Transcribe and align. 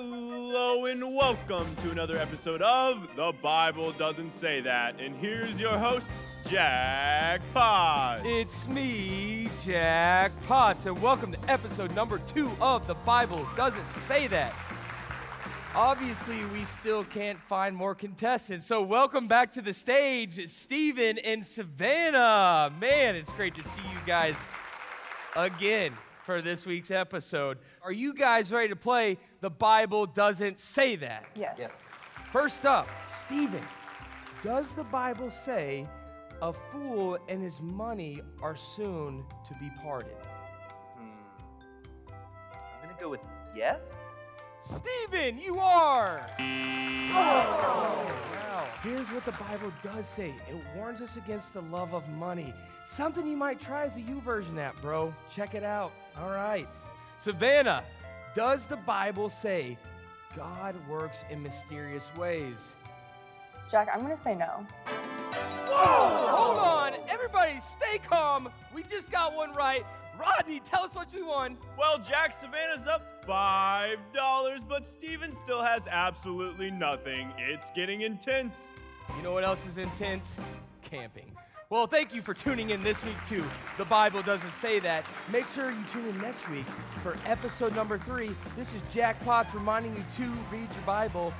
Hello 0.00 0.84
and 0.86 1.02
welcome 1.02 1.74
to 1.74 1.90
another 1.90 2.18
episode 2.18 2.62
of 2.62 3.08
The 3.16 3.34
Bible 3.42 3.90
Doesn't 3.90 4.30
Say 4.30 4.60
That. 4.60 5.00
And 5.00 5.16
here's 5.16 5.60
your 5.60 5.76
host, 5.76 6.12
Jack 6.48 7.40
Potts. 7.52 8.22
It's 8.24 8.68
me, 8.68 9.50
Jack 9.64 10.30
Potts, 10.42 10.86
and 10.86 11.02
welcome 11.02 11.32
to 11.32 11.50
episode 11.50 11.96
number 11.96 12.18
two 12.20 12.48
of 12.60 12.86
The 12.86 12.94
Bible 12.94 13.44
Doesn't 13.56 13.90
Say 14.06 14.28
That. 14.28 14.54
Obviously, 15.74 16.44
we 16.52 16.64
still 16.64 17.02
can't 17.02 17.40
find 17.40 17.74
more 17.74 17.96
contestants, 17.96 18.66
so 18.66 18.80
welcome 18.80 19.26
back 19.26 19.50
to 19.54 19.60
the 19.60 19.74
stage, 19.74 20.46
Stephen 20.48 21.18
and 21.18 21.44
Savannah. 21.44 22.72
Man, 22.80 23.16
it's 23.16 23.32
great 23.32 23.56
to 23.56 23.64
see 23.64 23.82
you 23.82 23.98
guys 24.06 24.48
again 25.34 25.92
for 26.28 26.42
this 26.42 26.66
week's 26.66 26.90
episode. 26.90 27.56
Are 27.82 27.90
you 27.90 28.12
guys 28.12 28.52
ready 28.52 28.68
to 28.68 28.76
play 28.76 29.16
The 29.40 29.48
Bible 29.48 30.04
Doesn't 30.04 30.58
Say 30.58 30.94
That? 30.96 31.24
Yes. 31.34 31.56
yes. 31.58 31.88
First 32.30 32.66
up, 32.66 32.86
Stephen. 33.06 33.64
Does 34.42 34.74
the 34.74 34.84
Bible 34.84 35.30
say 35.30 35.88
a 36.42 36.52
fool 36.52 37.16
and 37.30 37.42
his 37.42 37.62
money 37.62 38.20
are 38.42 38.56
soon 38.56 39.24
to 39.48 39.54
be 39.54 39.70
parted? 39.82 40.18
Hmm. 40.98 42.12
I'm 42.52 42.82
gonna 42.82 43.00
go 43.00 43.08
with 43.08 43.20
yes. 43.56 44.04
Stephen, 44.60 45.38
you 45.38 45.58
are! 45.58 46.28
Oh. 46.38 48.12
Wow. 48.34 48.66
Here's 48.82 49.10
what 49.12 49.24
the 49.24 49.32
Bible 49.32 49.72
does 49.80 50.06
say 50.06 50.34
it 50.46 50.56
warns 50.76 51.00
us 51.00 51.16
against 51.16 51.54
the 51.54 51.62
love 51.62 51.94
of 51.94 52.06
money. 52.10 52.52
Something 52.84 53.26
you 53.26 53.36
might 53.36 53.60
try 53.60 53.84
as 53.84 53.96
a 53.96 54.00
version 54.20 54.58
app, 54.58 54.78
bro. 54.82 55.14
Check 55.30 55.54
it 55.54 55.64
out. 55.64 55.92
All 56.20 56.30
right. 56.30 56.66
Savannah, 57.18 57.84
does 58.34 58.66
the 58.66 58.76
Bible 58.76 59.28
say 59.28 59.76
God 60.36 60.74
works 60.88 61.24
in 61.30 61.42
mysterious 61.42 62.14
ways? 62.16 62.76
Jack, 63.70 63.88
I'm 63.92 64.00
gonna 64.00 64.16
say 64.16 64.34
no. 64.34 64.66
Whoa! 65.66 66.26
Hold 66.36 66.58
on, 66.58 66.94
everybody, 67.08 67.60
stay 67.60 67.98
calm. 67.98 68.48
We 68.74 68.82
just 68.84 69.10
got 69.10 69.34
one 69.34 69.52
right. 69.52 69.84
Rodney, 70.18 70.60
tell 70.60 70.82
us 70.82 70.94
what 70.96 71.12
you 71.12 71.26
won. 71.26 71.56
Well, 71.76 71.98
Jack 71.98 72.32
Savannah's 72.32 72.88
up 72.88 73.24
$5, 73.24 74.68
but 74.68 74.84
Stephen 74.84 75.32
still 75.32 75.62
has 75.62 75.86
absolutely 75.88 76.70
nothing. 76.70 77.32
It's 77.38 77.70
getting 77.70 78.00
intense. 78.00 78.80
You 79.16 79.22
know 79.22 79.32
what 79.32 79.44
else 79.44 79.66
is 79.66 79.78
intense? 79.78 80.36
Camping. 80.82 81.30
Well, 81.70 81.86
thank 81.86 82.14
you 82.14 82.22
for 82.22 82.32
tuning 82.32 82.70
in 82.70 82.82
this 82.82 83.04
week 83.04 83.22
too. 83.28 83.44
The 83.76 83.84
Bible 83.84 84.22
doesn't 84.22 84.52
say 84.52 84.78
that. 84.78 85.04
Make 85.30 85.46
sure 85.48 85.70
you 85.70 85.84
tune 85.84 86.08
in 86.08 86.18
next 86.18 86.48
week 86.48 86.64
for 87.02 87.14
episode 87.26 87.76
number 87.76 87.98
three. 87.98 88.30
This 88.56 88.74
is 88.74 88.80
Jack 88.90 89.22
Potts 89.22 89.54
reminding 89.54 89.94
you 89.94 90.02
to 90.16 90.32
read 90.50 90.66
your 90.72 90.82
Bible. 90.86 91.34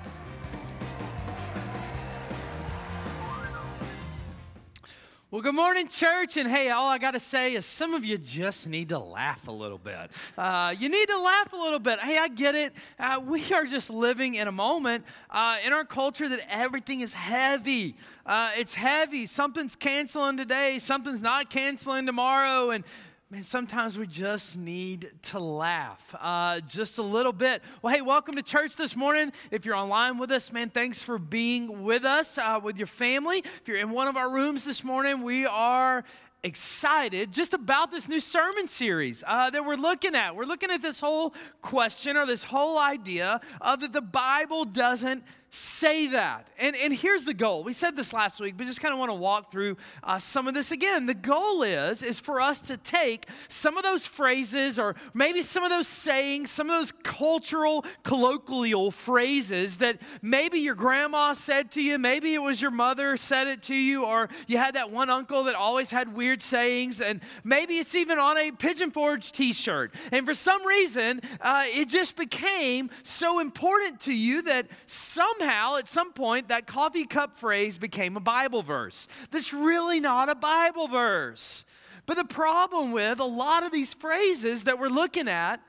Well, 5.30 5.42
good 5.42 5.56
morning, 5.56 5.88
church. 5.88 6.38
And 6.38 6.48
hey, 6.48 6.70
all 6.70 6.88
I 6.88 6.96
got 6.96 7.10
to 7.10 7.20
say 7.20 7.52
is 7.52 7.66
some 7.66 7.92
of 7.92 8.02
you 8.02 8.16
just 8.16 8.66
need 8.66 8.88
to 8.88 8.98
laugh 8.98 9.46
a 9.46 9.52
little 9.52 9.76
bit. 9.76 10.10
Uh, 10.38 10.74
you 10.78 10.88
need 10.88 11.06
to 11.06 11.20
laugh 11.20 11.52
a 11.52 11.56
little 11.56 11.78
bit. 11.78 12.00
Hey, 12.00 12.16
I 12.16 12.28
get 12.28 12.54
it. 12.54 12.72
Uh, 12.98 13.20
we 13.22 13.44
are 13.52 13.66
just 13.66 13.90
living 13.90 14.36
in 14.36 14.48
a 14.48 14.52
moment 14.52 15.04
uh, 15.28 15.58
in 15.66 15.74
our 15.74 15.84
culture 15.84 16.30
that 16.30 16.40
everything 16.48 17.00
is 17.00 17.12
heavy. 17.12 17.94
Uh, 18.24 18.52
it's 18.56 18.72
heavy. 18.72 19.26
Something's 19.26 19.76
canceling 19.76 20.38
today, 20.38 20.78
something's 20.78 21.20
not 21.20 21.50
canceling 21.50 22.06
tomorrow. 22.06 22.70
And 22.70 22.82
Man, 23.30 23.44
sometimes 23.44 23.98
we 23.98 24.06
just 24.06 24.56
need 24.56 25.12
to 25.24 25.38
laugh 25.38 26.14
uh, 26.18 26.60
just 26.60 26.96
a 26.96 27.02
little 27.02 27.34
bit. 27.34 27.62
Well, 27.82 27.94
hey, 27.94 28.00
welcome 28.00 28.36
to 28.36 28.42
church 28.42 28.74
this 28.74 28.96
morning. 28.96 29.34
If 29.50 29.66
you're 29.66 29.74
online 29.74 30.16
with 30.16 30.30
us, 30.32 30.50
man, 30.50 30.70
thanks 30.70 31.02
for 31.02 31.18
being 31.18 31.84
with 31.84 32.06
us, 32.06 32.38
uh, 32.38 32.58
with 32.62 32.78
your 32.78 32.86
family. 32.86 33.40
If 33.40 33.62
you're 33.66 33.76
in 33.76 33.90
one 33.90 34.08
of 34.08 34.16
our 34.16 34.30
rooms 34.30 34.64
this 34.64 34.82
morning, 34.82 35.20
we 35.20 35.44
are 35.44 36.04
excited 36.42 37.30
just 37.30 37.52
about 37.52 37.90
this 37.90 38.08
new 38.08 38.20
sermon 38.20 38.66
series 38.66 39.22
uh, 39.26 39.50
that 39.50 39.62
we're 39.62 39.76
looking 39.76 40.14
at. 40.14 40.34
We're 40.34 40.46
looking 40.46 40.70
at 40.70 40.80
this 40.80 40.98
whole 40.98 41.34
question 41.60 42.16
or 42.16 42.24
this 42.24 42.44
whole 42.44 42.78
idea 42.78 43.42
of 43.60 43.80
that 43.80 43.92
the 43.92 44.00
Bible 44.00 44.64
doesn't 44.64 45.22
say 45.50 46.08
that. 46.08 46.48
And, 46.58 46.76
and 46.76 46.92
here's 46.92 47.24
the 47.24 47.34
goal. 47.34 47.62
We 47.62 47.72
said 47.72 47.96
this 47.96 48.12
last 48.12 48.40
week, 48.40 48.56
but 48.56 48.66
just 48.66 48.80
kind 48.80 48.92
of 48.92 48.98
want 48.98 49.10
to 49.10 49.14
walk 49.14 49.50
through 49.50 49.76
uh, 50.04 50.18
some 50.18 50.46
of 50.46 50.54
this 50.54 50.70
again. 50.70 51.06
The 51.06 51.14
goal 51.14 51.62
is, 51.62 52.02
is 52.02 52.20
for 52.20 52.40
us 52.40 52.60
to 52.62 52.76
take 52.76 53.26
some 53.48 53.76
of 53.78 53.82
those 53.82 54.06
phrases 54.06 54.78
or 54.78 54.94
maybe 55.14 55.42
some 55.42 55.64
of 55.64 55.70
those 55.70 55.88
sayings, 55.88 56.50
some 56.50 56.68
of 56.68 56.78
those 56.78 56.92
cultural, 56.92 57.84
colloquial 58.02 58.90
phrases 58.90 59.78
that 59.78 60.00
maybe 60.20 60.58
your 60.58 60.74
grandma 60.74 61.32
said 61.32 61.70
to 61.72 61.82
you, 61.82 61.98
maybe 61.98 62.34
it 62.34 62.42
was 62.42 62.60
your 62.60 62.70
mother 62.70 63.16
said 63.16 63.48
it 63.48 63.62
to 63.64 63.74
you, 63.74 64.04
or 64.04 64.28
you 64.46 64.58
had 64.58 64.74
that 64.74 64.90
one 64.90 65.08
uncle 65.08 65.44
that 65.44 65.54
always 65.54 65.90
had 65.90 66.14
weird 66.14 66.42
sayings, 66.42 67.00
and 67.00 67.20
maybe 67.44 67.78
it's 67.78 67.94
even 67.94 68.18
on 68.18 68.36
a 68.36 68.50
Pigeon 68.50 68.90
Forge 68.90 69.32
t-shirt. 69.32 69.94
And 70.12 70.26
for 70.26 70.34
some 70.34 70.66
reason, 70.66 71.20
uh, 71.40 71.64
it 71.66 71.88
just 71.88 72.16
became 72.16 72.90
so 73.02 73.40
important 73.40 74.00
to 74.00 74.14
you 74.14 74.42
that 74.42 74.66
some 74.86 75.37
somehow, 75.38 75.76
at 75.76 75.88
some 75.88 76.12
point, 76.12 76.48
that 76.48 76.66
coffee 76.66 77.04
cup 77.04 77.36
phrase 77.36 77.76
became 77.76 78.16
a 78.16 78.20
Bible 78.20 78.62
verse. 78.62 79.08
That's 79.30 79.52
really 79.52 80.00
not 80.00 80.28
a 80.28 80.34
Bible 80.34 80.88
verse. 80.88 81.64
But 82.06 82.16
the 82.16 82.24
problem 82.24 82.92
with 82.92 83.20
a 83.20 83.24
lot 83.24 83.64
of 83.64 83.72
these 83.72 83.94
phrases 83.94 84.64
that 84.64 84.78
we're 84.78 84.88
looking 84.88 85.28
at 85.28 85.60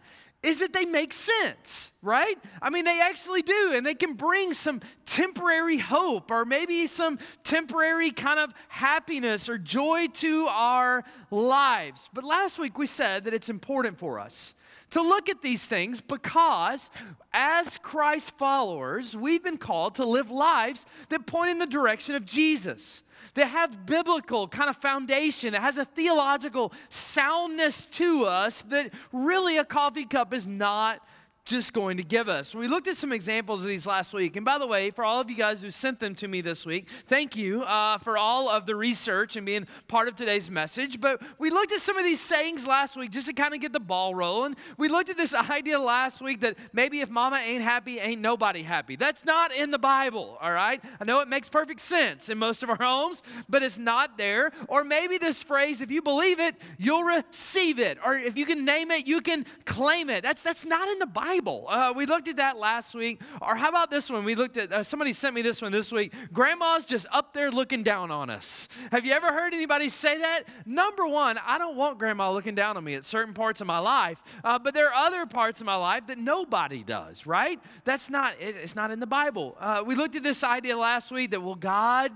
is 0.41 0.59
that 0.59 0.71
they 0.71 0.85
make 0.85 1.11
sense, 1.11 1.91
right? 2.01 2.37
I 2.61 2.69
mean, 2.69 2.85
they 2.85 3.01
actually 3.01 3.41
do, 3.41 3.73
and 3.75 3.85
they 3.85 3.93
can 3.93 4.13
bring 4.13 4.53
some 4.53 4.79
temporary 5.05 5.77
hope 5.77 6.31
or 6.31 6.45
maybe 6.45 6.87
some 6.87 7.19
temporary 7.43 8.11
kind 8.11 8.39
of 8.39 8.53
happiness 8.69 9.49
or 9.49 9.57
joy 9.57 10.07
to 10.13 10.47
our 10.49 11.03
lives. 11.29 12.09
But 12.13 12.23
last 12.23 12.57
week 12.57 12.77
we 12.77 12.85
said 12.85 13.25
that 13.25 13.33
it's 13.33 13.49
important 13.49 13.97
for 13.97 14.17
us 14.17 14.53
to 14.91 15.01
look 15.01 15.29
at 15.29 15.41
these 15.41 15.65
things 15.65 16.01
because 16.01 16.89
as 17.33 17.77
Christ 17.77 18.37
followers, 18.37 19.15
we've 19.15 19.43
been 19.43 19.57
called 19.57 19.95
to 19.95 20.05
live 20.05 20.31
lives 20.31 20.85
that 21.09 21.25
point 21.25 21.51
in 21.51 21.57
the 21.57 21.67
direction 21.67 22.15
of 22.15 22.25
Jesus. 22.25 23.03
That 23.33 23.47
have 23.47 23.85
biblical 23.85 24.47
kind 24.47 24.69
of 24.69 24.77
foundation, 24.77 25.51
that 25.51 25.61
has 25.61 25.77
a 25.77 25.85
theological 25.85 26.71
soundness 26.87 27.85
to 27.85 28.25
us 28.25 28.61
that 28.63 28.93
really 29.11 29.57
a 29.57 29.65
coffee 29.65 30.05
cup 30.05 30.33
is 30.33 30.47
not 30.47 31.05
just 31.49 31.73
going 31.73 31.97
to 31.97 32.03
give 32.03 32.29
us. 32.29 32.53
We 32.53 32.67
looked 32.67 32.87
at 32.87 32.95
some 32.95 33.11
examples 33.11 33.63
of 33.63 33.67
these 33.67 33.87
last 33.87 34.13
week. 34.13 34.35
And 34.35 34.45
by 34.45 34.59
the 34.59 34.67
way, 34.67 34.91
for 34.91 35.03
all 35.03 35.19
of 35.19 35.31
you 35.31 35.35
guys 35.35 35.63
who 35.63 35.71
sent 35.71 35.99
them 35.99 36.13
to 36.15 36.27
me 36.27 36.41
this 36.41 36.63
week, 36.63 36.87
thank 37.07 37.35
you 37.35 37.63
uh, 37.63 37.97
for 37.97 38.19
all 38.19 38.49
of 38.49 38.67
the 38.67 38.75
research 38.75 39.35
and 39.35 39.47
being 39.47 39.65
part 39.87 40.07
of 40.07 40.15
today's 40.15 40.51
message. 40.51 41.01
But 41.01 41.23
we 41.39 41.49
looked 41.49 41.71
at 41.71 41.79
some 41.79 41.97
of 41.97 42.03
these 42.03 42.21
sayings 42.21 42.67
last 42.67 42.95
week 42.95 43.09
just 43.09 43.25
to 43.25 43.33
kind 43.33 43.55
of 43.55 43.61
get 43.61 43.73
the 43.73 43.79
ball 43.79 44.13
rolling. 44.13 44.57
We 44.77 44.89
looked 44.89 45.09
at 45.09 45.17
this 45.17 45.33
idea 45.49 45.79
last 45.79 46.21
week 46.21 46.41
that 46.41 46.55
maybe 46.71 47.01
if 47.01 47.09
mama 47.09 47.37
ain't 47.37 47.63
happy, 47.63 47.99
ain't 47.99 48.21
nobody 48.21 48.61
happy. 48.61 48.95
That's 48.95 49.25
not 49.25 49.51
in 49.51 49.71
the 49.71 49.79
Bible, 49.79 50.37
all 50.39 50.51
right? 50.51 50.79
I 51.01 51.03
know 51.03 51.19
it 51.21 51.27
makes 51.27 51.49
perfect 51.49 51.81
sense 51.81 52.29
in 52.29 52.37
most 52.37 52.61
of 52.61 52.69
our 52.69 52.77
homes, 52.79 53.23
but 53.49 53.63
it's 53.63 53.79
not 53.79 54.19
there. 54.19 54.51
Or 54.67 54.83
maybe 54.83 55.17
this 55.17 55.41
phrase, 55.41 55.81
if 55.81 55.89
you 55.89 56.03
believe 56.03 56.39
it, 56.39 56.55
you'll 56.77 57.05
receive 57.05 57.79
it. 57.79 57.97
Or 58.05 58.13
if 58.13 58.37
you 58.37 58.45
can 58.45 58.65
name 58.65 58.91
it, 58.91 59.07
you 59.07 59.21
can 59.21 59.47
claim 59.65 60.11
it. 60.11 60.21
That's, 60.21 60.43
that's 60.43 60.63
not 60.63 60.87
in 60.89 60.99
the 60.99 61.07
Bible. 61.07 61.38
Bible. 61.39 61.65
Uh, 61.69 61.93
we 61.95 62.05
looked 62.05 62.27
at 62.27 62.35
that 62.35 62.57
last 62.57 62.93
week. 62.93 63.21
Or 63.41 63.55
how 63.55 63.69
about 63.69 63.89
this 63.89 64.09
one? 64.09 64.25
We 64.25 64.35
looked 64.35 64.57
at, 64.57 64.73
uh, 64.73 64.83
somebody 64.83 65.13
sent 65.13 65.33
me 65.33 65.41
this 65.41 65.61
one 65.61 65.71
this 65.71 65.89
week. 65.89 66.13
Grandma's 66.33 66.83
just 66.83 67.07
up 67.13 67.33
there 67.33 67.49
looking 67.49 67.81
down 67.81 68.11
on 68.11 68.29
us. 68.29 68.67
Have 68.91 69.05
you 69.05 69.13
ever 69.13 69.27
heard 69.27 69.53
anybody 69.53 69.87
say 69.87 70.17
that? 70.19 70.43
Number 70.65 71.07
one, 71.07 71.39
I 71.45 71.57
don't 71.57 71.77
want 71.77 71.97
grandma 71.97 72.33
looking 72.33 72.55
down 72.55 72.75
on 72.75 72.83
me 72.83 72.95
at 72.95 73.05
certain 73.05 73.33
parts 73.33 73.61
of 73.61 73.67
my 73.67 73.79
life, 73.79 74.21
uh, 74.43 74.59
but 74.59 74.73
there 74.73 74.89
are 74.89 74.93
other 74.93 75.25
parts 75.25 75.61
of 75.61 75.65
my 75.65 75.75
life 75.75 76.07
that 76.07 76.17
nobody 76.17 76.83
does, 76.83 77.25
right? 77.25 77.57
That's 77.85 78.09
not, 78.09 78.33
it, 78.41 78.57
it's 78.57 78.75
not 78.75 78.91
in 78.91 78.99
the 78.99 79.07
Bible. 79.07 79.55
Uh, 79.61 79.81
we 79.85 79.95
looked 79.95 80.17
at 80.17 80.23
this 80.23 80.43
idea 80.43 80.77
last 80.77 81.09
week 81.09 81.31
that, 81.31 81.41
well, 81.41 81.55
God 81.55 82.11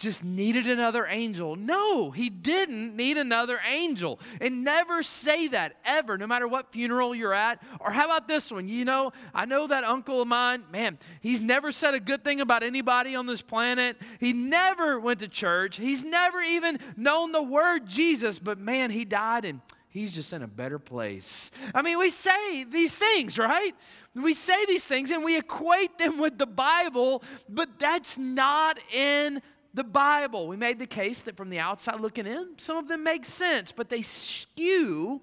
just 0.00 0.24
needed 0.24 0.66
another 0.66 1.06
angel. 1.06 1.54
No, 1.54 2.10
he 2.10 2.30
didn't 2.30 2.96
need 2.96 3.18
another 3.18 3.60
angel. 3.70 4.18
And 4.40 4.64
never 4.64 5.02
say 5.02 5.48
that 5.48 5.76
ever, 5.84 6.18
no 6.18 6.26
matter 6.26 6.48
what 6.48 6.72
funeral 6.72 7.14
you're 7.14 7.34
at. 7.34 7.62
Or 7.78 7.90
how 7.92 8.06
about 8.06 8.26
this 8.26 8.50
one? 8.50 8.66
You 8.66 8.84
know, 8.84 9.12
I 9.32 9.44
know 9.44 9.66
that 9.66 9.84
uncle 9.84 10.22
of 10.22 10.26
mine, 10.28 10.64
man, 10.72 10.98
he's 11.20 11.42
never 11.42 11.70
said 11.70 11.94
a 11.94 12.00
good 12.00 12.24
thing 12.24 12.40
about 12.40 12.62
anybody 12.62 13.14
on 13.14 13.26
this 13.26 13.42
planet. 13.42 13.98
He 14.18 14.32
never 14.32 14.98
went 14.98 15.20
to 15.20 15.28
church. 15.28 15.76
He's 15.76 16.02
never 16.02 16.40
even 16.40 16.78
known 16.96 17.32
the 17.32 17.42
word 17.42 17.86
Jesus, 17.86 18.38
but 18.38 18.58
man, 18.58 18.90
he 18.90 19.04
died 19.04 19.44
and 19.44 19.60
he's 19.90 20.14
just 20.14 20.32
in 20.32 20.42
a 20.42 20.48
better 20.48 20.78
place. 20.78 21.50
I 21.74 21.82
mean, 21.82 21.98
we 21.98 22.10
say 22.10 22.64
these 22.64 22.96
things, 22.96 23.38
right? 23.38 23.74
We 24.14 24.32
say 24.32 24.64
these 24.64 24.84
things 24.84 25.10
and 25.10 25.22
we 25.22 25.36
equate 25.36 25.98
them 25.98 26.18
with 26.18 26.38
the 26.38 26.46
Bible, 26.46 27.22
but 27.48 27.78
that's 27.78 28.16
not 28.16 28.78
in 28.92 29.42
the 29.74 29.84
Bible. 29.84 30.48
We 30.48 30.56
made 30.56 30.78
the 30.78 30.86
case 30.86 31.22
that 31.22 31.36
from 31.36 31.50
the 31.50 31.58
outside 31.58 32.00
looking 32.00 32.26
in, 32.26 32.50
some 32.56 32.76
of 32.76 32.88
them 32.88 33.02
make 33.02 33.24
sense, 33.24 33.72
but 33.72 33.88
they 33.88 34.02
skew 34.02 35.20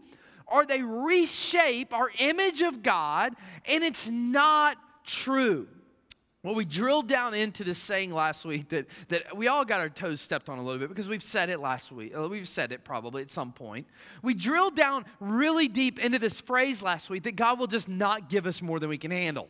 or 0.47 0.65
they 0.65 0.81
reshape 0.81 1.93
our 1.93 2.09
image 2.19 2.61
of 2.61 2.81
God, 2.81 3.33
and 3.65 3.83
it's 3.83 4.07
not 4.07 4.77
true. 5.05 5.67
Well, 6.43 6.55
we 6.55 6.63
drilled 6.63 7.09
down 7.09 7.33
into 7.33 7.65
this 7.65 7.77
saying 7.77 8.11
last 8.11 8.45
week 8.45 8.69
that, 8.69 8.87
that 9.09 9.35
we 9.35 9.47
all 9.47 9.65
got 9.65 9.81
our 9.81 9.89
toes 9.89 10.21
stepped 10.21 10.47
on 10.47 10.59
a 10.59 10.63
little 10.63 10.79
bit 10.79 10.87
because 10.87 11.09
we've 11.09 11.23
said 11.23 11.49
it 11.49 11.59
last 11.59 11.91
week. 11.91 12.15
Uh, 12.15 12.29
we've 12.29 12.47
said 12.47 12.71
it 12.71 12.85
probably 12.85 13.21
at 13.21 13.31
some 13.31 13.51
point. 13.51 13.85
We 14.21 14.33
drilled 14.33 14.75
down 14.75 15.03
really 15.19 15.67
deep 15.67 15.99
into 15.99 16.19
this 16.19 16.39
phrase 16.39 16.81
last 16.81 17.09
week 17.09 17.23
that 17.23 17.35
God 17.35 17.59
will 17.59 17.67
just 17.67 17.89
not 17.89 18.29
give 18.29 18.45
us 18.45 18.61
more 18.61 18.79
than 18.79 18.87
we 18.87 18.97
can 18.97 19.11
handle. 19.11 19.49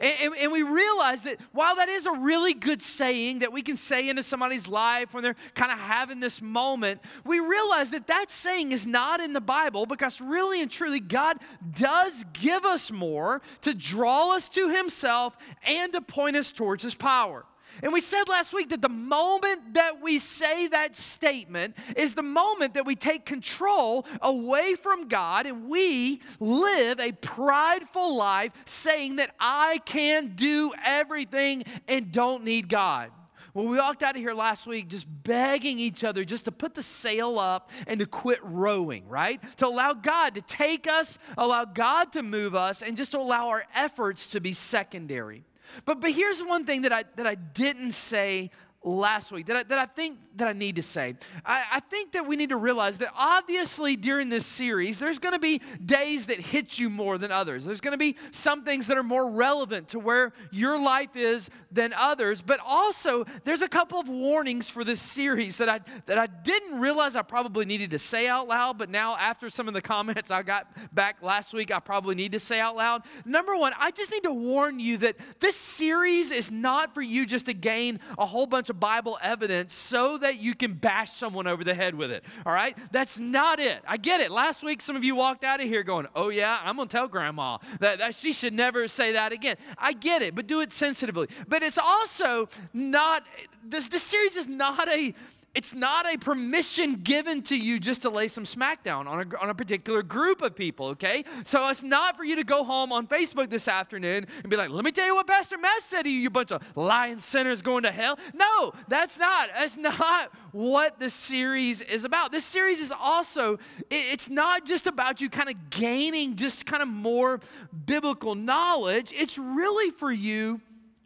And, 0.00 0.14
and, 0.20 0.34
and, 0.36 0.52
we 0.52 0.62
realize 0.62 1.22
that 1.22 1.38
while 1.52 1.76
that 1.76 1.88
is 1.88 2.06
a 2.06 2.12
really 2.12 2.54
good 2.54 2.82
saying 2.82 3.40
that 3.40 3.52
we 3.52 3.62
can 3.62 3.76
say 3.76 4.08
into 4.08 4.22
somebody's 4.22 4.68
life 4.68 5.14
when 5.14 5.22
they're 5.22 5.36
kind 5.54 5.72
of 5.72 5.78
having 5.78 6.20
this 6.20 6.42
moment, 6.42 7.00
we 7.24 7.40
realize 7.40 7.90
that 7.90 8.06
that 8.08 8.30
saying 8.30 8.72
is 8.72 8.86
not 8.86 9.20
in 9.20 9.32
the 9.32 9.40
Bible 9.40 9.86
because 9.86 10.20
really 10.20 10.60
and 10.60 10.70
truly 10.70 11.00
God 11.00 11.38
does 11.74 12.24
give 12.32 12.64
us 12.64 12.90
more 12.90 13.42
to 13.62 13.74
draw 13.74 14.34
us 14.34 14.48
to 14.48 14.68
Himself 14.68 15.36
and 15.66 15.92
to 15.92 16.00
point 16.00 16.36
us 16.36 16.50
towards 16.50 16.82
His 16.82 16.94
power. 16.94 17.44
And 17.82 17.92
we 17.92 18.00
said 18.00 18.24
last 18.28 18.52
week 18.52 18.70
that 18.70 18.82
the 18.82 18.88
moment 18.88 19.74
that 19.74 20.00
we 20.00 20.18
say 20.18 20.68
that 20.68 20.94
statement 20.94 21.76
is 21.96 22.14
the 22.14 22.22
moment 22.22 22.74
that 22.74 22.86
we 22.86 22.94
take 22.94 23.24
control 23.26 24.06
away 24.22 24.74
from 24.74 25.08
God 25.08 25.46
and 25.46 25.68
we 25.68 26.20
live 26.40 27.00
a 27.00 27.12
prideful 27.12 28.16
life 28.16 28.52
saying 28.64 29.16
that 29.16 29.34
I 29.38 29.80
can 29.84 30.34
do 30.34 30.72
everything 30.84 31.64
and 31.88 32.12
don't 32.12 32.44
need 32.44 32.68
God. 32.68 33.10
Well, 33.54 33.66
we 33.66 33.78
walked 33.78 34.02
out 34.02 34.16
of 34.16 34.20
here 34.20 34.34
last 34.34 34.66
week 34.66 34.88
just 34.88 35.06
begging 35.22 35.78
each 35.78 36.02
other 36.02 36.24
just 36.24 36.46
to 36.46 36.52
put 36.52 36.74
the 36.74 36.82
sail 36.82 37.38
up 37.38 37.70
and 37.86 38.00
to 38.00 38.06
quit 38.06 38.40
rowing, 38.42 39.08
right? 39.08 39.40
To 39.58 39.68
allow 39.68 39.92
God 39.92 40.34
to 40.34 40.42
take 40.42 40.88
us, 40.88 41.20
allow 41.38 41.64
God 41.64 42.12
to 42.14 42.24
move 42.24 42.56
us, 42.56 42.82
and 42.82 42.96
just 42.96 43.12
to 43.12 43.18
allow 43.18 43.48
our 43.50 43.64
efforts 43.72 44.26
to 44.32 44.40
be 44.40 44.52
secondary. 44.52 45.44
But, 45.84 46.00
but 46.00 46.10
here's 46.10 46.42
one 46.42 46.64
thing 46.64 46.82
that 46.82 46.92
I, 46.92 47.04
that 47.16 47.26
I 47.26 47.34
didn't 47.34 47.92
say 47.92 48.50
last 48.82 49.32
week 49.32 49.46
that 49.46 49.56
I, 49.56 49.62
that 49.62 49.78
I 49.78 49.86
think 49.86 50.18
that 50.36 50.48
I 50.48 50.52
need 50.52 50.76
to 50.76 50.82
say. 50.82 51.16
I, 51.44 51.64
I 51.74 51.80
think 51.80 52.12
that 52.12 52.26
we 52.26 52.36
need 52.36 52.50
to 52.50 52.56
realize 52.56 52.98
that 52.98 53.12
obviously 53.16 53.96
during 53.96 54.28
this 54.28 54.46
series, 54.46 54.98
there's 54.98 55.18
going 55.18 55.34
to 55.34 55.38
be 55.38 55.60
days 55.84 56.26
that 56.26 56.40
hit 56.40 56.78
you 56.78 56.90
more 56.90 57.18
than 57.18 57.30
others. 57.30 57.64
There's 57.64 57.80
going 57.80 57.92
to 57.92 57.98
be 57.98 58.16
some 58.30 58.64
things 58.64 58.86
that 58.88 58.96
are 58.96 59.02
more 59.02 59.30
relevant 59.30 59.88
to 59.88 59.98
where 59.98 60.32
your 60.50 60.80
life 60.80 61.14
is 61.14 61.50
than 61.70 61.92
others. 61.92 62.42
But 62.42 62.60
also, 62.64 63.24
there's 63.44 63.62
a 63.62 63.68
couple 63.68 64.00
of 64.00 64.08
warnings 64.08 64.68
for 64.68 64.84
this 64.84 65.00
series 65.00 65.58
that 65.58 65.68
I 65.68 65.80
that 66.06 66.18
I 66.18 66.26
didn't 66.26 66.80
realize 66.80 67.16
I 67.16 67.22
probably 67.22 67.64
needed 67.64 67.90
to 67.92 67.98
say 67.98 68.26
out 68.26 68.48
loud. 68.48 68.78
But 68.78 68.90
now, 68.90 69.16
after 69.16 69.50
some 69.50 69.68
of 69.68 69.74
the 69.74 69.82
comments 69.82 70.30
I 70.30 70.42
got 70.42 70.66
back 70.94 71.22
last 71.22 71.52
week, 71.54 71.72
I 71.72 71.78
probably 71.78 72.14
need 72.14 72.32
to 72.32 72.40
say 72.40 72.60
out 72.60 72.76
loud. 72.76 73.02
Number 73.24 73.56
one, 73.56 73.72
I 73.78 73.90
just 73.90 74.10
need 74.10 74.24
to 74.24 74.32
warn 74.32 74.80
you 74.80 74.98
that 74.98 75.16
this 75.40 75.56
series 75.56 76.30
is 76.30 76.50
not 76.50 76.94
for 76.94 77.02
you 77.02 77.26
just 77.26 77.46
to 77.46 77.54
gain 77.54 78.00
a 78.18 78.26
whole 78.26 78.46
bunch 78.46 78.70
of 78.70 78.80
Bible 78.80 79.18
evidence 79.22 79.74
so 79.74 80.18
that 80.18 80.23
you 80.30 80.54
can 80.54 80.74
bash 80.74 81.12
someone 81.12 81.46
over 81.46 81.64
the 81.64 81.74
head 81.74 81.94
with 81.94 82.10
it. 82.10 82.24
All 82.46 82.52
right? 82.52 82.76
That's 82.90 83.18
not 83.18 83.60
it. 83.60 83.82
I 83.86 83.96
get 83.96 84.20
it. 84.20 84.30
Last 84.30 84.62
week, 84.62 84.80
some 84.80 84.96
of 84.96 85.04
you 85.04 85.14
walked 85.14 85.44
out 85.44 85.60
of 85.60 85.68
here 85.68 85.82
going, 85.82 86.06
oh, 86.14 86.28
yeah, 86.28 86.58
I'm 86.62 86.76
going 86.76 86.88
to 86.88 86.96
tell 86.96 87.08
grandma 87.08 87.58
that, 87.80 87.98
that 87.98 88.14
she 88.14 88.32
should 88.32 88.54
never 88.54 88.88
say 88.88 89.12
that 89.12 89.32
again. 89.32 89.56
I 89.78 89.92
get 89.92 90.22
it, 90.22 90.34
but 90.34 90.46
do 90.46 90.60
it 90.60 90.72
sensitively. 90.72 91.28
But 91.48 91.62
it's 91.62 91.78
also 91.78 92.48
not, 92.72 93.26
this, 93.62 93.88
this 93.88 94.02
series 94.02 94.36
is 94.36 94.46
not 94.46 94.88
a 94.88 95.14
it's 95.54 95.72
not 95.72 96.12
a 96.12 96.18
permission 96.18 96.94
given 96.96 97.42
to 97.42 97.56
you 97.56 97.78
just 97.78 98.02
to 98.02 98.10
lay 98.10 98.26
some 98.28 98.44
smackdown 98.44 99.06
on 99.06 99.20
a, 99.20 99.38
on 99.40 99.50
a 99.50 99.54
particular 99.54 100.02
group 100.02 100.42
of 100.42 100.56
people, 100.56 100.88
okay? 100.88 101.24
So 101.44 101.68
it's 101.68 101.82
not 101.82 102.16
for 102.16 102.24
you 102.24 102.36
to 102.36 102.44
go 102.44 102.64
home 102.64 102.92
on 102.92 103.06
Facebook 103.06 103.50
this 103.50 103.68
afternoon 103.68 104.26
and 104.42 104.50
be 104.50 104.56
like, 104.56 104.70
let 104.70 104.84
me 104.84 104.90
tell 104.90 105.06
you 105.06 105.14
what 105.14 105.26
Pastor 105.26 105.56
Matt 105.56 105.82
said 105.82 106.02
to 106.02 106.10
you, 106.10 106.18
you 106.18 106.30
bunch 106.30 106.50
of 106.50 106.76
lying 106.76 107.18
sinners 107.18 107.62
going 107.62 107.84
to 107.84 107.92
hell. 107.92 108.18
No, 108.34 108.72
that's 108.88 109.18
not. 109.18 109.48
That's 109.54 109.76
not 109.76 110.32
what 110.50 110.98
the 110.98 111.08
series 111.10 111.80
is 111.80 112.04
about. 112.04 112.32
This 112.32 112.44
series 112.44 112.80
is 112.80 112.92
also, 112.92 113.58
it's 113.90 114.28
not 114.28 114.66
just 114.66 114.88
about 114.88 115.20
you 115.20 115.30
kind 115.30 115.48
of 115.48 115.70
gaining 115.70 116.34
just 116.34 116.66
kind 116.66 116.82
of 116.82 116.88
more 116.88 117.40
biblical 117.86 118.34
knowledge. 118.34 119.12
It's 119.16 119.38
really 119.38 119.92
for 119.92 120.10
you, 120.10 120.60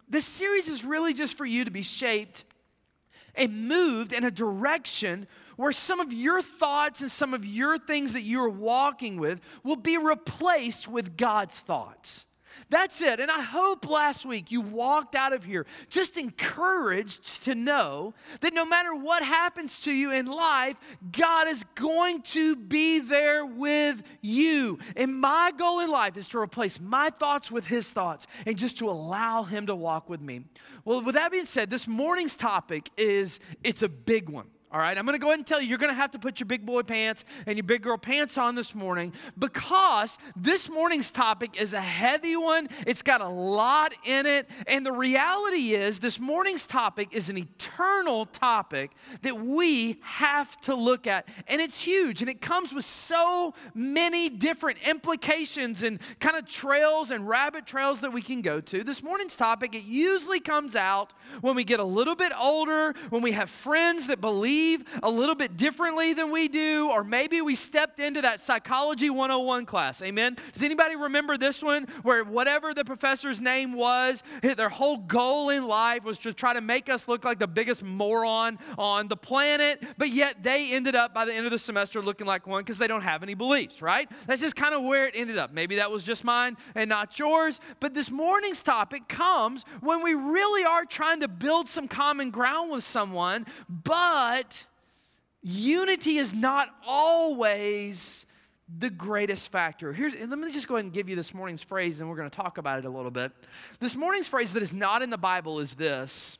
this 0.08 0.24
series 0.24 0.68
is 0.68 0.84
really 0.84 1.12
just 1.12 1.36
for 1.36 1.44
you 1.44 1.66
to 1.66 1.70
be 1.70 1.82
shaped 1.82 2.44
and 3.38 3.68
moved 3.68 4.12
in 4.12 4.24
a 4.24 4.30
direction 4.30 5.26
where 5.56 5.72
some 5.72 5.98
of 5.98 6.12
your 6.12 6.40
thoughts 6.42 7.00
and 7.00 7.10
some 7.10 7.34
of 7.34 7.44
your 7.44 7.78
things 7.78 8.12
that 8.12 8.22
you're 8.22 8.48
walking 8.48 9.18
with 9.18 9.40
will 9.64 9.76
be 9.76 9.96
replaced 9.96 10.86
with 10.86 11.16
God's 11.16 11.58
thoughts. 11.58 12.26
That's 12.70 13.00
it. 13.00 13.20
And 13.20 13.30
I 13.30 13.40
hope 13.40 13.88
last 13.88 14.26
week 14.26 14.50
you 14.50 14.60
walked 14.60 15.14
out 15.14 15.32
of 15.32 15.44
here 15.44 15.66
just 15.88 16.16
encouraged 16.16 17.44
to 17.44 17.54
know 17.54 18.14
that 18.40 18.54
no 18.54 18.64
matter 18.64 18.94
what 18.94 19.22
happens 19.22 19.82
to 19.82 19.92
you 19.92 20.12
in 20.12 20.26
life, 20.26 20.76
God 21.12 21.48
is 21.48 21.64
going 21.74 22.22
to 22.22 22.56
be 22.56 22.98
there 22.98 23.44
with 23.44 24.02
you. 24.20 24.78
And 24.96 25.20
my 25.20 25.52
goal 25.56 25.80
in 25.80 25.90
life 25.90 26.16
is 26.16 26.28
to 26.28 26.38
replace 26.38 26.80
my 26.80 27.10
thoughts 27.10 27.50
with 27.50 27.66
His 27.66 27.90
thoughts 27.90 28.26
and 28.46 28.56
just 28.56 28.78
to 28.78 28.88
allow 28.88 29.44
Him 29.44 29.66
to 29.66 29.74
walk 29.74 30.08
with 30.08 30.20
me. 30.20 30.44
Well, 30.84 31.02
with 31.02 31.14
that 31.14 31.30
being 31.30 31.46
said, 31.46 31.70
this 31.70 31.86
morning's 31.86 32.36
topic 32.36 32.90
is 32.96 33.40
it's 33.62 33.82
a 33.82 33.88
big 33.88 34.28
one. 34.28 34.46
All 34.70 34.80
right, 34.80 34.98
I'm 34.98 35.06
gonna 35.06 35.18
go 35.18 35.28
ahead 35.28 35.38
and 35.38 35.46
tell 35.46 35.62
you, 35.62 35.68
you're 35.68 35.78
gonna 35.78 35.94
have 35.94 36.10
to 36.10 36.18
put 36.18 36.40
your 36.40 36.46
big 36.46 36.66
boy 36.66 36.82
pants 36.82 37.24
and 37.46 37.56
your 37.56 37.64
big 37.64 37.80
girl 37.80 37.96
pants 37.96 38.36
on 38.36 38.54
this 38.54 38.74
morning 38.74 39.14
because 39.38 40.18
this 40.36 40.68
morning's 40.68 41.10
topic 41.10 41.58
is 41.58 41.72
a 41.72 41.80
heavy 41.80 42.36
one. 42.36 42.68
It's 42.86 43.00
got 43.00 43.22
a 43.22 43.28
lot 43.28 43.94
in 44.04 44.26
it. 44.26 44.46
And 44.66 44.84
the 44.84 44.92
reality 44.92 45.74
is, 45.74 46.00
this 46.00 46.20
morning's 46.20 46.66
topic 46.66 47.08
is 47.12 47.30
an 47.30 47.38
eternal 47.38 48.26
topic 48.26 48.90
that 49.22 49.40
we 49.40 49.96
have 50.02 50.60
to 50.62 50.74
look 50.74 51.06
at. 51.06 51.28
And 51.46 51.62
it's 51.62 51.80
huge 51.80 52.20
and 52.20 52.30
it 52.30 52.42
comes 52.42 52.74
with 52.74 52.84
so 52.84 53.54
many 53.74 54.28
different 54.28 54.86
implications 54.86 55.82
and 55.82 55.98
kind 56.20 56.36
of 56.36 56.46
trails 56.46 57.10
and 57.10 57.26
rabbit 57.26 57.66
trails 57.66 58.02
that 58.02 58.12
we 58.12 58.20
can 58.20 58.42
go 58.42 58.60
to. 58.60 58.84
This 58.84 59.02
morning's 59.02 59.36
topic, 59.36 59.74
it 59.74 59.84
usually 59.84 60.40
comes 60.40 60.76
out 60.76 61.14
when 61.40 61.56
we 61.56 61.64
get 61.64 61.80
a 61.80 61.84
little 61.84 62.16
bit 62.16 62.32
older, 62.38 62.92
when 63.08 63.22
we 63.22 63.32
have 63.32 63.48
friends 63.48 64.08
that 64.08 64.20
believe 64.20 64.57
believe 64.58 64.84
a 65.02 65.10
little 65.10 65.34
bit 65.34 65.56
differently 65.56 66.12
than 66.12 66.30
we 66.30 66.48
do, 66.48 66.90
or 66.90 67.04
maybe 67.04 67.40
we 67.40 67.54
stepped 67.54 67.98
into 67.98 68.20
that 68.22 68.40
psychology 68.40 69.08
101 69.08 69.66
class. 69.66 70.02
Amen. 70.02 70.36
Does 70.52 70.62
anybody 70.62 70.96
remember 70.96 71.36
this 71.38 71.62
one 71.62 71.86
where 72.02 72.24
whatever 72.24 72.74
the 72.74 72.84
professor's 72.84 73.40
name 73.40 73.72
was, 73.72 74.22
their 74.42 74.68
whole 74.68 74.96
goal 74.96 75.50
in 75.50 75.66
life 75.66 76.04
was 76.04 76.18
to 76.18 76.32
try 76.32 76.54
to 76.54 76.60
make 76.60 76.88
us 76.88 77.06
look 77.06 77.24
like 77.24 77.38
the 77.38 77.46
biggest 77.46 77.82
moron 77.82 78.58
on 78.76 79.08
the 79.08 79.16
planet, 79.16 79.84
but 79.96 80.08
yet 80.10 80.42
they 80.42 80.72
ended 80.72 80.96
up 80.96 81.14
by 81.14 81.24
the 81.24 81.32
end 81.32 81.46
of 81.46 81.52
the 81.52 81.58
semester 81.58 82.02
looking 82.02 82.26
like 82.26 82.46
one 82.46 82.62
because 82.62 82.78
they 82.78 82.88
don't 82.88 83.02
have 83.02 83.22
any 83.22 83.34
beliefs, 83.34 83.80
right? 83.80 84.10
That's 84.26 84.40
just 84.40 84.56
kind 84.56 84.74
of 84.74 84.82
where 84.82 85.06
it 85.06 85.14
ended 85.14 85.38
up. 85.38 85.52
Maybe 85.52 85.76
that 85.76 85.90
was 85.90 86.02
just 86.02 86.24
mine 86.24 86.56
and 86.74 86.88
not 86.88 87.18
yours. 87.18 87.60
But 87.80 87.94
this 87.94 88.10
morning's 88.10 88.62
topic 88.62 89.08
comes 89.08 89.64
when 89.80 90.02
we 90.02 90.14
really 90.14 90.64
are 90.64 90.84
trying 90.84 91.20
to 91.20 91.28
build 91.28 91.68
some 91.68 91.86
common 91.86 92.30
ground 92.30 92.70
with 92.70 92.82
someone, 92.84 93.46
but 93.68 94.47
unity 95.48 96.18
is 96.18 96.34
not 96.34 96.68
always 96.86 98.26
the 98.78 98.90
greatest 98.90 99.50
factor. 99.50 99.92
Here's, 99.92 100.14
let 100.14 100.38
me 100.38 100.52
just 100.52 100.68
go 100.68 100.76
ahead 100.76 100.84
and 100.84 100.92
give 100.92 101.08
you 101.08 101.16
this 101.16 101.32
morning's 101.32 101.62
phrase, 101.62 102.00
and 102.00 102.08
we're 102.08 102.16
going 102.16 102.28
to 102.28 102.36
talk 102.36 102.58
about 102.58 102.78
it 102.78 102.84
a 102.84 102.90
little 102.90 103.10
bit. 103.10 103.32
This 103.80 103.96
morning's 103.96 104.28
phrase 104.28 104.52
that 104.52 104.62
is 104.62 104.74
not 104.74 105.00
in 105.00 105.10
the 105.10 105.18
Bible 105.18 105.58
is 105.58 105.74
this. 105.74 106.38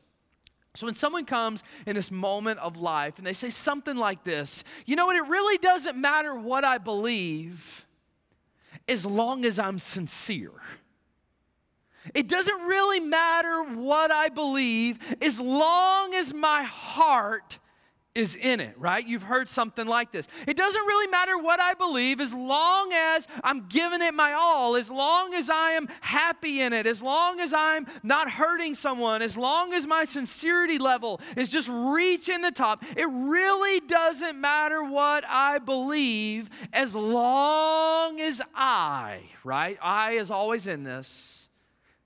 So, 0.75 0.85
when 0.85 0.93
someone 0.93 1.25
comes 1.25 1.63
in 1.87 1.95
this 1.95 2.11
moment 2.11 2.59
of 2.59 2.77
life 2.77 3.17
and 3.17 3.25
they 3.25 3.33
say 3.33 3.49
something 3.49 3.97
like 3.97 4.23
this, 4.23 4.63
you 4.85 4.95
know 4.95 5.07
what? 5.07 5.15
It 5.15 5.27
really 5.27 5.57
doesn't 5.57 5.99
matter 5.99 6.35
what 6.35 6.63
I 6.63 6.77
believe 6.77 7.87
as 8.87 9.05
long 9.05 9.45
as 9.45 9.57
I'm 9.57 9.79
sincere. 9.79 10.51
It 12.13 12.27
doesn't 12.27 12.61
really 12.61 12.99
matter 12.99 13.63
what 13.63 14.11
I 14.11 14.29
believe 14.29 14.99
as 15.21 15.39
long 15.39 16.13
as 16.13 16.33
my 16.33 16.63
heart 16.63 17.57
is 18.15 18.35
in 18.35 18.59
it, 18.59 18.73
right? 18.77 19.07
You've 19.07 19.23
heard 19.23 19.47
something 19.47 19.85
like 19.85 20.11
this. 20.11 20.27
It 20.47 20.57
doesn't 20.57 20.81
really 20.81 21.07
matter 21.07 21.37
what 21.37 21.59
I 21.59 21.75
believe 21.75 22.19
as 22.19 22.33
long 22.33 22.91
as 22.91 23.27
I'm 23.43 23.67
giving 23.67 24.01
it 24.01 24.13
my 24.13 24.33
all, 24.33 24.75
as 24.75 24.89
long 24.89 25.33
as 25.35 25.49
I 25.49 25.71
am 25.71 25.87
happy 26.01 26.61
in 26.61 26.73
it, 26.73 26.87
as 26.87 27.01
long 27.03 27.39
as 27.39 27.53
I'm 27.53 27.85
not 28.01 28.29
hurting 28.31 28.73
someone, 28.73 29.21
as 29.21 29.37
long 29.37 29.73
as 29.73 29.85
my 29.85 30.05
sincerity 30.05 30.79
level 30.79 31.21
is 31.37 31.49
just 31.49 31.69
reaching 31.71 32.41
the 32.41 32.51
top. 32.51 32.83
It 32.97 33.07
really 33.07 33.79
doesn't 33.81 34.39
matter 34.39 34.83
what 34.83 35.23
I 35.27 35.59
believe 35.59 36.49
as 36.73 36.95
long 36.95 38.19
as 38.19 38.41
I, 38.55 39.21
right? 39.43 39.77
I 39.81 40.13
is 40.13 40.31
always 40.31 40.65
in 40.65 40.83
this, 40.83 41.47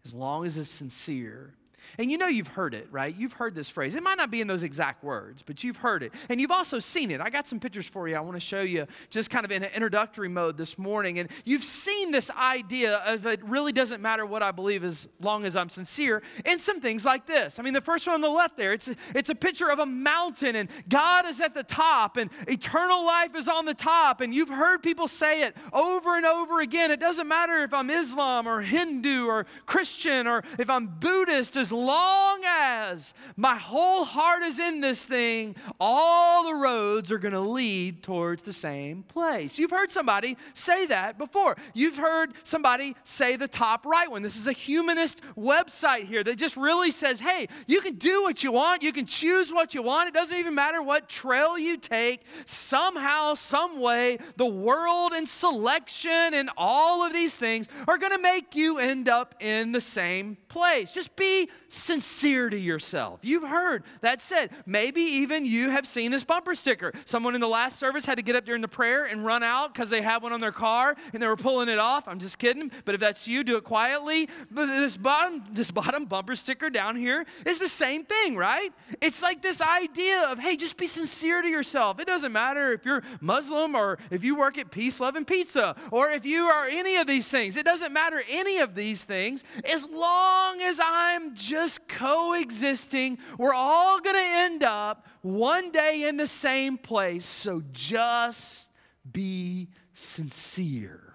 as 0.04 0.14
long 0.14 0.46
as 0.46 0.58
it's 0.58 0.70
sincere. 0.70 1.56
And 1.98 2.12
you 2.12 2.18
know 2.18 2.28
you've 2.28 2.48
heard 2.48 2.74
it, 2.74 2.88
right? 2.92 3.16
You've 3.16 3.34
heard 3.34 3.56
this 3.56 3.70
phrase. 3.70 3.96
It 3.96 4.04
might 4.04 4.18
not 4.18 4.32
be 4.32 4.42
in 4.42 4.48
those 4.48 4.64
exact 4.64 5.04
words, 5.04 5.44
but 5.44 5.64
you've 5.64 5.78
heard 5.78 6.04
it. 6.04 6.14
And 6.30 6.42
you've 6.42 6.52
also 6.52 6.80
seen 6.80 7.12
it. 7.12 7.22
I 7.22 7.30
got 7.30 7.48
some 7.48 7.60
pictures 7.60 7.88
for 7.88 8.08
you 8.08 8.16
I 8.16 8.20
want 8.20 8.36
to 8.36 8.40
show 8.40 8.62
you 8.62 8.88
just 9.10 9.30
kind 9.30 9.46
of 9.46 9.52
in 9.52 9.64
an 9.64 9.72
introductory 9.74 10.30
mode 10.30 10.58
this 10.58 10.78
morning. 10.78 11.20
And 11.20 11.30
you've 11.46 11.64
seen 11.64 12.12
this 12.12 12.32
idea 12.32 12.98
of 12.98 13.26
it 13.26 13.44
really 13.44 13.72
doesn't 13.72 14.02
matter 14.02 14.26
what 14.26 14.44
I 14.44 14.52
believe 14.52 14.84
as 14.84 15.08
long 15.20 15.46
as 15.46 15.56
I'm 15.56 15.70
sincere 15.70 16.22
in 16.46 16.60
some 16.60 16.82
things 16.82 17.06
like 17.06 17.26
this. 17.26 17.60
I 17.60 17.64
mean, 17.64 17.74
the 17.74 17.82
first 17.82 18.08
one 18.08 18.16
on 18.16 18.22
the 18.22 18.30
left 18.30 18.58
there, 18.58 18.74
it's 18.74 18.88
a, 18.88 18.96
it's 19.16 19.30
a 19.30 19.36
picture 19.36 19.70
of 19.70 19.80
a 19.80 19.86
mountain 19.86 20.56
and 20.56 20.70
God 20.90 21.26
is 21.26 21.42
at 21.42 21.54
the 21.54 21.64
top 21.64 22.18
and 22.18 22.30
eternal 22.48 23.06
life 23.06 23.36
is 23.36 23.48
on 23.48 23.66
the 23.66 23.74
top. 23.74 24.22
And 24.22 24.34
you've 24.34 24.50
heard 24.50 24.84
people 24.84 25.08
say 25.08 25.44
it 25.44 25.56
over 25.72 26.16
and 26.16 26.26
over 26.26 26.60
again. 26.60 26.92
It 26.92 27.00
doesn't 27.00 27.28
matter 27.28 27.64
if 27.64 27.74
I'm 27.74 27.90
Islam 27.90 28.48
or 28.48 28.62
Hindu 28.62 29.26
or 29.26 29.46
Christian 29.66 30.28
or 30.28 30.44
if 30.60 30.70
I'm 30.70 30.88
Buddhist, 30.88 31.56
as 31.58 31.72
long 31.86 32.42
as 32.46 33.14
my 33.36 33.56
whole 33.56 34.06
heart 34.06 34.44
is 34.44 34.60
in 34.60 34.82
this 34.82 35.06
thing, 35.06 35.56
all 35.80 36.46
the 36.46 36.56
roads 36.56 37.12
are 37.12 37.18
going 37.18 37.34
to 37.34 37.40
lead 37.40 38.04
towards 38.04 38.44
the 38.44 38.54
same 38.54 39.04
place. 39.04 39.60
You've 39.60 39.72
heard 39.72 39.92
somebody 39.92 40.38
say 40.54 40.86
that 40.88 41.18
before. 41.18 41.58
You've 41.74 41.98
heard 41.98 42.34
somebody 42.44 42.96
say 43.04 43.36
the 43.36 43.48
top 43.48 43.86
right 43.86 44.10
one. 44.10 44.22
This 44.22 44.38
is 44.38 44.48
a 44.48 44.54
humanist 44.54 45.22
website 45.36 46.06
here 46.06 46.24
that 46.24 46.38
just 46.38 46.58
really 46.58 46.92
says, 46.92 47.20
hey, 47.20 47.48
you 47.68 47.82
can 47.82 47.96
do 47.96 48.24
what 48.24 48.44
you 48.44 48.52
want, 48.52 48.84
you 48.84 48.92
can 48.92 49.06
choose 49.06 49.52
what 49.52 49.74
you 49.74 49.82
want. 49.82 50.08
It 50.08 50.14
doesn't 50.14 50.38
even 50.38 50.56
matter 50.56 50.82
what 50.82 51.10
trail 51.10 51.58
you 51.58 51.78
take. 51.78 52.22
Somehow, 52.46 53.34
some 53.34 53.80
way, 53.80 54.18
the 54.38 54.46
world 54.46 55.14
and 55.14 55.28
selection 55.28 56.34
and 56.34 56.50
all 56.58 57.06
of 57.06 57.14
these 57.14 57.36
things 57.36 57.68
are 57.88 57.98
going 57.98 58.12
to 58.12 58.20
make 58.22 58.56
you 58.56 58.78
end 58.78 59.10
up 59.10 59.36
in 59.40 59.72
the 59.72 59.82
same 59.82 60.38
place. 60.54 60.94
Just 60.94 61.16
be 61.16 61.50
sincere 61.68 62.50
to 62.50 62.58
yourself. 62.58 63.20
You've 63.24 63.44
heard 63.44 63.84
that 64.02 64.22
said. 64.22 64.52
Maybe 64.66 65.02
even 65.02 65.46
you 65.46 65.72
have 65.72 65.86
seen 65.86 66.12
this 66.12 66.24
bumper 66.24 66.56
sticker. 66.56 66.94
Someone 67.06 67.36
in 67.36 67.42
the 67.42 67.48
last 67.48 67.80
service 67.80 68.06
had 68.06 68.18
to 68.20 68.24
get 68.24 68.36
up 68.36 68.46
during 68.46 68.62
the 68.62 68.68
prayer 68.68 69.06
and 69.06 69.26
run 69.26 69.44
out 69.44 69.74
because 69.74 69.90
they 69.90 70.02
had 70.02 70.22
one 70.22 70.32
on 70.32 70.40
their 70.40 70.52
car 70.52 70.96
and 71.12 71.22
they 71.22 71.28
were 71.28 71.36
pulling 71.36 71.70
it 71.70 71.80
off. 71.80 72.08
I'm 72.08 72.20
just 72.20 72.38
kidding. 72.38 72.72
But 72.86 72.96
if 72.96 73.02
that's 73.02 73.28
you, 73.28 73.44
do 73.44 73.58
it 73.58 73.64
quietly. 73.64 74.30
But 74.52 74.68
this 74.68 74.96
bottom, 74.96 75.44
this 75.52 75.72
bottom 75.72 76.06
bumper 76.06 76.36
sticker 76.36 76.70
down 76.70 76.96
here 76.96 77.26
is 77.46 77.60
the 77.60 77.68
same 77.68 78.06
thing, 78.06 78.36
right? 78.36 78.72
It's 79.02 79.22
like 79.22 79.42
this 79.42 79.62
idea 79.62 80.22
of, 80.30 80.38
hey, 80.40 80.56
just 80.56 80.78
be 80.78 80.88
sincere 80.88 81.42
to 81.42 81.48
yourself. 81.48 82.00
It 82.00 82.06
doesn't 82.06 82.32
matter 82.32 82.72
if 82.72 82.86
you're 82.86 83.02
Muslim 83.20 83.76
or 83.76 83.98
if 84.12 84.24
you 84.24 84.36
work 84.36 84.58
at 84.60 84.70
Peace, 84.70 85.00
Love, 85.00 85.16
and 85.16 85.26
Pizza 85.26 85.76
or 85.92 86.10
if 86.12 86.26
you 86.26 86.46
are 86.46 86.66
any 86.66 86.98
of 86.98 87.08
these 87.08 87.28
things. 87.28 87.58
It 87.58 87.66
doesn't 87.66 87.92
matter 87.92 88.22
any 88.30 88.60
of 88.60 88.76
these 88.76 89.04
things 89.04 89.44
as 89.66 89.90
long 89.90 90.43
as 90.62 90.80
I'm 90.84 91.36
just 91.36 91.88
coexisting. 91.88 93.18
We're 93.38 93.54
all 93.54 94.00
going 94.00 94.16
to 94.16 94.22
end 94.22 94.64
up 94.64 95.08
one 95.22 95.72
day 95.72 96.08
in 96.08 96.18
the 96.18 96.28
same 96.28 96.78
place. 96.78 97.26
So 97.26 97.64
just 97.72 98.72
be 99.12 99.70
sincere. 99.94 101.14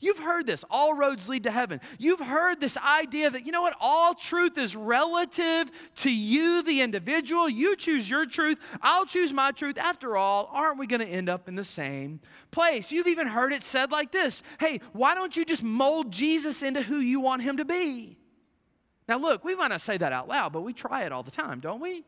You've 0.00 0.18
heard 0.18 0.46
this. 0.46 0.64
All 0.70 0.94
roads 0.94 1.28
lead 1.28 1.44
to 1.44 1.50
heaven. 1.50 1.80
You've 1.98 2.20
heard 2.20 2.58
this 2.58 2.78
idea 2.78 3.28
that, 3.28 3.44
you 3.44 3.52
know 3.52 3.60
what, 3.60 3.76
all 3.80 4.14
truth 4.14 4.56
is 4.56 4.74
relative 4.74 5.70
to 5.96 6.10
you, 6.10 6.62
the 6.62 6.80
individual. 6.80 7.48
You 7.48 7.76
choose 7.76 8.08
your 8.08 8.24
truth. 8.24 8.56
I'll 8.80 9.04
choose 9.04 9.32
my 9.32 9.50
truth. 9.50 9.76
After 9.78 10.16
all, 10.16 10.48
aren't 10.52 10.78
we 10.78 10.86
going 10.86 11.00
to 11.00 11.06
end 11.06 11.28
up 11.28 11.48
in 11.48 11.54
the 11.54 11.64
same 11.64 12.20
place? 12.50 12.90
You've 12.90 13.08
even 13.08 13.26
heard 13.26 13.52
it 13.52 13.62
said 13.62 13.92
like 13.92 14.10
this 14.10 14.42
Hey, 14.58 14.80
why 14.94 15.14
don't 15.14 15.36
you 15.36 15.44
just 15.44 15.62
mold 15.62 16.10
Jesus 16.10 16.62
into 16.62 16.80
who 16.80 16.96
you 16.96 17.20
want 17.20 17.42
him 17.42 17.58
to 17.58 17.66
be? 17.66 18.19
Now, 19.10 19.18
look, 19.18 19.44
we 19.44 19.56
might 19.56 19.68
not 19.68 19.80
say 19.80 19.98
that 19.98 20.12
out 20.12 20.28
loud, 20.28 20.52
but 20.52 20.60
we 20.60 20.72
try 20.72 21.02
it 21.02 21.10
all 21.10 21.24
the 21.24 21.32
time, 21.32 21.58
don't 21.58 21.80
we? 21.80 22.04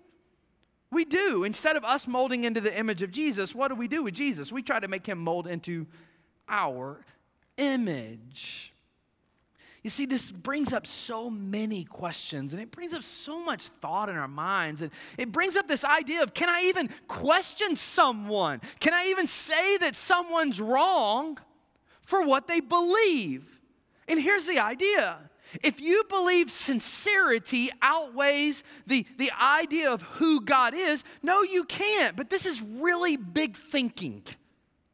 We 0.93 1.05
do. 1.05 1.43
Instead 1.43 1.75
of 1.75 1.83
us 1.85 2.07
molding 2.07 2.45
into 2.45 2.61
the 2.61 2.79
image 2.79 3.03
of 3.03 3.11
Jesus, 3.11 3.57
what 3.57 3.69
do 3.69 3.75
we 3.75 3.89
do 3.89 4.05
with 4.05 4.15
Jesus? 4.15 4.53
We 4.53 4.63
try 4.63 4.79
to 4.79 4.87
make 4.87 5.05
him 5.05 5.19
mold 5.19 5.49
into 5.49 5.89
our 6.49 7.05
image. 7.57 8.73
You 9.83 9.91
see, 9.91 10.07
this 10.07 10.31
brings 10.31 10.73
up 10.73 10.87
so 10.87 11.29
many 11.29 11.83
questions 11.83 12.53
and 12.53 12.63
it 12.63 12.71
brings 12.71 12.95
up 12.95 13.03
so 13.03 13.45
much 13.45 13.63
thought 13.63 14.09
in 14.09 14.15
our 14.15 14.29
minds. 14.29 14.81
And 14.81 14.93
it 15.19 15.33
brings 15.33 15.57
up 15.57 15.67
this 15.67 15.85
idea 15.85 16.23
of 16.23 16.33
can 16.33 16.49
I 16.49 16.67
even 16.67 16.89
question 17.09 17.75
someone? 17.75 18.61
Can 18.79 18.95
I 18.95 19.07
even 19.07 19.27
say 19.27 19.77
that 19.79 19.97
someone's 19.97 20.61
wrong 20.61 21.37
for 22.03 22.25
what 22.25 22.47
they 22.47 22.61
believe? 22.61 23.59
And 24.07 24.21
here's 24.21 24.47
the 24.47 24.61
idea 24.61 25.19
if 25.63 25.81
you 25.81 26.05
believe 26.09 26.51
sincerity 26.51 27.71
outweighs 27.81 28.65
the, 28.87 29.07
the 29.19 29.31
idea 29.41 29.91
of 29.91 30.03
who 30.03 30.41
God 30.41 30.75
is, 30.75 31.05
no, 31.23 31.43
you 31.43 31.65
can't. 31.65 32.17
But 32.17 32.31
this 32.31 32.47
is 32.47 32.63
really 32.63 33.17
big 33.17 33.57
thinking. 33.57 34.23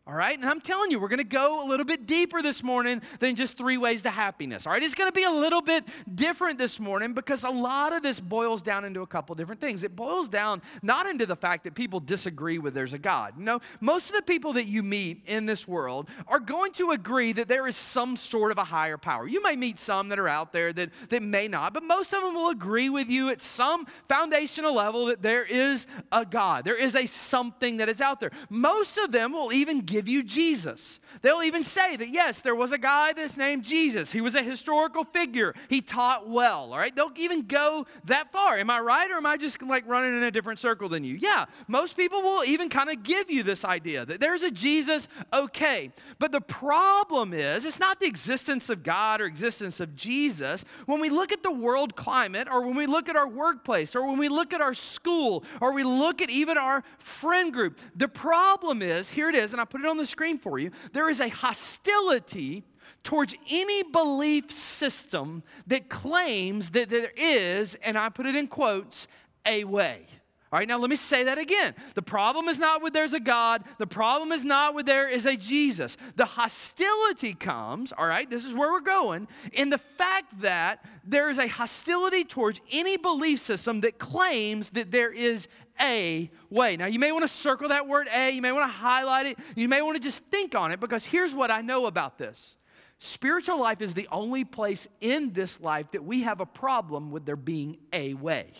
All 0.09 0.15
right, 0.15 0.39
and 0.39 0.49
I'm 0.49 0.63
telling 0.63 0.91
you, 0.91 0.99
we're 0.99 1.09
gonna 1.09 1.23
go 1.23 1.63
a 1.63 1.69
little 1.69 1.85
bit 1.85 2.07
deeper 2.07 2.41
this 2.41 2.63
morning 2.63 3.03
than 3.21 3.37
just 3.37 3.59
three 3.59 3.77
ways 3.77 4.01
to 4.03 4.11
happiness. 4.11 4.67
All 4.67 4.73
right, 4.73 4.83
it's 4.83 4.95
gonna 4.95 5.13
be 5.13 5.25
a 5.25 5.31
little 5.31 5.61
bit 5.61 5.85
different 6.15 6.59
this 6.59 6.81
morning 6.81 7.13
because 7.13 7.45
a 7.45 7.51
lot 7.51 7.93
of 7.93 8.03
this 8.03 8.19
boils 8.19 8.63
down 8.63 8.87
into 8.87 9.03
a 9.03 9.07
couple 9.07 9.35
different 9.35 9.61
things. 9.61 9.83
It 9.83 9.95
boils 9.95 10.27
down 10.27 10.63
not 10.83 11.07
into 11.07 11.27
the 11.27 11.37
fact 11.37 11.65
that 11.65 11.75
people 11.75 12.01
disagree 12.01 12.59
with 12.59 12.73
there's 12.73 12.95
a 12.95 12.99
God. 12.99 13.37
Know, 13.37 13.61
most 13.83 14.09
of 14.09 14.17
the 14.17 14.23
people 14.23 14.55
that 14.55 14.65
you 14.65 14.83
meet 14.83 15.25
in 15.27 15.45
this 15.45 15.69
world 15.69 16.09
are 16.27 16.41
going 16.41 16.73
to 16.73 16.93
agree 16.93 17.35
that 17.35 17.47
there 17.47 17.67
is 17.67 17.77
some 17.77 18.17
sort 18.17 18.51
of 18.51 18.57
a 18.57 18.65
higher 18.65 18.97
power. 18.97 19.29
You 19.29 19.43
may 19.43 19.57
meet 19.57 19.79
some 19.79 20.09
that 20.09 20.19
are 20.19 20.29
out 20.29 20.55
there 20.55 20.73
that, 20.73 20.89
that 21.11 21.23
may 21.23 21.49
not, 21.49 21.75
but 21.75 21.83
most 21.83 22.15
of 22.15 22.23
them 22.23 22.35
will 22.35 22.49
agree 22.49 22.89
with 22.89 23.11
you 23.11 23.29
at 23.29 23.43
some 23.43 23.85
foundational 24.09 24.73
level 24.73 25.05
that 25.07 25.21
there 25.21 25.45
is 25.45 25.87
a 26.11 26.25
God. 26.25 26.65
There 26.65 26.79
is 26.79 26.95
a 26.95 27.05
something 27.05 27.77
that 27.77 27.91
is 27.91 28.01
out 28.01 28.21
there. 28.21 28.31
Most 28.49 28.97
of 28.97 29.13
them 29.13 29.33
will 29.33 29.53
even 29.53 29.81
give 29.81 29.98
give 29.99 30.07
you 30.07 30.23
Jesus. 30.23 31.01
They'll 31.23 31.43
even 31.43 31.65
say 31.65 31.97
that, 31.97 32.09
yes, 32.09 32.41
there 32.41 32.55
was 32.55 32.71
a 32.71 32.79
guy 32.79 33.13
that's 33.13 33.37
named 33.37 33.65
Jesus. 33.65 34.13
He 34.13 34.21
was 34.21 34.37
a 34.37 34.43
historical 34.45 35.03
figure. 35.03 35.55
He 35.69 35.81
taught 35.81 36.29
well, 36.29 36.73
all 36.73 36.79
right? 36.79 36.95
They'll 36.95 37.11
even 37.17 37.49
go 37.49 37.85
that 38.05 38.31
far. 38.31 38.59
Am 38.59 38.71
I 38.71 38.79
right 38.79 39.11
or 39.11 39.15
am 39.15 39.27
I 39.27 39.37
just 39.37 39.61
like 39.61 39.89
running 39.89 40.17
in 40.17 40.23
a 40.23 40.31
different 40.31 40.61
circle 40.61 40.89
than 40.89 41.03
you? 41.03 41.17
Yeah, 41.17 41.47
most 41.67 41.97
people 41.97 42.23
will 42.23 42.45
even 42.45 42.69
kind 42.69 42.91
of 42.91 43.03
give 43.03 43.29
you 43.29 43.43
this 43.43 43.65
idea 43.65 44.07
that 44.07 44.21
there's 44.21 44.45
a 44.45 44.53
Jesus, 44.53 45.09
okay. 45.35 45.91
But 46.21 46.31
the 46.31 46.41
problem 46.41 47.35
is, 47.35 47.67
it's 47.67 47.81
not 47.81 47.99
the 47.99 48.07
existence 48.07 48.71
of 48.71 48.85
God 48.85 49.21
or 49.21 49.25
existence 49.25 49.81
of 49.81 49.97
Jesus. 49.97 50.65
When 50.87 51.01
we 51.01 51.11
look 51.11 51.33
at 51.33 51.43
the 51.43 51.51
world 51.51 51.97
climate 51.97 52.47
or 52.49 52.61
when 52.61 52.77
we 52.77 52.87
look 52.87 53.09
at 53.09 53.17
our 53.17 53.29
workplace 53.29 53.97
or 53.97 54.07
when 54.07 54.19
we 54.19 54.29
look 54.29 54.53
at 54.53 54.61
our 54.61 54.75
school 54.75 55.43
or 55.61 55.73
we 55.73 55.83
look 55.83 56.23
at 56.23 56.31
even 56.31 56.57
our 56.57 56.85
friend 56.99 57.53
group, 57.53 57.81
the 57.97 58.07
problem 58.07 58.81
is, 58.81 59.11
here 59.11 59.29
it 59.29 59.35
is, 59.35 59.53
and 59.53 59.61
I 59.61 59.65
put 59.65 59.81
it 59.81 59.88
on 59.89 59.97
the 59.97 60.07
screen 60.07 60.39
for 60.39 60.59
you. 60.59 60.71
There 60.93 61.09
is 61.09 61.21
a 61.21 61.29
hostility 61.29 62.65
towards 63.03 63.35
any 63.51 63.83
belief 63.83 64.51
system 64.51 65.43
that 65.67 65.89
claims 65.89 66.71
that 66.71 66.91
there 66.91 67.13
is, 67.17 67.75
and 67.77 67.99
I 67.99 68.09
put 68.09 68.27
it 68.27 68.37
in 68.37 68.49
quotes, 68.49 69.09
a 69.47 69.65
way. 69.65 70.07
All 70.51 70.59
right, 70.59 70.67
now 70.67 70.79
let 70.79 70.89
me 70.89 70.97
say 70.97 71.25
that 71.25 71.37
again. 71.37 71.75
The 71.95 72.01
problem 72.01 72.49
is 72.49 72.59
not 72.59 72.81
with 72.83 72.95
there's 72.95 73.13
a 73.13 73.21
God. 73.21 73.65
The 73.77 73.87
problem 73.87 74.33
is 74.33 74.47
not 74.47 74.75
with 74.75 74.87
there 74.87 75.07
is 75.07 75.27
a 75.27 75.37
Jesus. 75.37 75.99
The 76.17 76.25
hostility 76.25 77.35
comes, 77.35 77.93
all 77.93 78.07
right, 78.07 78.29
this 78.29 78.47
is 78.47 78.55
where 78.55 78.73
we're 78.73 78.81
going, 78.81 79.29
in 79.53 79.69
the 79.69 79.77
fact 79.77 80.41
that 80.41 80.83
there 81.05 81.29
is 81.29 81.39
a 81.39 81.49
hostility 81.49 82.25
towards 82.25 82.63
any 82.73 82.97
belief 82.97 83.41
system 83.41 83.83
that 83.83 83.99
claims 83.99 84.71
that 84.71 84.91
there 84.91 85.13
is 85.13 85.49
a 85.81 86.31
way. 86.51 86.77
Now, 86.77 86.87
you 86.87 86.99
may 86.99 87.13
want 87.13 87.23
to 87.23 87.29
circle 87.29 87.69
that 87.69 87.87
word 87.87 88.09
a, 88.15 88.31
you 88.31 88.43
may 88.43 88.53
want 88.53 88.71
to 88.71 88.77
highlight 88.77 89.27
it, 89.27 89.39
you 89.55 89.69
may 89.69 89.83
want 89.83 89.97
to 89.97 90.03
just 90.03 90.23
think 90.25 90.55
on 90.55 90.73
it 90.73 90.81
because 90.81 91.05
here's 91.05 91.35
what 91.35 91.51
I 91.51 91.61
know 91.61 91.87
about 91.87 92.19
this. 92.19 92.57
Spiritual 92.99 93.61
life 93.61 93.81
is 93.81 93.95
the 93.95 94.09
only 94.11 94.45
place 94.45 94.89
in 95.01 95.33
this 95.33 95.61
life 95.61 95.93
that 95.93 96.05
we 96.05 96.23
have 96.23 96.41
a 96.41 96.47
problem 96.47 97.13
with 97.13 97.25
there 97.25 97.37
being 97.37 97.79
a 97.93 98.15
way 98.15 98.53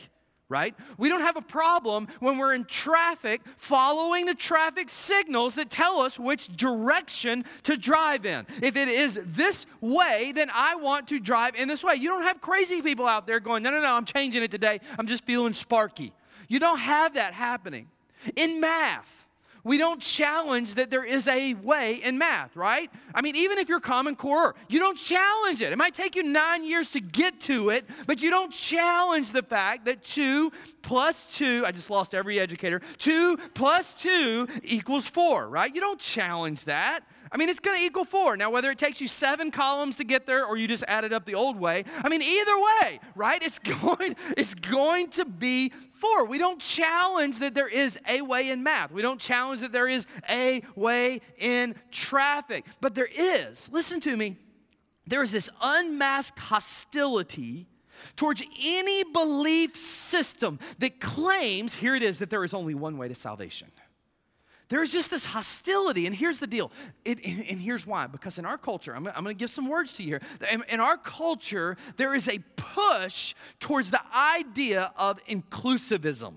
right? 0.49 0.75
We 0.97 1.09
don't 1.09 1.21
have 1.21 1.37
a 1.37 1.43
problem 1.43 2.09
when 2.21 2.39
we're 2.39 2.55
in 2.55 2.65
traffic 2.65 3.43
following 3.57 4.27
the 4.27 4.35
traffic 4.35 4.89
signals 4.89 5.55
that 5.57 5.71
tell 5.71 6.01
us 6.01 6.19
which 6.19 6.49
direction 6.57 7.45
to 7.65 7.77
drive 7.77 8.25
in. 8.25 8.47
If 8.63 8.77
it 8.77 8.89
is 8.89 9.21
this 9.27 9.67
way, 9.81 10.33
then 10.35 10.51
I 10.53 10.77
want 10.77 11.09
to 11.09 11.21
drive 11.21 11.55
in 11.55 11.69
this 11.69 11.85
way. 11.85 11.95
You 11.97 12.09
don't 12.09 12.23
have 12.23 12.41
crazy 12.41 12.81
people 12.81 13.07
out 13.07 13.27
there 13.27 13.41
going, 13.41 13.63
no, 13.63 13.71
no, 13.71 13.83
no, 13.83 13.93
I'm 13.93 14.07
changing 14.07 14.43
it 14.43 14.51
today. 14.51 14.81
I'm 14.99 15.07
just 15.07 15.25
feeling 15.25 15.53
sparky. 15.53 16.13
You 16.49 16.59
don't 16.59 16.79
have 16.79 17.15
that 17.15 17.35
happening. 17.35 17.89
In 18.35 18.61
math, 18.61 19.27
we 19.65 19.77
don't 19.77 20.01
challenge 20.01 20.75
that 20.75 20.91
there 20.91 21.05
is 21.05 21.29
a 21.29 21.53
way 21.55 21.97
in 21.97 22.17
math, 22.17 22.57
right? 22.57 22.91
I 23.15 23.21
mean, 23.21 23.37
even 23.37 23.59
if 23.59 23.69
you're 23.69 23.81
Common 23.81 24.17
Core, 24.17 24.55
you 24.69 24.79
don't 24.79 24.97
challenge 24.97 25.61
it. 25.61 25.73
It 25.73 25.77
might 25.77 25.95
take 25.95 26.17
you 26.17 26.23
nine 26.23 26.65
years 26.65 26.93
to 26.93 27.01
get 27.01 27.41
to 27.43 27.69
it, 27.71 27.85
but 28.07 28.23
you 28.23 28.31
don't 28.31 28.53
challenge 28.53 29.33
the 29.33 29.43
fact 29.43 29.85
that 29.85 30.03
two 30.03 30.53
plus 30.83 31.25
two, 31.25 31.65
I 31.67 31.73
just 31.73 31.91
lost 31.91 32.15
every 32.15 32.41
educator, 32.41 32.81
two 32.97 33.37
plus 33.55 33.93
two 33.93 34.49
equals 34.63 35.07
four, 35.07 35.49
right? 35.49 35.73
You 35.73 35.83
don't 35.83 36.01
challenge 36.01 36.65
that. 36.65 37.05
I 37.31 37.37
mean, 37.37 37.49
it's 37.49 37.61
going 37.61 37.79
to 37.79 37.85
equal 37.85 38.05
four. 38.05 38.37
Now, 38.37 38.51
whether 38.51 38.71
it 38.71 38.79
takes 38.79 39.01
you 39.01 39.09
seven 39.09 39.51
columns 39.51 39.97
to 39.97 40.05
get 40.05 40.27
there 40.27 40.47
or 40.47 40.57
you 40.57 40.67
just 40.67 40.85
added 40.89 41.13
up 41.13 41.27
the 41.27 41.35
old 41.35 41.59
way, 41.59 41.85
I 42.03 42.09
mean, 42.09 42.23
either 42.23 42.53
way, 42.57 43.01
right? 43.15 43.43
It's 43.43 43.59
going, 43.83 44.17
it's 44.37 44.55
going 44.55 45.11
to 45.11 45.25
be 45.25 45.73
four. 45.99 46.25
We 46.27 46.39
don't 46.39 46.61
challenge 46.61 47.39
that 47.41 47.55
there 47.55 47.69
is 47.69 47.99
a 48.09 48.23
way 48.23 48.51
in 48.51 48.63
math. 48.63 48.93
We 48.93 49.03
don't 49.03 49.21
challenge 49.21 49.61
that 49.61 49.73
there 49.73 49.89
is 49.89 50.07
a 50.29 50.63
way 50.75 51.21
in 51.39 51.75
traffic. 51.91 52.65
But 52.81 52.95
there 52.95 53.09
is, 53.13 53.71
listen 53.73 54.01
to 54.01 54.17
me, 54.17 54.37
there 55.07 55.23
is 55.23 55.33
this 55.33 55.51
unmasked 55.63 56.39
hostility 56.39 57.67
towards 58.17 58.43
any 58.63 59.05
belief 59.05 59.77
system 59.77 60.59
that 60.79 61.01
claims, 61.01 61.75
here 61.75 61.97
it 61.97 62.03
is, 62.03 62.19
that 62.21 62.31
there 62.31 62.45
is 62.45 62.55
only 62.55 62.75
one 62.75 62.97
way 62.99 63.09
to 63.09 63.15
salvation. 63.15 63.69
There's 64.69 64.93
just 64.93 65.11
this 65.11 65.25
hostility, 65.25 66.07
and 66.07 66.15
here's 66.15 66.39
the 66.39 66.47
deal. 66.47 66.71
It, 67.05 67.25
and 67.25 67.61
here's 67.61 67.87
why. 67.87 68.07
Because 68.07 68.39
in 68.39 68.45
our 68.45 68.59
culture, 68.59 68.95
I'm, 68.95 69.07
I'm 69.07 69.25
going 69.25 69.35
to 69.35 69.39
give 69.39 69.51
some 69.51 69.69
words 69.69 69.93
to 69.95 70.03
you 70.03 70.09
here. 70.09 70.21
In, 70.51 70.63
in 70.69 70.81
our 70.81 70.97
culture, 70.97 71.77
there 71.97 72.15
is 72.15 72.29
a 72.29 72.39
push 72.57 73.35
towards 73.61 73.91
the 73.91 74.03
idea 74.15 74.93
of 74.97 75.25
inclusivism. 75.25 76.35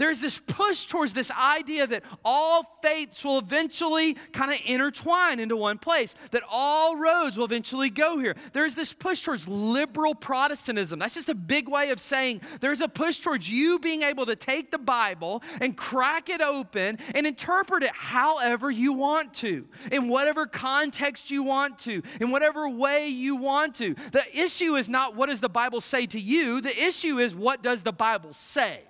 There's 0.00 0.22
this 0.22 0.38
push 0.38 0.86
towards 0.86 1.12
this 1.12 1.30
idea 1.30 1.86
that 1.86 2.04
all 2.24 2.78
faiths 2.82 3.22
will 3.22 3.38
eventually 3.38 4.14
kind 4.32 4.50
of 4.50 4.58
intertwine 4.64 5.38
into 5.38 5.58
one 5.58 5.76
place, 5.76 6.14
that 6.30 6.42
all 6.50 6.96
roads 6.96 7.36
will 7.36 7.44
eventually 7.44 7.90
go 7.90 8.18
here. 8.18 8.34
There's 8.54 8.74
this 8.74 8.94
push 8.94 9.22
towards 9.22 9.46
liberal 9.46 10.14
Protestantism. 10.14 10.98
That's 10.98 11.12
just 11.12 11.28
a 11.28 11.34
big 11.34 11.68
way 11.68 11.90
of 11.90 12.00
saying 12.00 12.40
there's 12.62 12.80
a 12.80 12.88
push 12.88 13.18
towards 13.18 13.50
you 13.50 13.78
being 13.78 14.00
able 14.00 14.24
to 14.24 14.36
take 14.36 14.70
the 14.70 14.78
Bible 14.78 15.42
and 15.60 15.76
crack 15.76 16.30
it 16.30 16.40
open 16.40 16.96
and 17.14 17.26
interpret 17.26 17.82
it 17.82 17.92
however 17.94 18.70
you 18.70 18.94
want 18.94 19.34
to, 19.34 19.68
in 19.92 20.08
whatever 20.08 20.46
context 20.46 21.30
you 21.30 21.42
want 21.42 21.78
to, 21.80 22.00
in 22.22 22.30
whatever 22.30 22.70
way 22.70 23.08
you 23.08 23.36
want 23.36 23.74
to. 23.74 23.92
The 24.12 24.24
issue 24.34 24.76
is 24.76 24.88
not 24.88 25.14
what 25.14 25.28
does 25.28 25.40
the 25.40 25.50
Bible 25.50 25.82
say 25.82 26.06
to 26.06 26.18
you, 26.18 26.62
the 26.62 26.82
issue 26.82 27.18
is 27.18 27.34
what 27.34 27.62
does 27.62 27.82
the 27.82 27.92
Bible 27.92 28.32
say 28.32 28.80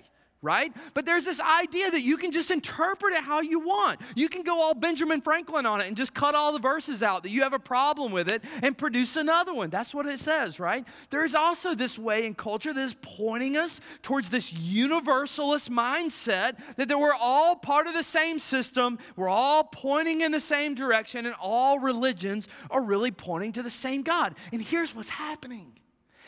right? 0.42 0.72
But 0.94 1.04
there's 1.04 1.24
this 1.26 1.40
idea 1.40 1.90
that 1.90 2.00
you 2.00 2.16
can 2.16 2.32
just 2.32 2.50
interpret 2.50 3.12
it 3.12 3.22
how 3.22 3.40
you 3.40 3.60
want. 3.60 4.00
You 4.14 4.28
can 4.28 4.42
go 4.42 4.62
all 4.62 4.74
Benjamin 4.74 5.20
Franklin 5.20 5.66
on 5.66 5.82
it 5.82 5.86
and 5.86 5.96
just 5.96 6.14
cut 6.14 6.34
all 6.34 6.52
the 6.52 6.58
verses 6.58 7.02
out 7.02 7.24
that 7.24 7.30
you 7.30 7.42
have 7.42 7.52
a 7.52 7.58
problem 7.58 8.10
with 8.10 8.28
it 8.28 8.42
and 8.62 8.76
produce 8.76 9.16
another 9.16 9.52
one. 9.52 9.68
That's 9.68 9.94
what 9.94 10.06
it 10.06 10.18
says, 10.18 10.58
right? 10.58 10.86
There's 11.10 11.34
also 11.34 11.74
this 11.74 11.98
way 11.98 12.26
in 12.26 12.34
culture 12.34 12.72
that 12.72 12.80
is 12.80 12.96
pointing 13.02 13.58
us 13.58 13.82
towards 14.02 14.30
this 14.30 14.52
universalist 14.52 15.70
mindset 15.70 16.56
that, 16.76 16.88
that 16.88 16.98
we're 16.98 17.14
all 17.20 17.56
part 17.56 17.86
of 17.86 17.94
the 17.94 18.02
same 18.02 18.38
system, 18.38 18.98
we're 19.16 19.28
all 19.28 19.64
pointing 19.64 20.22
in 20.22 20.32
the 20.32 20.40
same 20.40 20.74
direction, 20.74 21.26
and 21.26 21.34
all 21.38 21.78
religions 21.78 22.48
are 22.70 22.82
really 22.82 23.10
pointing 23.10 23.52
to 23.52 23.62
the 23.62 23.70
same 23.70 24.02
God. 24.02 24.34
And 24.52 24.62
here's 24.62 24.94
what's 24.94 25.10
happening 25.10 25.72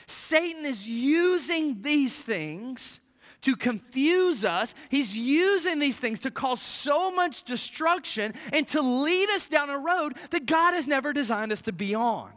Satan 0.06 0.66
is 0.66 0.86
using 0.86 1.80
these 1.80 2.20
things 2.20 3.00
to 3.42 3.56
confuse 3.56 4.44
us. 4.44 4.74
He's 4.88 5.16
using 5.16 5.78
these 5.78 5.98
things 5.98 6.20
to 6.20 6.30
cause 6.30 6.62
so 6.62 7.10
much 7.10 7.44
destruction 7.44 8.34
and 8.52 8.66
to 8.68 8.80
lead 8.80 9.28
us 9.30 9.46
down 9.46 9.70
a 9.70 9.78
road 9.78 10.16
that 10.30 10.46
God 10.46 10.74
has 10.74 10.86
never 10.86 11.12
designed 11.12 11.52
us 11.52 11.60
to 11.62 11.72
be 11.72 11.94
on. 11.94 12.30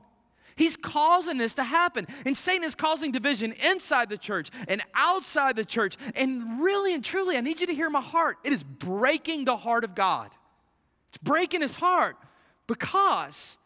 He's 0.56 0.78
causing 0.78 1.38
this 1.38 1.54
to 1.56 1.64
happen. 1.64 2.08
And 2.26 2.36
Satan 2.36 2.64
is 2.64 2.76
causing 2.76 3.12
division 3.12 3.54
inside 3.54 4.10
the 4.10 4.18
church 4.18 4.50
and 4.68 4.82
outside 4.94 5.56
the 5.56 5.66
church. 5.66 5.98
And 6.16 6.62
really 6.62 6.94
and 6.94 7.04
truly, 7.04 7.38
I 7.38 7.42
need 7.42 7.60
you 7.60 7.68
to 7.68 7.76
hear 7.76 7.90
my 7.90 8.02
heart. 8.02 8.38
It 8.44 8.54
is 8.54 8.64
breaking 8.64 9.46
the 9.46 9.58
heart 9.58 9.84
of 9.84 9.96
God. 9.96 10.32
It's 11.10 11.18
breaking 11.18 11.62
his 11.62 11.76
heart 11.76 12.16
because 12.68 13.58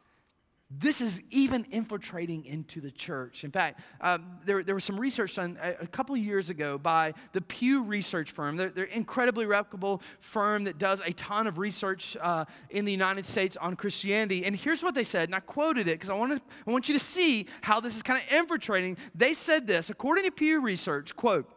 this 0.71 1.01
is 1.01 1.23
even 1.31 1.65
infiltrating 1.71 2.45
into 2.45 2.79
the 2.79 2.91
church. 2.91 3.43
In 3.43 3.49
fact, 3.49 3.81
um, 4.01 4.37
there, 4.45 4.63
there 4.63 4.75
was 4.75 4.83
some 4.83 4.99
research 4.99 5.35
done 5.35 5.57
a, 5.61 5.83
a 5.83 5.87
couple 5.87 6.15
years 6.15 6.51
ago 6.51 6.77
by 6.77 7.13
the 7.33 7.41
Pew 7.41 7.81
Research 7.81 8.31
Firm. 8.31 8.55
They're, 8.55 8.69
they're 8.69 8.85
an 8.85 8.91
incredibly 8.91 9.47
reputable 9.47 10.03
firm 10.19 10.65
that 10.65 10.77
does 10.77 11.01
a 11.03 11.11
ton 11.13 11.47
of 11.47 11.57
research 11.57 12.15
uh, 12.21 12.45
in 12.69 12.85
the 12.85 12.91
United 12.91 13.25
States 13.25 13.57
on 13.57 13.75
Christianity. 13.75 14.45
And 14.45 14.55
here's 14.55 14.83
what 14.83 14.93
they 14.93 15.03
said, 15.03 15.29
and 15.29 15.35
I 15.35 15.39
quoted 15.39 15.87
it 15.87 15.99
because 15.99 16.11
I, 16.11 16.15
I 16.15 16.71
want 16.71 16.87
you 16.87 16.93
to 16.93 17.03
see 17.03 17.47
how 17.61 17.79
this 17.79 17.95
is 17.95 18.03
kind 18.03 18.21
of 18.21 18.31
infiltrating. 18.31 18.95
They 19.15 19.33
said 19.33 19.65
this, 19.65 19.89
according 19.89 20.25
to 20.25 20.31
Pew 20.31 20.61
Research, 20.61 21.15
quote, 21.15 21.49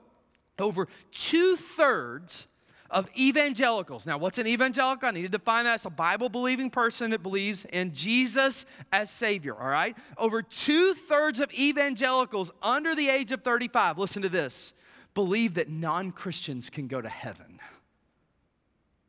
over 0.58 0.88
two 1.10 1.56
thirds 1.56 2.46
of 2.92 3.09
evangelicals. 3.16 4.07
Now, 4.07 4.18
what's 4.18 4.38
an 4.38 4.46
evangelical? 4.46 5.09
I 5.09 5.12
need 5.12 5.22
to 5.22 5.28
define 5.28 5.64
that. 5.64 5.76
It's 5.76 5.87
a 5.87 5.90
Bible 5.90 6.28
believing 6.28 6.70
person 6.70 7.11
that 7.11 7.22
believes 7.22 7.64
in 7.64 7.92
Jesus 7.92 8.66
as 8.92 9.11
Savior, 9.11 9.57
all 9.59 9.68
right? 9.68 9.96
Over 10.18 10.42
two 10.42 10.94
thirds 10.94 11.40
of 11.40 11.52
evangelicals 11.55 12.52
under 12.62 12.94
the 12.94 13.09
age 13.09 13.33
of 13.33 13.42
35, 13.42 13.98
listen 13.98 14.22
to 14.22 14.28
this, 14.28 14.74
believe 15.14 15.55
that 15.55 15.68
non 15.68 16.12
Christians 16.12 16.70
can 16.70 16.87
go 16.87 17.00
to 17.00 17.09
heaven. 17.09 17.59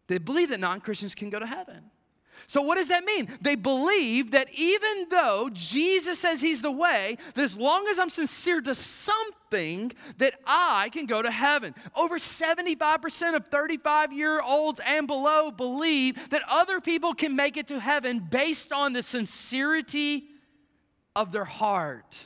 They 0.07 0.17
believe 0.17 0.49
that 0.49 0.59
non 0.59 0.79
Christians 0.79 1.13
can 1.13 1.29
go 1.29 1.39
to 1.39 1.45
heaven. 1.45 1.91
So, 2.47 2.61
what 2.61 2.77
does 2.77 2.89
that 2.89 3.05
mean? 3.05 3.27
They 3.41 3.55
believe 3.55 4.31
that 4.31 4.47
even 4.53 5.07
though 5.09 5.49
Jesus 5.53 6.19
says 6.19 6.41
he's 6.41 6.61
the 6.61 6.71
way, 6.71 7.17
that 7.35 7.43
as 7.43 7.55
long 7.55 7.87
as 7.89 7.99
I'm 7.99 8.09
sincere 8.09 8.61
to 8.61 8.75
something, 8.75 9.91
that 10.17 10.35
I 10.45 10.89
can 10.91 11.05
go 11.05 11.21
to 11.21 11.31
heaven. 11.31 11.75
Over 11.95 12.17
75% 12.17 13.35
of 13.35 13.47
35 13.47 14.13
year 14.13 14.41
olds 14.41 14.81
and 14.85 15.07
below 15.07 15.51
believe 15.51 16.29
that 16.29 16.41
other 16.49 16.81
people 16.81 17.13
can 17.13 17.35
make 17.35 17.57
it 17.57 17.67
to 17.67 17.79
heaven 17.79 18.19
based 18.19 18.71
on 18.73 18.93
the 18.93 19.03
sincerity 19.03 20.25
of 21.15 21.31
their 21.31 21.45
heart. 21.45 22.17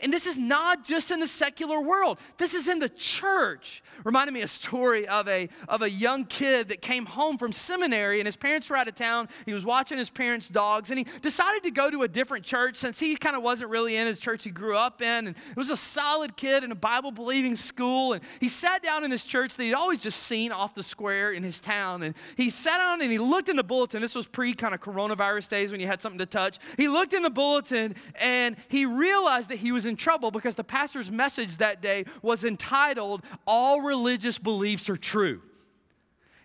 And 0.00 0.12
this 0.12 0.26
is 0.26 0.38
not 0.38 0.84
just 0.84 1.10
in 1.10 1.18
the 1.18 1.26
secular 1.26 1.80
world, 1.80 2.20
this 2.36 2.54
is 2.54 2.68
in 2.68 2.78
the 2.78 2.88
church. 2.88 3.82
Reminded 4.04 4.32
me 4.32 4.42
a 4.42 4.48
story 4.48 5.08
of 5.08 5.26
a, 5.26 5.48
of 5.68 5.82
a 5.82 5.90
young 5.90 6.24
kid 6.24 6.68
that 6.68 6.80
came 6.80 7.04
home 7.04 7.36
from 7.36 7.52
seminary 7.52 8.20
and 8.20 8.26
his 8.26 8.36
parents 8.36 8.70
were 8.70 8.76
out 8.76 8.86
of 8.86 8.94
town. 8.94 9.28
He 9.44 9.52
was 9.52 9.64
watching 9.64 9.98
his 9.98 10.08
parents' 10.08 10.48
dogs 10.48 10.90
and 10.90 10.98
he 10.98 11.06
decided 11.20 11.64
to 11.64 11.72
go 11.72 11.90
to 11.90 12.02
a 12.02 12.08
different 12.08 12.44
church 12.44 12.76
since 12.76 13.00
he 13.00 13.16
kind 13.16 13.34
of 13.34 13.42
wasn't 13.42 13.70
really 13.70 13.96
in 13.96 14.06
his 14.06 14.20
church 14.20 14.44
he 14.44 14.50
grew 14.50 14.76
up 14.76 15.02
in. 15.02 15.26
And 15.26 15.36
it 15.36 15.56
was 15.56 15.70
a 15.70 15.76
solid 15.76 16.36
kid 16.36 16.62
in 16.62 16.70
a 16.70 16.76
Bible 16.76 17.10
believing 17.10 17.56
school. 17.56 18.12
And 18.12 18.22
he 18.40 18.46
sat 18.46 18.84
down 18.84 19.02
in 19.02 19.10
this 19.10 19.24
church 19.24 19.56
that 19.56 19.64
he'd 19.64 19.74
always 19.74 20.00
just 20.00 20.22
seen 20.22 20.52
off 20.52 20.76
the 20.76 20.84
square 20.84 21.32
in 21.32 21.42
his 21.42 21.58
town. 21.58 22.04
And 22.04 22.14
he 22.36 22.50
sat 22.50 22.78
down 22.78 23.02
and 23.02 23.10
he 23.10 23.18
looked 23.18 23.48
in 23.48 23.56
the 23.56 23.64
bulletin. 23.64 24.00
This 24.00 24.14
was 24.14 24.28
pre 24.28 24.54
kind 24.54 24.74
of 24.74 24.80
coronavirus 24.80 25.48
days 25.48 25.72
when 25.72 25.80
you 25.80 25.88
had 25.88 26.00
something 26.00 26.20
to 26.20 26.26
touch. 26.26 26.58
He 26.76 26.86
looked 26.86 27.14
in 27.14 27.22
the 27.22 27.30
bulletin 27.30 27.96
and 28.14 28.56
he 28.68 28.86
realized 28.86 29.50
that 29.50 29.58
he 29.58 29.72
was 29.72 29.86
in 29.88 29.96
trouble 29.96 30.30
because 30.30 30.54
the 30.54 30.62
pastor's 30.62 31.10
message 31.10 31.56
that 31.56 31.82
day 31.82 32.04
was 32.22 32.44
entitled, 32.44 33.24
All 33.46 33.82
Religious 33.82 34.38
Beliefs 34.38 34.88
Are 34.88 34.96
True. 34.96 35.42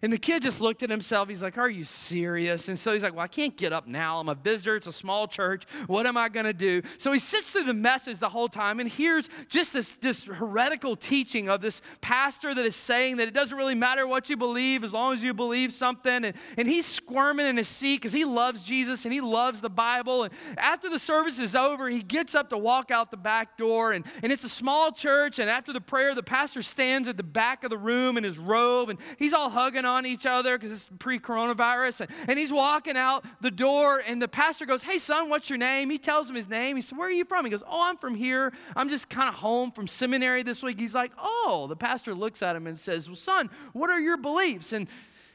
And 0.04 0.12
the 0.12 0.18
kid 0.18 0.44
just 0.44 0.60
looked 0.60 0.84
at 0.84 0.90
himself. 0.90 1.30
He's 1.30 1.42
like, 1.42 1.58
Are 1.58 1.70
you 1.70 1.86
serious? 1.86 2.68
And 2.68 2.78
so 2.78 2.92
he's 2.92 3.04
like, 3.04 3.14
Well, 3.14 3.24
I 3.24 3.30
can't 3.30 3.56
get 3.56 3.72
up 3.72 3.88
now. 3.88 4.20
I'm 4.20 4.28
a 4.28 4.36
visitor. 4.36 4.76
It's 4.76 4.86
a 4.86 4.92
small 4.92 5.30
church. 5.30 5.64
What 5.88 6.06
am 6.06 6.18
I 6.18 6.28
going 6.28 6.46
to 6.46 6.54
do? 6.54 6.82
So 6.98 7.14
he 7.14 7.20
sits 7.20 7.52
through 7.52 7.64
the 7.64 7.74
message 7.74 8.20
the 8.20 8.28
whole 8.28 8.50
time 8.50 8.82
and 8.82 8.90
hears 8.90 9.30
just 9.48 9.72
this, 9.72 9.94
this 9.94 10.26
heretical 10.26 10.98
teaching 10.98 11.48
of 11.48 11.62
this 11.62 11.82
pastor 12.02 12.54
that 12.54 12.66
is 12.66 12.76
saying 12.76 13.16
that 13.18 13.30
it 13.30 13.34
doesn't 13.34 13.58
really 13.58 13.76
matter 13.76 14.06
what 14.06 14.30
you 14.30 14.36
believe 14.36 14.84
as 14.84 14.92
long 14.92 15.14
as 15.14 15.24
you 15.24 15.34
believe 15.34 15.72
something. 15.72 16.26
And, 16.26 16.36
and 16.58 16.68
he's 16.68 16.86
squirming 16.86 17.48
in 17.48 17.56
his 17.56 17.70
seat 17.70 18.02
because 18.02 18.12
he 18.12 18.26
loves 18.26 18.62
Jesus 18.62 19.06
and 19.06 19.14
he 19.14 19.22
loves 19.22 19.62
the 19.62 19.70
Bible. 19.70 20.26
And 20.26 20.34
after 20.58 20.90
the 20.90 21.00
service 21.00 21.40
is 21.40 21.56
over, 21.56 21.88
he 21.88 22.04
gets 22.04 22.36
up 22.36 22.50
to 22.50 22.58
walk 22.58 22.92
out 22.92 23.10
the 23.10 23.16
back 23.16 23.58
door. 23.58 23.94
And, 23.94 24.06
and 24.22 24.34
it's 24.34 24.44
a 24.44 24.50
small 24.50 24.92
church. 24.92 25.40
And 25.40 25.50
after 25.50 25.72
the 25.72 25.80
prayer, 25.80 26.14
the 26.14 26.24
pastor 26.24 26.62
stands 26.62 27.08
at 27.08 27.16
the 27.16 27.24
back 27.24 27.64
of 27.64 27.70
the 27.70 27.78
room 27.78 28.18
in 28.18 28.26
his 28.26 28.38
robe 28.38 28.90
and 28.90 29.00
he's 29.18 29.32
all 29.32 29.50
hugging 29.50 29.86
on 29.86 29.93
on 29.94 30.06
each 30.06 30.26
other 30.26 30.58
because 30.58 30.72
it's 30.72 30.90
pre 31.00 31.20
coronavirus. 31.20 32.02
And, 32.02 32.12
and 32.28 32.40
he's 32.40 32.52
walking 32.52 32.98
out 32.98 33.26
the 33.42 33.52
door, 33.52 34.02
and 34.06 34.22
the 34.22 34.28
pastor 34.28 34.66
goes, 34.66 34.84
Hey, 34.84 34.98
son, 34.98 35.30
what's 35.30 35.50
your 35.50 35.58
name? 35.58 35.90
He 35.90 35.98
tells 35.98 36.30
him 36.30 36.36
his 36.36 36.50
name. 36.50 36.76
He 36.76 36.82
said, 36.82 36.98
Where 36.98 37.08
are 37.08 37.12
you 37.12 37.26
from? 37.26 37.46
He 37.46 37.52
goes, 37.52 37.64
Oh, 37.68 37.88
I'm 37.90 37.98
from 37.98 38.16
here. 38.16 38.52
I'm 38.76 38.90
just 38.90 39.10
kind 39.10 39.30
of 39.30 39.36
home 39.36 39.72
from 39.72 39.88
seminary 39.88 40.44
this 40.44 40.64
week. 40.64 40.80
He's 40.80 40.94
like, 40.94 41.12
Oh, 41.18 41.68
the 41.70 41.76
pastor 41.76 42.14
looks 42.14 42.42
at 42.42 42.56
him 42.56 42.68
and 42.68 42.78
says, 42.78 43.08
Well, 43.08 43.16
son, 43.16 43.50
what 43.74 43.90
are 43.90 44.00
your 44.00 44.18
beliefs? 44.18 44.74
And 44.74 44.88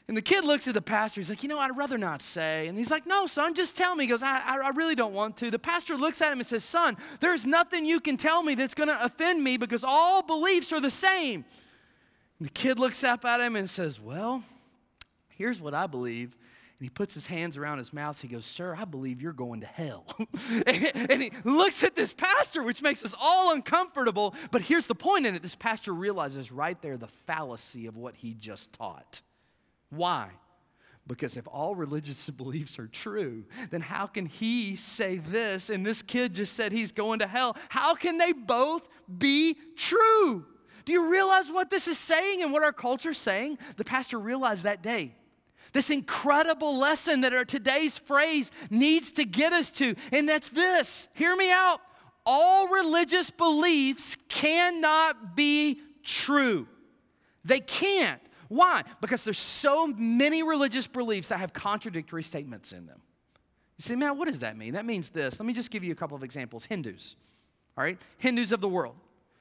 and 0.08 0.16
the 0.16 0.22
kid 0.22 0.42
looks 0.44 0.66
at 0.66 0.72
the 0.72 0.80
pastor. 0.80 1.20
He's 1.20 1.28
like, 1.28 1.42
You 1.42 1.50
know, 1.50 1.58
I'd 1.58 1.76
rather 1.76 1.98
not 1.98 2.22
say. 2.22 2.66
And 2.66 2.78
he's 2.78 2.90
like, 2.90 3.06
No, 3.06 3.26
son, 3.26 3.54
just 3.54 3.76
tell 3.76 3.94
me. 3.94 4.04
He 4.04 4.08
goes, 4.08 4.22
I, 4.22 4.40
I, 4.64 4.70
really 4.70 4.94
don't 4.94 5.12
want 5.12 5.36
to. 5.38 5.50
The 5.50 5.58
pastor 5.58 5.96
looks 5.96 6.22
at 6.22 6.32
him 6.32 6.38
and 6.38 6.46
says, 6.46 6.64
Son, 6.64 6.96
there's 7.20 7.44
nothing 7.44 7.84
you 7.84 8.00
can 8.00 8.16
tell 8.16 8.42
me 8.42 8.54
that's 8.54 8.74
going 8.74 8.88
to 8.88 9.04
offend 9.04 9.44
me 9.44 9.58
because 9.58 9.84
all 9.84 10.22
beliefs 10.22 10.72
are 10.72 10.80
the 10.80 10.90
same. 10.90 11.44
The 12.40 12.48
kid 12.48 12.78
looks 12.78 13.02
up 13.02 13.24
at 13.24 13.40
him 13.40 13.56
and 13.56 13.68
says, 13.68 14.00
Well, 14.00 14.44
Here's 15.38 15.60
what 15.60 15.72
I 15.72 15.86
believe. 15.86 16.36
And 16.78 16.84
he 16.84 16.90
puts 16.90 17.14
his 17.14 17.26
hands 17.26 17.56
around 17.56 17.78
his 17.78 17.92
mouth. 17.92 18.20
He 18.20 18.28
goes, 18.28 18.44
Sir, 18.44 18.76
I 18.76 18.84
believe 18.84 19.22
you're 19.22 19.32
going 19.32 19.60
to 19.60 19.66
hell. 19.66 20.04
and 20.66 21.22
he 21.22 21.30
looks 21.44 21.84
at 21.84 21.94
this 21.94 22.12
pastor, 22.12 22.62
which 22.64 22.82
makes 22.82 23.04
us 23.04 23.14
all 23.20 23.54
uncomfortable. 23.54 24.34
But 24.50 24.62
here's 24.62 24.88
the 24.88 24.96
point 24.96 25.26
in 25.26 25.36
it 25.36 25.42
this 25.42 25.54
pastor 25.54 25.94
realizes 25.94 26.50
right 26.50 26.80
there 26.82 26.96
the 26.96 27.06
fallacy 27.06 27.86
of 27.86 27.96
what 27.96 28.16
he 28.16 28.34
just 28.34 28.72
taught. 28.72 29.22
Why? 29.90 30.30
Because 31.06 31.36
if 31.36 31.46
all 31.46 31.76
religious 31.76 32.28
beliefs 32.30 32.78
are 32.80 32.88
true, 32.88 33.44
then 33.70 33.80
how 33.80 34.08
can 34.08 34.26
he 34.26 34.74
say 34.74 35.18
this 35.18 35.70
and 35.70 35.86
this 35.86 36.02
kid 36.02 36.34
just 36.34 36.54
said 36.54 36.72
he's 36.72 36.92
going 36.92 37.20
to 37.20 37.28
hell? 37.28 37.56
How 37.68 37.94
can 37.94 38.18
they 38.18 38.32
both 38.32 38.88
be 39.18 39.56
true? 39.76 40.46
Do 40.88 40.94
you 40.94 41.10
realize 41.10 41.50
what 41.52 41.68
this 41.68 41.86
is 41.86 41.98
saying 41.98 42.40
and 42.40 42.50
what 42.50 42.62
our 42.62 42.72
culture's 42.72 43.18
saying? 43.18 43.58
The 43.76 43.84
pastor 43.84 44.18
realized 44.18 44.64
that 44.64 44.82
day. 44.82 45.14
This 45.74 45.90
incredible 45.90 46.78
lesson 46.78 47.20
that 47.20 47.34
our 47.34 47.44
today's 47.44 47.98
phrase 47.98 48.50
needs 48.70 49.12
to 49.12 49.26
get 49.26 49.52
us 49.52 49.68
to, 49.72 49.94
and 50.12 50.26
that's 50.26 50.48
this 50.48 51.10
hear 51.12 51.36
me 51.36 51.52
out. 51.52 51.82
All 52.24 52.68
religious 52.68 53.28
beliefs 53.28 54.16
cannot 54.30 55.36
be 55.36 55.78
true. 56.02 56.66
They 57.44 57.60
can't. 57.60 58.22
Why? 58.48 58.82
Because 59.02 59.24
there's 59.24 59.38
so 59.38 59.88
many 59.88 60.42
religious 60.42 60.86
beliefs 60.86 61.28
that 61.28 61.38
have 61.38 61.52
contradictory 61.52 62.22
statements 62.22 62.72
in 62.72 62.86
them. 62.86 63.02
You 63.76 63.82
say, 63.82 63.94
man, 63.94 64.16
what 64.16 64.26
does 64.26 64.38
that 64.38 64.56
mean? 64.56 64.72
That 64.72 64.86
means 64.86 65.10
this. 65.10 65.38
Let 65.38 65.44
me 65.44 65.52
just 65.52 65.70
give 65.70 65.84
you 65.84 65.92
a 65.92 65.96
couple 65.96 66.16
of 66.16 66.22
examples. 66.22 66.64
Hindus, 66.64 67.14
all 67.76 67.84
right? 67.84 67.98
Hindus 68.16 68.52
of 68.52 68.62
the 68.62 68.70
world. 68.70 68.94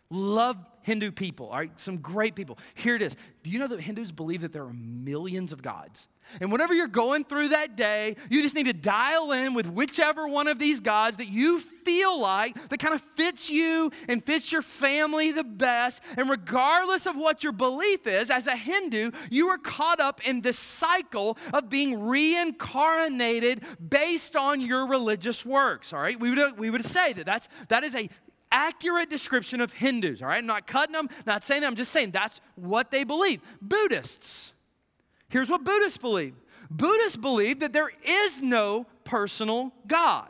Love 0.09 0.57
Hindu 0.83 1.11
people, 1.11 1.47
all 1.47 1.57
right? 1.57 1.71
Some 1.79 1.97
great 1.97 2.33
people. 2.33 2.57
Here 2.73 2.95
it 2.95 3.01
is. 3.01 3.17
Do 3.43 3.49
you 3.49 3.59
know 3.59 3.67
that 3.67 3.81
Hindus 3.81 4.13
believe 4.13 4.41
that 4.41 4.53
there 4.53 4.63
are 4.63 4.73
millions 4.73 5.51
of 5.51 5.61
gods? 5.61 6.07
And 6.39 6.49
whenever 6.49 6.73
you're 6.73 6.87
going 6.87 7.25
through 7.25 7.49
that 7.49 7.75
day, 7.75 8.15
you 8.29 8.41
just 8.41 8.55
need 8.55 8.67
to 8.67 8.73
dial 8.73 9.33
in 9.33 9.53
with 9.53 9.67
whichever 9.67 10.27
one 10.29 10.47
of 10.47 10.59
these 10.59 10.79
gods 10.79 11.17
that 11.17 11.27
you 11.27 11.59
feel 11.59 12.19
like 12.19 12.69
that 12.69 12.79
kind 12.79 12.93
of 12.93 13.01
fits 13.01 13.49
you 13.49 13.91
and 14.07 14.23
fits 14.25 14.49
your 14.49 14.61
family 14.61 15.31
the 15.31 15.43
best. 15.43 16.01
And 16.15 16.29
regardless 16.29 17.05
of 17.05 17.17
what 17.17 17.43
your 17.43 17.53
belief 17.53 18.07
is, 18.07 18.29
as 18.29 18.47
a 18.47 18.55
Hindu, 18.55 19.11
you 19.29 19.49
are 19.49 19.57
caught 19.57 19.99
up 19.99 20.25
in 20.25 20.39
this 20.39 20.57
cycle 20.57 21.37
of 21.53 21.69
being 21.69 22.07
reincarnated 22.07 23.63
based 23.89 24.37
on 24.37 24.61
your 24.61 24.87
religious 24.87 25.45
works. 25.45 25.91
All 25.91 25.99
right, 25.99 26.17
we 26.17 26.33
would 26.33 26.57
we 26.57 26.69
would 26.69 26.85
say 26.85 27.11
that 27.13 27.25
that's 27.25 27.49
that 27.67 27.83
is 27.83 27.95
a 27.95 28.09
accurate 28.57 29.09
description 29.09 29.61
of 29.61 29.71
Hindus. 29.71 30.21
All 30.23 30.29
right, 30.29 30.39
I'm 30.39 30.47
not 30.47 30.65
cutting 30.65 30.93
them, 30.93 31.07
not 31.27 31.43
saying 31.43 31.61
that. 31.61 31.67
I'm 31.67 31.75
just 31.75 31.91
saying 31.91 32.11
that's 32.11 32.41
what 32.55 32.89
they 32.89 33.03
believe. 33.03 33.41
Buddhists. 33.61 34.53
Here's 35.29 35.49
what 35.49 35.63
Buddhists 35.63 35.97
believe 35.97 36.33
Buddhists 36.71 37.15
believe 37.15 37.59
that 37.59 37.71
there 37.71 37.91
is 38.05 38.41
no 38.41 38.87
personal 39.03 39.71
God. 39.85 40.29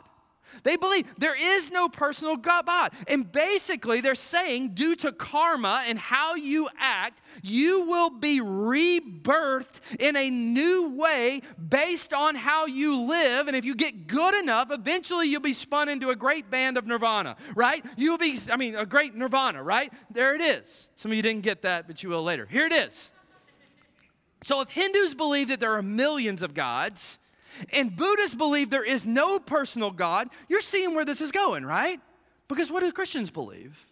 They 0.62 0.76
believe 0.76 1.06
there 1.18 1.36
is 1.38 1.70
no 1.70 1.88
personal 1.88 2.36
God. 2.36 2.92
And 3.06 3.30
basically, 3.30 4.00
they're 4.00 4.14
saying, 4.14 4.70
due 4.74 4.96
to 4.96 5.12
karma 5.12 5.84
and 5.86 5.98
how 5.98 6.34
you 6.34 6.68
act, 6.78 7.20
you 7.42 7.84
will 7.84 8.10
be 8.10 8.40
rebirthed 8.40 9.80
in 9.98 10.16
a 10.16 10.30
new 10.30 10.90
way 10.96 11.42
based 11.68 12.12
on 12.12 12.34
how 12.34 12.66
you 12.66 13.02
live. 13.02 13.48
And 13.48 13.56
if 13.56 13.64
you 13.64 13.74
get 13.74 14.06
good 14.06 14.34
enough, 14.34 14.70
eventually 14.70 15.28
you'll 15.28 15.40
be 15.40 15.52
spun 15.52 15.88
into 15.88 16.10
a 16.10 16.16
great 16.16 16.50
band 16.50 16.78
of 16.78 16.86
nirvana, 16.86 17.36
right? 17.54 17.84
You'll 17.96 18.18
be, 18.18 18.38
I 18.50 18.56
mean, 18.56 18.74
a 18.74 18.86
great 18.86 19.14
nirvana, 19.14 19.62
right? 19.62 19.92
There 20.10 20.34
it 20.34 20.40
is. 20.40 20.90
Some 20.96 21.10
of 21.10 21.16
you 21.16 21.22
didn't 21.22 21.42
get 21.42 21.62
that, 21.62 21.86
but 21.86 22.02
you 22.02 22.08
will 22.08 22.22
later. 22.22 22.46
Here 22.46 22.66
it 22.66 22.72
is. 22.72 23.12
So 24.44 24.60
if 24.60 24.70
Hindus 24.70 25.14
believe 25.14 25.48
that 25.48 25.60
there 25.60 25.74
are 25.74 25.82
millions 25.82 26.42
of 26.42 26.54
gods, 26.54 27.18
and 27.72 27.94
Buddhists 27.94 28.34
believe 28.34 28.70
there 28.70 28.84
is 28.84 29.06
no 29.06 29.38
personal 29.38 29.90
God, 29.90 30.28
you're 30.48 30.60
seeing 30.60 30.94
where 30.94 31.04
this 31.04 31.20
is 31.20 31.32
going, 31.32 31.64
right? 31.64 32.00
Because 32.48 32.70
what 32.70 32.80
do 32.80 32.90
Christians 32.92 33.30
believe? 33.30 33.86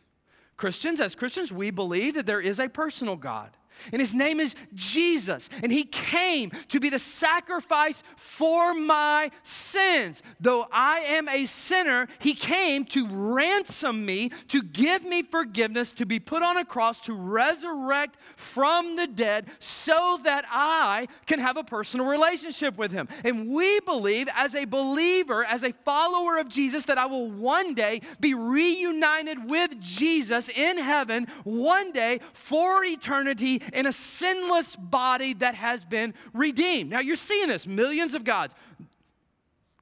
Christians, 0.56 1.00
as 1.00 1.14
Christians, 1.14 1.52
we 1.52 1.70
believe 1.70 2.14
that 2.14 2.26
there 2.26 2.40
is 2.40 2.58
a 2.58 2.68
personal 2.68 3.16
God. 3.16 3.50
And 3.92 4.00
his 4.00 4.14
name 4.14 4.40
is 4.40 4.54
Jesus. 4.74 5.48
And 5.62 5.72
he 5.72 5.84
came 5.84 6.50
to 6.68 6.80
be 6.80 6.88
the 6.88 6.98
sacrifice 6.98 8.02
for 8.16 8.74
my 8.74 9.30
sins. 9.42 10.22
Though 10.40 10.66
I 10.72 11.00
am 11.00 11.28
a 11.28 11.46
sinner, 11.46 12.08
he 12.18 12.34
came 12.34 12.84
to 12.86 13.06
ransom 13.06 14.04
me, 14.04 14.30
to 14.48 14.62
give 14.62 15.04
me 15.04 15.22
forgiveness, 15.22 15.92
to 15.94 16.06
be 16.06 16.18
put 16.18 16.42
on 16.42 16.56
a 16.56 16.64
cross, 16.64 17.00
to 17.00 17.12
resurrect 17.12 18.16
from 18.36 18.96
the 18.96 19.06
dead, 19.06 19.46
so 19.58 20.18
that 20.24 20.44
I 20.50 21.08
can 21.26 21.38
have 21.38 21.56
a 21.56 21.64
personal 21.64 22.06
relationship 22.06 22.76
with 22.76 22.92
him. 22.92 23.08
And 23.24 23.48
we 23.54 23.80
believe, 23.80 24.28
as 24.34 24.54
a 24.54 24.64
believer, 24.64 25.44
as 25.44 25.62
a 25.62 25.72
follower 25.84 26.38
of 26.38 26.48
Jesus, 26.48 26.84
that 26.84 26.98
I 26.98 27.06
will 27.06 27.30
one 27.30 27.74
day 27.74 28.00
be 28.20 28.34
reunited 28.34 29.48
with 29.48 29.80
Jesus 29.80 30.48
in 30.48 30.78
heaven, 30.78 31.26
one 31.44 31.92
day 31.92 32.20
for 32.32 32.84
eternity 32.84 33.62
in 33.72 33.86
a 33.86 33.92
sinless 33.92 34.76
body 34.76 35.34
that 35.34 35.54
has 35.54 35.84
been 35.84 36.14
redeemed. 36.32 36.90
Now 36.90 37.00
you're 37.00 37.16
seeing 37.16 37.48
this 37.48 37.66
millions 37.66 38.14
of 38.14 38.24
gods. 38.24 38.54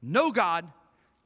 No 0.02 0.30
God, 0.30 0.66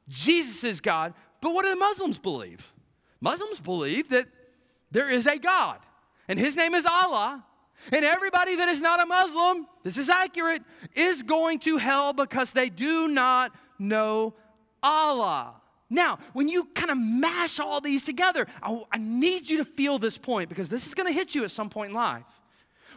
Jesus 0.08 0.64
is 0.64 0.80
God. 0.80 1.14
But 1.40 1.54
what 1.54 1.64
do 1.64 1.70
the 1.70 1.76
Muslims 1.76 2.18
believe? 2.18 2.72
Muslims 3.20 3.60
believe 3.60 4.08
that 4.10 4.26
there 4.90 5.10
is 5.10 5.26
a 5.26 5.38
God, 5.38 5.78
and 6.28 6.38
his 6.38 6.56
name 6.56 6.74
is 6.74 6.86
Allah. 6.86 7.44
And 7.92 8.04
everybody 8.04 8.56
that 8.56 8.68
is 8.68 8.80
not 8.80 9.00
a 9.00 9.06
Muslim, 9.06 9.66
this 9.84 9.98
is 9.98 10.10
accurate, 10.10 10.62
is 10.94 11.22
going 11.22 11.60
to 11.60 11.76
hell 11.76 12.12
because 12.12 12.52
they 12.52 12.70
do 12.70 13.06
not 13.06 13.54
know 13.78 14.34
Allah. 14.82 15.54
Now, 15.90 16.18
when 16.32 16.48
you 16.48 16.64
kind 16.74 16.90
of 16.90 16.98
mash 16.98 17.60
all 17.60 17.80
these 17.80 18.04
together, 18.04 18.46
I, 18.62 18.82
I, 18.92 18.98
need 18.98 19.48
you 19.48 19.58
to 19.58 19.64
feel 19.64 19.98
this 19.98 20.18
point 20.18 20.48
because 20.48 20.68
this 20.68 20.86
is 20.86 20.94
going 20.94 21.06
to 21.06 21.12
hit 21.12 21.34
you 21.34 21.44
at 21.44 21.50
some 21.50 21.70
point 21.70 21.90
in 21.90 21.94
life. 21.94 22.24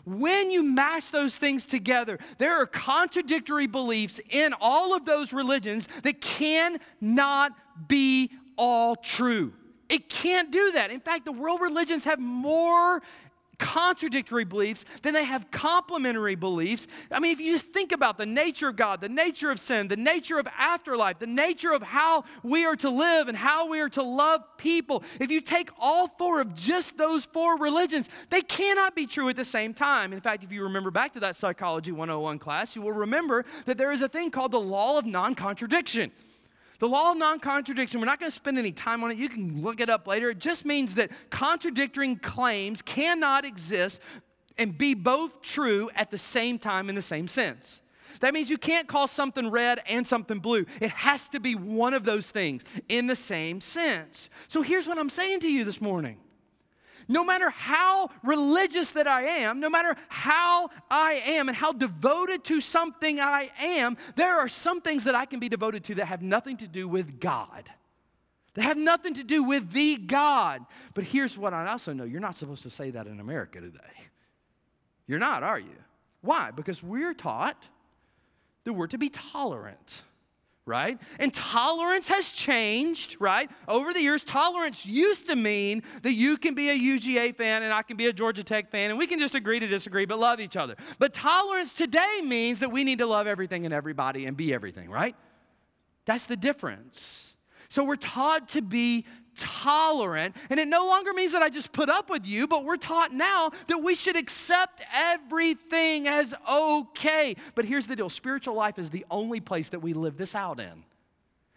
When 0.05 0.51
you 0.51 0.63
mash 0.63 1.05
those 1.05 1.37
things 1.37 1.65
together, 1.65 2.19
there 2.37 2.59
are 2.59 2.65
contradictory 2.65 3.67
beliefs 3.67 4.19
in 4.29 4.53
all 4.59 4.95
of 4.95 5.05
those 5.05 5.33
religions 5.33 5.87
that 6.01 6.21
cannot 6.21 7.53
be 7.87 8.31
all 8.57 8.95
true. 8.95 9.53
It 9.89 10.09
can't 10.09 10.51
do 10.51 10.71
that. 10.71 10.91
In 10.91 11.01
fact, 11.01 11.25
the 11.25 11.31
world 11.31 11.61
religions 11.61 12.05
have 12.05 12.19
more 12.19 13.01
contradictory 13.61 14.43
beliefs 14.43 14.83
then 15.03 15.13
they 15.13 15.23
have 15.23 15.49
complementary 15.51 16.35
beliefs. 16.35 16.87
I 17.11 17.19
mean, 17.19 17.31
if 17.31 17.39
you 17.39 17.53
just 17.53 17.67
think 17.67 17.91
about 17.91 18.17
the 18.17 18.25
nature 18.25 18.69
of 18.69 18.75
God, 18.75 18.99
the 18.99 19.09
nature 19.09 19.51
of 19.51 19.59
sin, 19.59 19.87
the 19.87 19.95
nature 19.95 20.39
of 20.39 20.47
afterlife, 20.57 21.19
the 21.19 21.27
nature 21.27 21.71
of 21.71 21.83
how 21.83 22.25
we 22.43 22.65
are 22.65 22.75
to 22.77 22.89
live 22.89 23.27
and 23.27 23.37
how 23.37 23.69
we 23.69 23.79
are 23.79 23.89
to 23.89 24.03
love 24.03 24.41
people, 24.57 25.03
if 25.19 25.31
you 25.31 25.41
take 25.41 25.69
all 25.79 26.07
four 26.07 26.41
of 26.41 26.55
just 26.55 26.97
those 26.97 27.25
four 27.25 27.57
religions, 27.57 28.09
they 28.29 28.41
cannot 28.41 28.95
be 28.95 29.05
true 29.05 29.29
at 29.29 29.35
the 29.35 29.45
same 29.45 29.73
time. 29.73 30.11
In 30.11 30.21
fact, 30.21 30.43
if 30.43 30.51
you 30.51 30.63
remember 30.63 30.91
back 30.91 31.13
to 31.13 31.19
that 31.21 31.35
Psychology 31.35 31.91
101 31.91 32.39
class, 32.39 32.75
you 32.75 32.81
will 32.81 32.91
remember 32.91 33.45
that 33.65 33.77
there 33.77 33.91
is 33.91 34.01
a 34.01 34.09
thing 34.09 34.31
called 34.31 34.51
the 34.51 34.59
law 34.59 34.97
of 34.97 35.05
non 35.05 35.35
contradiction. 35.35 36.11
The 36.81 36.89
law 36.89 37.11
of 37.11 37.17
non 37.17 37.39
contradiction, 37.39 37.99
we're 37.99 38.07
not 38.07 38.19
going 38.19 38.31
to 38.31 38.35
spend 38.35 38.57
any 38.57 38.71
time 38.71 39.03
on 39.03 39.11
it. 39.11 39.17
You 39.19 39.29
can 39.29 39.61
look 39.61 39.79
it 39.81 39.87
up 39.87 40.07
later. 40.07 40.31
It 40.31 40.39
just 40.39 40.65
means 40.65 40.95
that 40.95 41.11
contradicting 41.29 42.17
claims 42.17 42.81
cannot 42.81 43.45
exist 43.45 44.01
and 44.57 44.75
be 44.75 44.95
both 44.95 45.43
true 45.43 45.91
at 45.93 46.09
the 46.09 46.17
same 46.17 46.57
time 46.57 46.89
in 46.89 46.95
the 46.95 47.01
same 47.03 47.27
sense. 47.27 47.83
That 48.21 48.33
means 48.33 48.49
you 48.49 48.57
can't 48.57 48.87
call 48.87 49.07
something 49.07 49.51
red 49.51 49.83
and 49.85 50.07
something 50.07 50.39
blue. 50.39 50.65
It 50.81 50.89
has 50.89 51.27
to 51.27 51.39
be 51.39 51.53
one 51.53 51.93
of 51.93 52.03
those 52.03 52.31
things 52.31 52.65
in 52.89 53.05
the 53.05 53.15
same 53.15 53.61
sense. 53.61 54.31
So 54.47 54.63
here's 54.63 54.87
what 54.87 54.97
I'm 54.97 55.11
saying 55.11 55.41
to 55.41 55.51
you 55.51 55.63
this 55.63 55.81
morning 55.81 56.17
no 57.11 57.25
matter 57.25 57.49
how 57.49 58.09
religious 58.23 58.91
that 58.91 59.07
I 59.07 59.23
am, 59.23 59.59
no 59.59 59.69
matter 59.69 59.95
how 60.07 60.69
I 60.89 61.21
am 61.25 61.49
and 61.49 61.55
how 61.55 61.73
devoted 61.73 62.43
to 62.45 62.61
something 62.61 63.19
I 63.19 63.51
am, 63.59 63.97
there 64.15 64.39
are 64.39 64.47
some 64.47 64.81
things 64.81 65.03
that 65.03 65.15
I 65.15 65.25
can 65.25 65.39
be 65.39 65.49
devoted 65.49 65.83
to 65.85 65.95
that 65.95 66.05
have 66.05 66.21
nothing 66.21 66.57
to 66.57 66.67
do 66.67 66.87
with 66.87 67.19
God. 67.19 67.69
That 68.53 68.63
have 68.63 68.77
nothing 68.77 69.13
to 69.15 69.23
do 69.23 69.43
with 69.43 69.71
the 69.71 69.97
God. 69.97 70.65
But 70.93 71.03
here's 71.03 71.37
what 71.37 71.53
I 71.53 71.67
also 71.67 71.93
know 71.93 72.03
you're 72.03 72.19
not 72.19 72.35
supposed 72.35 72.63
to 72.63 72.69
say 72.69 72.91
that 72.91 73.07
in 73.07 73.19
America 73.19 73.61
today. 73.61 73.79
You're 75.07 75.19
not, 75.19 75.43
are 75.43 75.59
you? 75.59 75.75
Why? 76.21 76.51
Because 76.51 76.81
we're 76.81 77.13
taught 77.13 77.67
that 78.63 78.73
we're 78.73 78.87
to 78.87 78.97
be 78.97 79.09
tolerant 79.09 80.03
right? 80.71 80.97
And 81.19 81.33
tolerance 81.33 82.07
has 82.07 82.31
changed, 82.31 83.17
right? 83.19 83.51
Over 83.67 83.93
the 83.93 83.99
years, 83.99 84.23
tolerance 84.23 84.85
used 84.85 85.27
to 85.27 85.35
mean 85.35 85.83
that 86.03 86.13
you 86.13 86.37
can 86.37 86.55
be 86.55 86.69
a 86.69 86.79
UGA 86.79 87.35
fan 87.35 87.61
and 87.61 87.73
I 87.73 87.81
can 87.81 87.97
be 87.97 88.07
a 88.07 88.13
Georgia 88.13 88.43
Tech 88.43 88.71
fan 88.71 88.89
and 88.89 88.97
we 88.97 89.05
can 89.05 89.19
just 89.19 89.35
agree 89.35 89.59
to 89.59 89.67
disagree 89.67 90.05
but 90.05 90.17
love 90.17 90.39
each 90.39 90.55
other. 90.55 90.75
But 90.97 91.13
tolerance 91.13 91.73
today 91.73 92.21
means 92.23 92.61
that 92.61 92.71
we 92.71 92.85
need 92.85 92.99
to 92.99 93.05
love 93.05 93.27
everything 93.27 93.65
and 93.65 93.73
everybody 93.73 94.25
and 94.25 94.37
be 94.37 94.53
everything, 94.53 94.89
right? 94.89 95.15
That's 96.05 96.25
the 96.25 96.37
difference. 96.37 97.35
So 97.67 97.83
we're 97.83 97.97
taught 97.97 98.47
to 98.49 98.61
be 98.61 99.05
tolerant. 99.35 100.35
And 100.49 100.59
it 100.59 100.67
no 100.67 100.87
longer 100.87 101.13
means 101.13 101.31
that 101.31 101.41
I 101.41 101.49
just 101.49 101.71
put 101.71 101.89
up 101.89 102.09
with 102.09 102.25
you, 102.25 102.47
but 102.47 102.63
we're 102.63 102.77
taught 102.77 103.13
now 103.13 103.51
that 103.67 103.79
we 103.79 103.95
should 103.95 104.15
accept 104.15 104.81
everything 104.93 106.07
as 106.07 106.33
okay. 106.51 107.35
But 107.55 107.65
here's 107.65 107.87
the 107.87 107.95
deal 107.95 108.09
spiritual 108.09 108.55
life 108.55 108.77
is 108.79 108.89
the 108.89 109.05
only 109.09 109.39
place 109.39 109.69
that 109.69 109.79
we 109.79 109.93
live 109.93 110.17
this 110.17 110.35
out 110.35 110.59
in. 110.59 110.83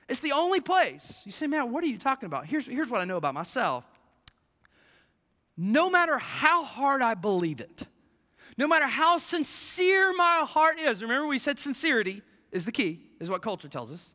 It's 0.08 0.20
the 0.20 0.32
only 0.32 0.60
place. 0.60 1.22
You 1.24 1.32
say, 1.32 1.46
man, 1.46 1.72
what 1.72 1.82
are 1.82 1.86
you 1.88 1.98
talking 1.98 2.26
about? 2.26 2.46
Here's, 2.46 2.66
here's 2.66 2.90
what 2.90 3.00
I 3.00 3.04
know 3.04 3.16
about 3.16 3.34
myself. 3.34 3.84
No 5.56 5.88
matter 5.88 6.18
how 6.18 6.64
hard 6.64 7.00
I 7.00 7.14
believe 7.14 7.60
it, 7.60 7.86
No 8.56 8.68
matter 8.68 8.86
how 8.86 9.18
sincere 9.18 10.12
my 10.14 10.44
heart 10.46 10.78
is, 10.78 11.02
remember 11.02 11.26
we 11.26 11.38
said 11.38 11.58
sincerity 11.58 12.22
is 12.52 12.64
the 12.64 12.72
key, 12.72 13.00
is 13.18 13.28
what 13.28 13.42
culture 13.42 13.68
tells 13.68 13.90
us. 13.90 14.10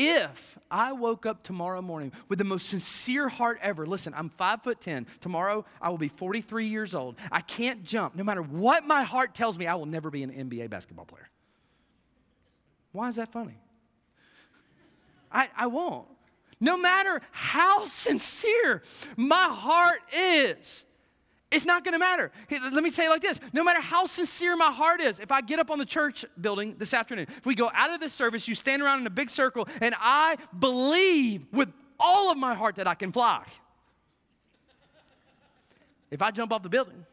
If 0.00 0.56
I 0.70 0.92
woke 0.92 1.26
up 1.26 1.42
tomorrow 1.42 1.82
morning 1.82 2.12
with 2.28 2.38
the 2.38 2.44
most 2.44 2.68
sincere 2.68 3.28
heart 3.28 3.58
ever, 3.60 3.84
listen, 3.84 4.14
I'm 4.16 4.28
five 4.28 4.62
foot 4.62 4.80
10. 4.80 5.08
Tomorrow 5.20 5.64
I 5.82 5.88
will 5.88 5.98
be 5.98 6.06
43 6.06 6.68
years 6.68 6.94
old. 6.94 7.18
I 7.32 7.40
can't 7.40 7.82
jump. 7.82 8.14
No 8.14 8.22
matter 8.22 8.40
what 8.40 8.86
my 8.86 9.02
heart 9.02 9.34
tells 9.34 9.58
me, 9.58 9.66
I 9.66 9.74
will 9.74 9.86
never 9.86 10.08
be 10.08 10.22
an 10.22 10.30
NBA 10.30 10.70
basketball 10.70 11.04
player. 11.04 11.28
Why 12.92 13.08
is 13.08 13.16
that 13.16 13.32
funny? 13.32 13.58
I, 15.32 15.48
I 15.56 15.66
won't. 15.66 16.06
No 16.60 16.76
matter 16.78 17.20
how 17.32 17.86
sincere 17.86 18.84
my 19.16 19.48
heart 19.50 20.00
is, 20.16 20.84
it's 21.50 21.64
not 21.64 21.84
gonna 21.84 21.98
matter. 21.98 22.30
Let 22.50 22.82
me 22.82 22.90
say 22.90 23.06
it 23.06 23.08
like 23.08 23.22
this 23.22 23.40
no 23.52 23.64
matter 23.64 23.80
how 23.80 24.04
sincere 24.04 24.56
my 24.56 24.70
heart 24.70 25.00
is, 25.00 25.18
if 25.18 25.32
I 25.32 25.40
get 25.40 25.58
up 25.58 25.70
on 25.70 25.78
the 25.78 25.86
church 25.86 26.24
building 26.40 26.76
this 26.78 26.92
afternoon, 26.92 27.26
if 27.28 27.46
we 27.46 27.54
go 27.54 27.70
out 27.74 27.90
of 27.90 28.00
this 28.00 28.12
service, 28.12 28.46
you 28.46 28.54
stand 28.54 28.82
around 28.82 29.00
in 29.00 29.06
a 29.06 29.10
big 29.10 29.30
circle, 29.30 29.66
and 29.80 29.94
I 29.98 30.36
believe 30.58 31.46
with 31.52 31.72
all 31.98 32.30
of 32.30 32.36
my 32.36 32.54
heart 32.54 32.76
that 32.76 32.86
I 32.86 32.94
can 32.94 33.12
fly. 33.12 33.44
If 36.10 36.22
I 36.22 36.30
jump 36.30 36.52
off 36.52 36.62
the 36.62 36.68
building, 36.68 37.04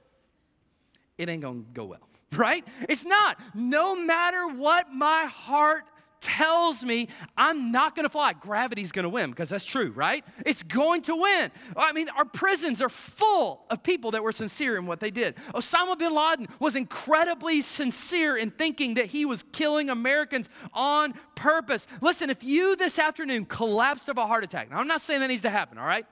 it 1.18 1.30
ain't 1.30 1.42
gonna 1.42 1.64
go 1.74 1.86
well, 1.86 2.08
right? 2.34 2.66
It's 2.90 3.06
not. 3.06 3.40
No 3.54 3.96
matter 3.96 4.48
what 4.48 4.92
my 4.92 5.26
heart 5.26 5.86
tells 6.26 6.84
me 6.84 7.08
I'm 7.38 7.72
not 7.72 7.96
gonna 7.96 8.10
fly. 8.10 8.34
Gravity's 8.34 8.92
gonna 8.92 9.10
win 9.10 9.30
because 9.30 9.50
that's 9.50 9.64
true, 9.64 9.92
right? 9.96 10.26
It's 10.46 10.64
going 10.64 11.04
to 11.04 11.16
win. 11.16 11.52
I 11.78 11.94
mean, 11.94 12.08
our 12.18 12.26
prisons 12.26 12.82
are 12.82 12.90
full 12.90 13.66
of 13.70 13.84
people 13.84 14.12
that 14.12 14.24
were 14.24 14.32
sincere 14.32 14.78
in 14.78 14.88
what 14.88 15.00
they 15.00 15.12
did. 15.12 15.36
Osama 15.54 15.98
bin 15.98 16.14
Laden 16.14 16.48
was 16.60 16.76
incredibly 16.76 17.62
sincere 17.62 18.36
in 18.36 18.50
thinking 18.52 18.96
that 18.96 19.06
he 19.06 19.26
was 19.26 19.44
killing 19.52 19.90
Americans 19.90 20.50
on 20.74 21.14
purpose. 21.36 21.88
Listen, 22.02 22.30
if 22.30 22.44
you 22.44 22.76
this 22.76 22.98
afternoon 22.98 23.46
collapsed 23.46 24.10
of 24.10 24.18
a 24.18 24.26
heart 24.26 24.44
attack, 24.44 24.72
now 24.72 24.80
I'm 24.80 24.88
not 24.88 25.02
saying 25.02 25.20
that 25.22 25.28
needs 25.28 25.44
to 25.44 25.50
happen, 25.50 25.78
all 25.78 25.86
right? 25.86 26.06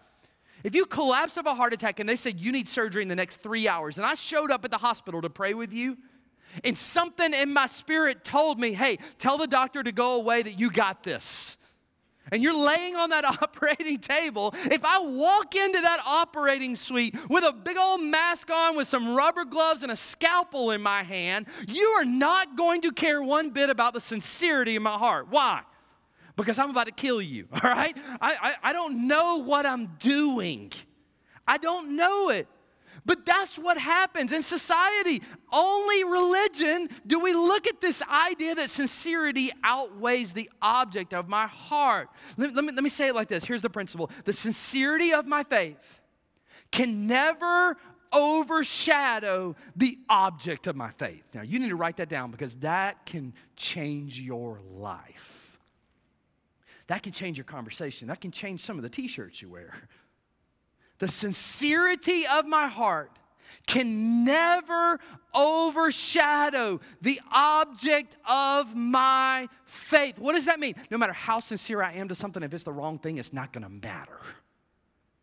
If 0.63 0.75
you 0.75 0.85
collapse 0.85 1.37
of 1.37 1.45
a 1.45 1.55
heart 1.55 1.73
attack 1.73 1.99
and 1.99 2.07
they 2.07 2.15
said 2.15 2.39
you 2.39 2.51
need 2.51 2.69
surgery 2.69 3.01
in 3.01 3.09
the 3.09 3.15
next 3.15 3.41
three 3.41 3.67
hours, 3.67 3.97
and 3.97 4.05
I 4.05 4.13
showed 4.13 4.51
up 4.51 4.63
at 4.63 4.71
the 4.71 4.77
hospital 4.77 5.21
to 5.21 5.29
pray 5.29 5.53
with 5.53 5.73
you, 5.73 5.97
and 6.63 6.77
something 6.77 7.33
in 7.33 7.51
my 7.51 7.67
spirit 7.67 8.23
told 8.23 8.59
me, 8.59 8.73
hey, 8.73 8.97
tell 9.17 9.37
the 9.37 9.47
doctor 9.47 9.83
to 9.83 9.91
go 9.91 10.15
away 10.15 10.41
that 10.41 10.59
you 10.59 10.69
got 10.69 11.03
this. 11.03 11.57
And 12.31 12.41
you're 12.41 12.57
laying 12.57 12.95
on 12.95 13.09
that 13.09 13.25
operating 13.41 13.99
table. 13.99 14.53
If 14.71 14.83
I 14.85 14.99
walk 14.99 15.55
into 15.55 15.81
that 15.81 15.99
operating 16.05 16.75
suite 16.75 17.15
with 17.29 17.43
a 17.43 17.51
big 17.51 17.77
old 17.77 18.01
mask 18.01 18.49
on, 18.49 18.77
with 18.77 18.87
some 18.87 19.15
rubber 19.15 19.45
gloves 19.45 19.83
and 19.83 19.91
a 19.91 19.95
scalpel 19.95 20.71
in 20.71 20.81
my 20.81 21.03
hand, 21.03 21.47
you 21.67 21.85
are 21.99 22.05
not 22.05 22.55
going 22.55 22.81
to 22.81 22.91
care 22.91 23.21
one 23.21 23.49
bit 23.49 23.69
about 23.69 23.93
the 23.93 23.99
sincerity 23.99 24.75
in 24.75 24.83
my 24.83 24.97
heart. 24.97 25.27
Why? 25.29 25.61
Because 26.35 26.57
I'm 26.57 26.69
about 26.69 26.87
to 26.87 26.93
kill 26.93 27.21
you, 27.21 27.47
all 27.53 27.69
right? 27.69 27.95
I, 28.21 28.55
I, 28.63 28.69
I 28.69 28.73
don't 28.73 29.07
know 29.07 29.37
what 29.43 29.65
I'm 29.65 29.87
doing. 29.99 30.71
I 31.47 31.57
don't 31.57 31.95
know 31.95 32.29
it. 32.29 32.47
But 33.05 33.25
that's 33.25 33.57
what 33.57 33.77
happens 33.77 34.31
in 34.31 34.41
society. 34.41 35.21
Only 35.51 36.03
religion 36.03 36.89
do 37.05 37.19
we 37.19 37.33
look 37.33 37.67
at 37.67 37.81
this 37.81 38.01
idea 38.03 38.55
that 38.55 38.69
sincerity 38.69 39.51
outweighs 39.63 40.33
the 40.33 40.49
object 40.61 41.13
of 41.13 41.27
my 41.27 41.47
heart. 41.47 42.09
Let, 42.37 42.55
let, 42.55 42.63
me, 42.63 42.71
let 42.71 42.83
me 42.83 42.89
say 42.89 43.09
it 43.09 43.15
like 43.15 43.27
this 43.27 43.45
here's 43.45 43.61
the 43.61 43.69
principle 43.69 44.09
the 44.25 44.33
sincerity 44.33 45.13
of 45.13 45.27
my 45.27 45.43
faith 45.43 46.01
can 46.71 47.07
never 47.07 47.77
overshadow 48.13 49.55
the 49.75 49.97
object 50.09 50.67
of 50.67 50.75
my 50.75 50.91
faith. 50.91 51.23
Now, 51.33 51.41
you 51.41 51.59
need 51.59 51.69
to 51.69 51.75
write 51.75 51.97
that 51.97 52.09
down 52.09 52.31
because 52.31 52.55
that 52.55 53.05
can 53.05 53.33
change 53.55 54.19
your 54.19 54.59
life. 54.71 55.57
That 56.87 57.01
can 57.01 57.11
change 57.11 57.37
your 57.37 57.45
conversation. 57.45 58.07
That 58.07 58.21
can 58.21 58.31
change 58.31 58.61
some 58.61 58.77
of 58.77 58.83
the 58.83 58.89
t 58.89 59.07
shirts 59.07 59.41
you 59.41 59.49
wear 59.49 59.73
the 61.03 61.07
sincerity 61.09 62.25
of 62.25 62.47
my 62.47 62.65
heart 62.65 63.11
can 63.67 64.23
never 64.23 65.01
overshadow 65.35 66.79
the 67.01 67.19
object 67.29 68.15
of 68.25 68.73
my 68.73 69.49
faith. 69.65 70.17
What 70.17 70.35
does 70.35 70.45
that 70.45 70.61
mean? 70.61 70.75
No 70.89 70.97
matter 70.97 71.11
how 71.11 71.41
sincere 71.41 71.83
I 71.83 71.91
am 71.95 72.07
to 72.07 72.15
something, 72.15 72.41
if 72.41 72.53
it's 72.53 72.63
the 72.63 72.71
wrong 72.71 72.99
thing, 72.99 73.17
it's 73.17 73.33
not 73.33 73.51
gonna 73.51 73.67
matter. 73.67 74.17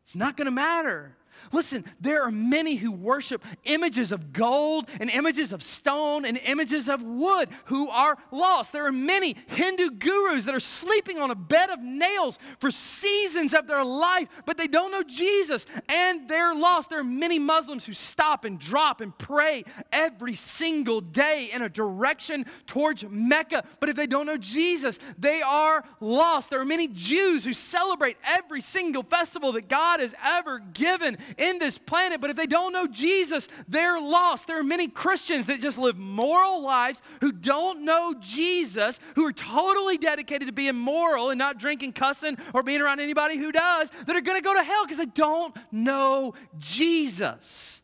It's 0.04 0.14
not 0.14 0.36
gonna 0.36 0.50
matter. 0.50 1.16
Listen, 1.52 1.84
there 2.00 2.22
are 2.22 2.30
many 2.30 2.76
who 2.76 2.92
worship 2.92 3.44
images 3.64 4.12
of 4.12 4.32
gold 4.32 4.88
and 5.00 5.10
images 5.10 5.52
of 5.52 5.62
stone 5.62 6.24
and 6.24 6.38
images 6.38 6.88
of 6.88 7.02
wood 7.02 7.48
who 7.66 7.88
are 7.88 8.16
lost. 8.30 8.72
There 8.72 8.86
are 8.86 8.92
many 8.92 9.36
Hindu 9.48 9.90
gurus 9.92 10.44
that 10.44 10.54
are 10.54 10.60
sleeping 10.60 11.18
on 11.18 11.30
a 11.30 11.34
bed 11.34 11.70
of 11.70 11.80
nails 11.80 12.38
for 12.58 12.70
seasons 12.70 13.54
of 13.54 13.66
their 13.66 13.84
life, 13.84 14.42
but 14.46 14.56
they 14.56 14.66
don't 14.66 14.92
know 14.92 15.02
Jesus 15.02 15.66
and 15.88 16.28
they're 16.28 16.54
lost. 16.54 16.90
There 16.90 17.00
are 17.00 17.04
many 17.04 17.38
Muslims 17.38 17.84
who 17.84 17.92
stop 17.92 18.44
and 18.44 18.58
drop 18.58 19.00
and 19.00 19.16
pray 19.16 19.64
every 19.92 20.34
single 20.34 21.00
day 21.00 21.50
in 21.52 21.62
a 21.62 21.68
direction 21.68 22.46
towards 22.66 23.04
Mecca, 23.08 23.64
but 23.80 23.88
if 23.88 23.96
they 23.96 24.06
don't 24.06 24.26
know 24.26 24.36
Jesus, 24.36 24.98
they 25.18 25.42
are 25.42 25.84
lost. 26.00 26.50
There 26.50 26.60
are 26.60 26.64
many 26.64 26.88
Jews 26.88 27.44
who 27.44 27.52
celebrate 27.52 28.16
every 28.24 28.60
single 28.60 29.02
festival 29.02 29.52
that 29.52 29.68
God 29.68 30.00
has 30.00 30.14
ever 30.24 30.58
given 30.58 31.18
in 31.38 31.58
this 31.58 31.78
planet, 31.78 32.20
but 32.20 32.30
if 32.30 32.36
they 32.36 32.46
don't 32.46 32.72
know 32.72 32.86
Jesus, 32.86 33.48
they're 33.68 34.00
lost. 34.00 34.46
There 34.46 34.58
are 34.58 34.64
many 34.64 34.88
Christians 34.88 35.46
that 35.46 35.60
just 35.60 35.78
live 35.78 35.98
moral 35.98 36.62
lives 36.62 37.02
who 37.20 37.32
don't 37.32 37.84
know 37.84 38.14
Jesus, 38.20 39.00
who 39.14 39.26
are 39.26 39.32
totally 39.32 39.98
dedicated 39.98 40.48
to 40.48 40.52
being 40.52 40.76
moral 40.76 41.30
and 41.30 41.38
not 41.38 41.58
drinking, 41.58 41.92
cussing, 41.92 42.36
or 42.54 42.62
being 42.62 42.80
around 42.80 43.00
anybody 43.00 43.36
who 43.36 43.52
does, 43.52 43.90
that 44.06 44.16
are 44.16 44.20
gonna 44.20 44.40
go 44.40 44.54
to 44.54 44.62
hell 44.62 44.84
because 44.84 44.98
they 44.98 45.06
don't 45.06 45.56
know 45.72 46.34
Jesus. 46.58 47.82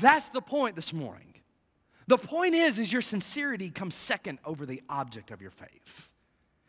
That's 0.00 0.28
the 0.28 0.42
point 0.42 0.76
this 0.76 0.92
morning. 0.92 1.34
The 2.06 2.18
point 2.18 2.54
is, 2.54 2.78
is 2.78 2.92
your 2.92 3.02
sincerity 3.02 3.70
comes 3.70 3.94
second 3.94 4.38
over 4.44 4.64
the 4.64 4.82
object 4.88 5.30
of 5.30 5.42
your 5.42 5.50
faith. 5.50 6.10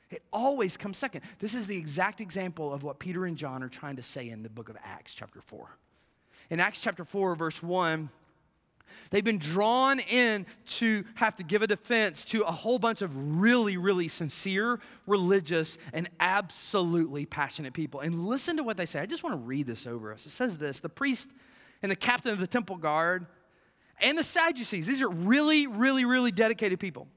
It 0.09 0.23
always 0.33 0.75
comes 0.75 0.97
second. 0.97 1.21
This 1.39 1.53
is 1.53 1.67
the 1.67 1.77
exact 1.77 2.19
example 2.19 2.73
of 2.73 2.83
what 2.83 2.99
Peter 2.99 3.25
and 3.25 3.37
John 3.37 3.61
are 3.61 3.69
trying 3.69 3.95
to 3.97 4.03
say 4.03 4.29
in 4.29 4.43
the 4.43 4.49
book 4.49 4.69
of 4.69 4.77
Acts, 4.83 5.13
chapter 5.13 5.41
4 5.41 5.69
in 6.49 6.59
Acts 6.59 6.81
chapter 6.81 7.03
4, 7.03 7.35
verse 7.35 7.61
1, 7.61 8.09
They've 9.11 9.23
been 9.23 9.39
drawn 9.39 9.99
in 9.99 10.45
to 10.65 11.03
have 11.15 11.35
to 11.37 11.43
give 11.43 11.61
a 11.61 11.67
defense 11.67 12.25
to 12.25 12.43
a 12.43 12.51
whole 12.51 12.79
bunch 12.79 13.01
of 13.01 13.39
really, 13.41 13.77
really 13.77 14.07
sincere, 14.07 14.79
religious, 15.07 15.77
and 15.93 16.09
absolutely 16.19 17.25
passionate 17.25 17.73
people. 17.73 18.01
And 18.01 18.25
listen 18.25 18.57
to 18.57 18.63
what 18.63 18.77
they 18.77 18.85
say. 18.85 18.99
I 18.99 19.05
just 19.05 19.23
want 19.23 19.33
to 19.33 19.39
read 19.39 19.65
this 19.65 19.87
over 19.87 20.13
us. 20.13 20.25
It 20.25 20.31
says 20.31 20.57
this 20.57 20.79
The 20.79 20.89
priest 20.89 21.31
and 21.81 21.91
the 21.91 21.95
captain 21.95 22.31
of 22.31 22.39
the 22.39 22.47
temple 22.47 22.77
guard 22.77 23.25
and 24.01 24.17
the 24.17 24.23
Sadducees, 24.23 24.87
these 24.87 25.01
are 25.01 25.09
really, 25.09 25.67
really, 25.67 26.05
really 26.05 26.31
dedicated 26.31 26.79
people, 26.79 27.07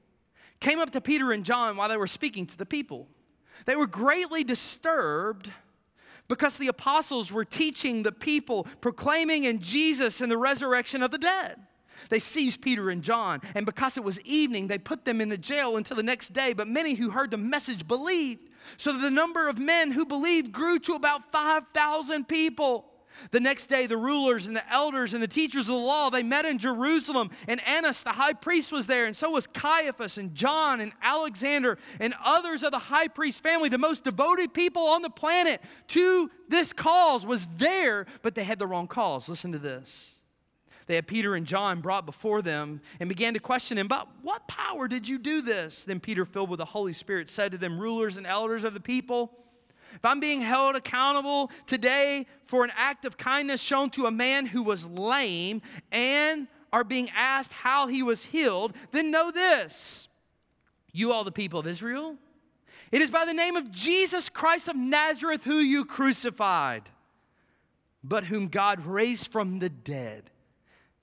came 0.59 0.79
up 0.79 0.91
to 0.91 1.01
Peter 1.01 1.31
and 1.31 1.45
John 1.45 1.77
while 1.77 1.89
they 1.89 1.97
were 1.97 2.07
speaking 2.07 2.45
to 2.47 2.57
the 2.57 2.65
people. 2.65 3.07
They 3.65 3.75
were 3.75 3.87
greatly 3.87 4.43
disturbed 4.43 5.51
because 6.27 6.57
the 6.57 6.67
apostles 6.67 7.31
were 7.31 7.45
teaching 7.45 8.03
the 8.03 8.11
people, 8.11 8.65
proclaiming 8.81 9.43
in 9.43 9.59
Jesus 9.59 10.21
and 10.21 10.31
the 10.31 10.37
resurrection 10.37 11.03
of 11.03 11.11
the 11.11 11.17
dead. 11.17 11.57
They 12.09 12.19
seized 12.19 12.61
Peter 12.61 12.89
and 12.89 13.03
John, 13.03 13.41
and 13.55 13.65
because 13.65 13.97
it 13.97 14.03
was 14.03 14.19
evening, 14.21 14.67
they 14.67 14.77
put 14.77 15.05
them 15.05 15.21
in 15.21 15.29
the 15.29 15.37
jail 15.37 15.77
until 15.77 15.97
the 15.97 16.03
next 16.03 16.33
day. 16.33 16.53
But 16.53 16.67
many 16.67 16.95
who 16.95 17.11
heard 17.11 17.31
the 17.31 17.37
message 17.37 17.87
believed, 17.87 18.49
so 18.77 18.91
that 18.93 18.99
the 18.99 19.11
number 19.11 19.47
of 19.47 19.59
men 19.59 19.91
who 19.91 20.05
believed 20.05 20.51
grew 20.51 20.79
to 20.79 20.93
about 20.93 21.31
5,000 21.31 22.27
people. 22.27 22.85
The 23.31 23.39
next 23.39 23.67
day, 23.67 23.87
the 23.87 23.97
rulers 23.97 24.47
and 24.47 24.55
the 24.55 24.73
elders 24.73 25.13
and 25.13 25.21
the 25.21 25.27
teachers 25.27 25.63
of 25.63 25.67
the 25.67 25.73
law, 25.73 26.09
they 26.09 26.23
met 26.23 26.45
in 26.45 26.57
Jerusalem, 26.57 27.29
and 27.47 27.61
Annas, 27.67 28.03
the 28.03 28.11
high 28.11 28.33
priest, 28.33 28.71
was 28.71 28.87
there, 28.87 29.05
and 29.05 29.15
so 29.15 29.31
was 29.31 29.47
Caiaphas 29.47 30.17
and 30.17 30.35
John 30.35 30.81
and 30.81 30.91
Alexander 31.01 31.77
and 31.99 32.13
others 32.23 32.63
of 32.63 32.71
the 32.71 32.79
high 32.79 33.07
priest 33.07 33.41
family, 33.41 33.69
the 33.69 33.77
most 33.77 34.03
devoted 34.03 34.53
people 34.53 34.83
on 34.83 35.01
the 35.01 35.09
planet 35.09 35.61
to 35.89 36.29
this 36.49 36.73
cause 36.73 37.25
was 37.25 37.47
there, 37.57 38.05
but 38.21 38.35
they 38.35 38.43
had 38.43 38.59
the 38.59 38.67
wrong 38.67 38.87
cause. 38.87 39.29
Listen 39.29 39.51
to 39.51 39.59
this. 39.59 40.15
They 40.85 40.95
had 40.95 41.07
Peter 41.07 41.35
and 41.35 41.45
John 41.45 41.79
brought 41.79 42.05
before 42.05 42.41
them 42.41 42.81
and 42.99 43.07
began 43.07 43.33
to 43.35 43.39
question 43.39 43.77
him, 43.77 43.87
But 43.87 44.07
what 44.21 44.47
power 44.47 44.87
did 44.87 45.07
you 45.07 45.17
do 45.17 45.41
this? 45.41 45.83
Then 45.85 45.99
Peter, 45.99 46.25
filled 46.25 46.49
with 46.49 46.59
the 46.59 46.65
Holy 46.65 46.93
Spirit, 46.93 47.29
said 47.29 47.53
to 47.53 47.57
them, 47.57 47.79
Rulers 47.79 48.17
and 48.17 48.27
elders 48.27 48.63
of 48.63 48.73
the 48.73 48.79
people, 48.79 49.31
if 49.93 50.03
I'm 50.03 50.19
being 50.19 50.41
held 50.41 50.75
accountable 50.75 51.51
today 51.65 52.25
for 52.43 52.63
an 52.63 52.71
act 52.75 53.05
of 53.05 53.17
kindness 53.17 53.61
shown 53.61 53.89
to 53.91 54.05
a 54.05 54.11
man 54.11 54.45
who 54.45 54.63
was 54.63 54.85
lame 54.85 55.61
and 55.91 56.47
are 56.71 56.83
being 56.83 57.09
asked 57.15 57.53
how 57.53 57.87
he 57.87 58.01
was 58.01 58.25
healed, 58.25 58.75
then 58.91 59.11
know 59.11 59.31
this. 59.31 60.07
You, 60.91 61.11
all 61.11 61.23
the 61.23 61.31
people 61.31 61.59
of 61.59 61.67
Israel, 61.67 62.17
it 62.91 63.01
is 63.01 63.09
by 63.09 63.25
the 63.25 63.33
name 63.33 63.55
of 63.55 63.71
Jesus 63.71 64.29
Christ 64.29 64.67
of 64.67 64.75
Nazareth 64.75 65.43
who 65.43 65.55
you 65.55 65.85
crucified, 65.85 66.83
but 68.03 68.25
whom 68.25 68.47
God 68.47 68.85
raised 68.85 69.31
from 69.31 69.59
the 69.59 69.69
dead. 69.69 70.29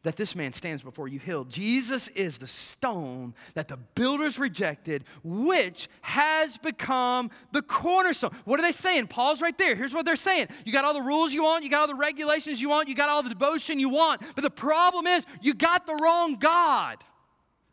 That 0.03 0.17
this 0.17 0.35
man 0.35 0.53
stands 0.53 0.83
before 0.83 1.09
you 1.09 1.19
healed. 1.19 1.51
Jesus 1.51 2.09
is 2.09 2.39
the 2.39 2.47
stone 2.47 3.35
that 3.55 3.69
the 3.69 3.77
builders 3.77 4.39
rejected, 4.39 5.05
which 5.23 5.89
has 6.01 6.57
become 6.57 7.31
the 7.53 7.63
cornerstone. 7.63 8.31
What 8.45 8.59
are 8.59 8.63
they 8.63 8.73
saying? 8.73 9.09
Paul's 9.09 9.43
right 9.43 9.57
there. 9.59 9.75
Here's 9.75 9.93
what 9.93 10.07
they're 10.07 10.17
saying 10.17 10.49
You 10.65 10.73
got 10.73 10.85
all 10.85 10.95
the 10.95 11.03
rules 11.03 11.33
you 11.35 11.43
want, 11.43 11.65
you 11.65 11.71
got 11.71 11.81
all 11.81 11.89
the 11.89 11.95
regulations 11.95 12.61
you 12.61 12.69
want, 12.69 12.89
you 12.89 12.95
got 12.95 13.09
all 13.09 13.23
the 13.23 13.29
devotion 13.29 13.79
you 13.79 13.89
want, 13.89 14.23
but 14.35 14.43
the 14.43 14.51
problem 14.51 15.07
is 15.07 15.27
you 15.43 15.55
got 15.55 15.87
the 15.87 15.95
wrong 15.95 16.37
God. 16.37 16.99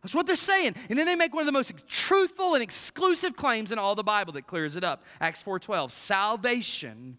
That's 0.03 0.13
what 0.13 0.25
they're 0.25 0.35
saying. 0.35 0.75
And 0.89 0.97
then 0.97 1.05
they 1.05 1.15
make 1.15 1.33
one 1.33 1.41
of 1.41 1.47
the 1.47 1.51
most 1.51 1.73
truthful 1.87 2.53
and 2.53 2.63
exclusive 2.63 3.35
claims 3.35 3.71
in 3.71 3.79
all 3.79 3.95
the 3.95 4.03
Bible 4.03 4.33
that 4.33 4.47
clears 4.47 4.75
it 4.75 4.83
up. 4.83 5.03
Acts 5.19 5.41
4:12. 5.43 5.91
Salvation 5.91 7.17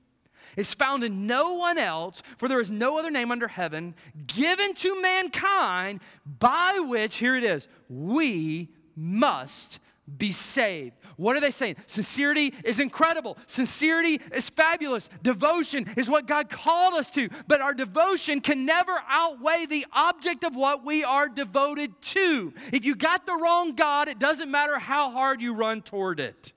is 0.59 0.75
found 0.75 1.05
in 1.05 1.27
no 1.27 1.55
one 1.55 1.79
else, 1.79 2.21
for 2.37 2.49
there 2.49 2.61
is 2.61 2.71
no 2.71 2.99
other 2.99 3.11
name 3.11 3.31
under 3.31 3.47
heaven 3.47 3.95
given 4.27 4.75
to 4.75 5.01
mankind 5.01 6.01
by 6.39 6.85
which, 6.87 7.17
here 7.17 7.37
it 7.37 7.45
is, 7.45 7.69
we 7.89 8.69
must 8.97 9.79
be 10.17 10.33
saved. 10.33 10.97
What 11.17 11.37
are 11.37 11.41
they 11.41 11.53
saying? 11.53 11.77
Sincerity 11.87 12.55
is 12.65 12.81
incredible. 12.81 13.37
Sincerity 13.47 14.21
is 14.33 14.51
fabulous. 14.51 15.09
Devotion 15.23 15.87
is 15.97 16.09
what 16.09 16.27
God 16.27 16.51
called 16.51 16.95
us 16.95 17.09
to. 17.11 17.29
But 17.47 17.61
our 17.61 17.75
devotion 17.75 18.41
can 18.41 18.65
never 18.65 18.99
outweigh 19.09 19.67
the 19.67 19.87
object 19.93 20.45
of 20.45 20.57
what 20.57 20.85
we 20.85 21.05
are 21.05 21.29
devoted 21.29 22.01
to. 22.01 22.53
If 22.73 22.85
you 22.85 22.97
got 22.97 23.27
the 23.27 23.37
wrong 23.37 23.77
God, 23.77 24.09
it 24.09 24.19
doesn't 24.19 24.51
matter 24.51 24.79
how 24.79 25.11
hard 25.11 25.41
you 25.41 25.53
run 25.55 25.83
toward 25.83 26.19
it 26.19 26.53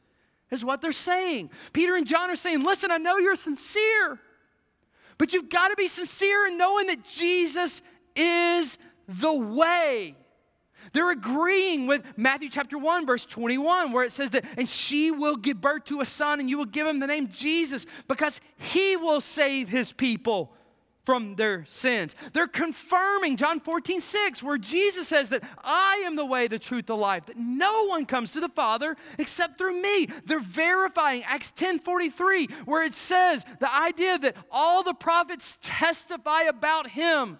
is 0.51 0.63
what 0.63 0.81
they're 0.81 0.91
saying. 0.91 1.49
Peter 1.73 1.95
and 1.95 2.05
John 2.05 2.29
are 2.29 2.35
saying, 2.35 2.63
Listen, 2.63 2.91
I 2.91 2.97
know 2.97 3.17
you're 3.17 3.35
sincere, 3.35 4.19
but 5.17 5.33
you've 5.33 5.49
got 5.49 5.69
to 5.69 5.75
be 5.75 5.87
sincere 5.87 6.45
in 6.47 6.57
knowing 6.57 6.87
that 6.87 7.03
Jesus 7.03 7.81
is 8.15 8.77
the 9.07 9.33
way. 9.33 10.15
They're 10.93 11.11
agreeing 11.11 11.87
with 11.87 12.03
Matthew 12.17 12.49
chapter 12.49 12.77
1, 12.77 13.05
verse 13.05 13.25
21, 13.25 13.91
where 13.91 14.03
it 14.03 14.11
says 14.11 14.31
that, 14.31 14.45
and 14.57 14.67
she 14.67 15.11
will 15.11 15.35
give 15.35 15.61
birth 15.61 15.85
to 15.85 16.01
a 16.01 16.05
son, 16.05 16.39
and 16.39 16.49
you 16.49 16.57
will 16.57 16.65
give 16.65 16.87
him 16.87 16.99
the 16.99 17.07
name 17.07 17.29
Jesus 17.29 17.85
because 18.07 18.41
he 18.57 18.97
will 18.97 19.21
save 19.21 19.69
his 19.69 19.93
people 19.93 20.53
from 21.05 21.35
their 21.35 21.65
sins. 21.65 22.15
They're 22.33 22.47
confirming 22.47 23.37
John 23.37 23.59
14, 23.59 24.01
6, 24.01 24.43
where 24.43 24.57
Jesus 24.57 25.07
says 25.07 25.29
that 25.29 25.43
I 25.63 26.03
am 26.05 26.15
the 26.15 26.25
way, 26.25 26.47
the 26.47 26.59
truth, 26.59 26.85
the 26.85 26.95
life, 26.95 27.25
that 27.27 27.37
no 27.37 27.85
one 27.85 28.05
comes 28.05 28.31
to 28.33 28.39
the 28.39 28.49
Father 28.49 28.95
except 29.17 29.57
through 29.57 29.81
me. 29.81 30.07
They're 30.25 30.39
verifying 30.39 31.23
Acts 31.23 31.51
10, 31.51 31.79
43, 31.79 32.47
where 32.65 32.83
it 32.83 32.93
says 32.93 33.45
the 33.59 33.73
idea 33.73 34.17
that 34.19 34.35
all 34.51 34.83
the 34.83 34.93
prophets 34.93 35.57
testify 35.61 36.43
about 36.43 36.89
him 36.89 37.39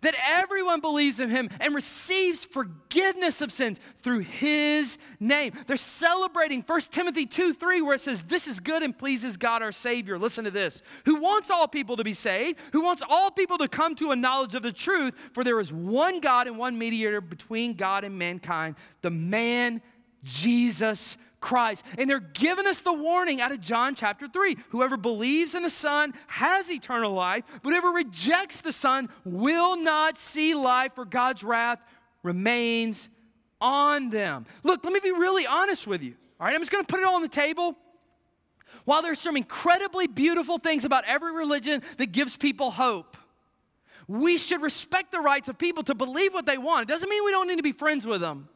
that 0.00 0.14
everyone 0.26 0.80
believes 0.80 1.20
in 1.20 1.30
him 1.30 1.48
and 1.60 1.74
receives 1.74 2.44
forgiveness 2.44 3.40
of 3.40 3.52
sins 3.52 3.80
through 3.98 4.20
his 4.20 4.98
name. 5.20 5.52
They're 5.66 5.76
celebrating 5.76 6.62
1 6.62 6.80
Timothy 6.90 7.26
2 7.26 7.54
3, 7.54 7.82
where 7.82 7.94
it 7.94 8.00
says, 8.00 8.22
This 8.22 8.46
is 8.46 8.60
good 8.60 8.82
and 8.82 8.96
pleases 8.96 9.36
God 9.36 9.62
our 9.62 9.72
Savior. 9.72 10.18
Listen 10.18 10.44
to 10.44 10.50
this. 10.50 10.82
Who 11.04 11.16
wants 11.16 11.50
all 11.50 11.68
people 11.68 11.96
to 11.96 12.04
be 12.04 12.14
saved, 12.14 12.58
who 12.72 12.82
wants 12.82 13.02
all 13.08 13.30
people 13.30 13.58
to 13.58 13.68
come 13.68 13.94
to 13.96 14.10
a 14.10 14.16
knowledge 14.16 14.54
of 14.54 14.62
the 14.62 14.72
truth, 14.72 15.30
for 15.32 15.44
there 15.44 15.60
is 15.60 15.72
one 15.72 16.20
God 16.20 16.46
and 16.46 16.58
one 16.58 16.78
mediator 16.78 17.20
between 17.20 17.74
God 17.74 18.04
and 18.04 18.18
mankind, 18.18 18.76
the 19.02 19.10
man 19.10 19.82
Jesus 20.24 21.18
Christ. 21.42 21.84
And 21.98 22.08
they're 22.08 22.20
giving 22.20 22.66
us 22.66 22.80
the 22.80 22.92
warning 22.94 23.42
out 23.42 23.52
of 23.52 23.60
John 23.60 23.94
chapter 23.94 24.26
3. 24.26 24.56
Whoever 24.70 24.96
believes 24.96 25.54
in 25.54 25.62
the 25.62 25.68
Son 25.68 26.14
has 26.28 26.70
eternal 26.70 27.12
life, 27.12 27.44
but 27.62 27.70
whoever 27.70 27.90
rejects 27.90 28.62
the 28.62 28.72
Son 28.72 29.10
will 29.24 29.76
not 29.76 30.16
see 30.16 30.54
life, 30.54 30.94
for 30.94 31.04
God's 31.04 31.44
wrath 31.44 31.80
remains 32.22 33.10
on 33.60 34.08
them. 34.08 34.46
Look, 34.62 34.82
let 34.84 34.92
me 34.92 35.00
be 35.00 35.12
really 35.12 35.46
honest 35.46 35.86
with 35.86 36.02
you. 36.02 36.14
All 36.40 36.46
right, 36.46 36.54
I'm 36.54 36.60
just 36.60 36.72
going 36.72 36.84
to 36.84 36.90
put 36.90 37.00
it 37.00 37.06
all 37.06 37.16
on 37.16 37.22
the 37.22 37.28
table. 37.28 37.76
While 38.84 39.02
there's 39.02 39.20
some 39.20 39.36
incredibly 39.36 40.06
beautiful 40.06 40.58
things 40.58 40.84
about 40.84 41.04
every 41.06 41.32
religion 41.32 41.82
that 41.98 42.12
gives 42.12 42.36
people 42.36 42.70
hope, 42.70 43.16
we 44.08 44.38
should 44.38 44.62
respect 44.62 45.12
the 45.12 45.20
rights 45.20 45.48
of 45.48 45.58
people 45.58 45.82
to 45.84 45.94
believe 45.94 46.34
what 46.34 46.46
they 46.46 46.58
want. 46.58 46.88
It 46.88 46.92
doesn't 46.92 47.08
mean 47.08 47.24
we 47.24 47.30
don't 47.30 47.46
need 47.46 47.56
to 47.56 47.62
be 47.62 47.72
friends 47.72 48.06
with 48.06 48.20
them. 48.20 48.48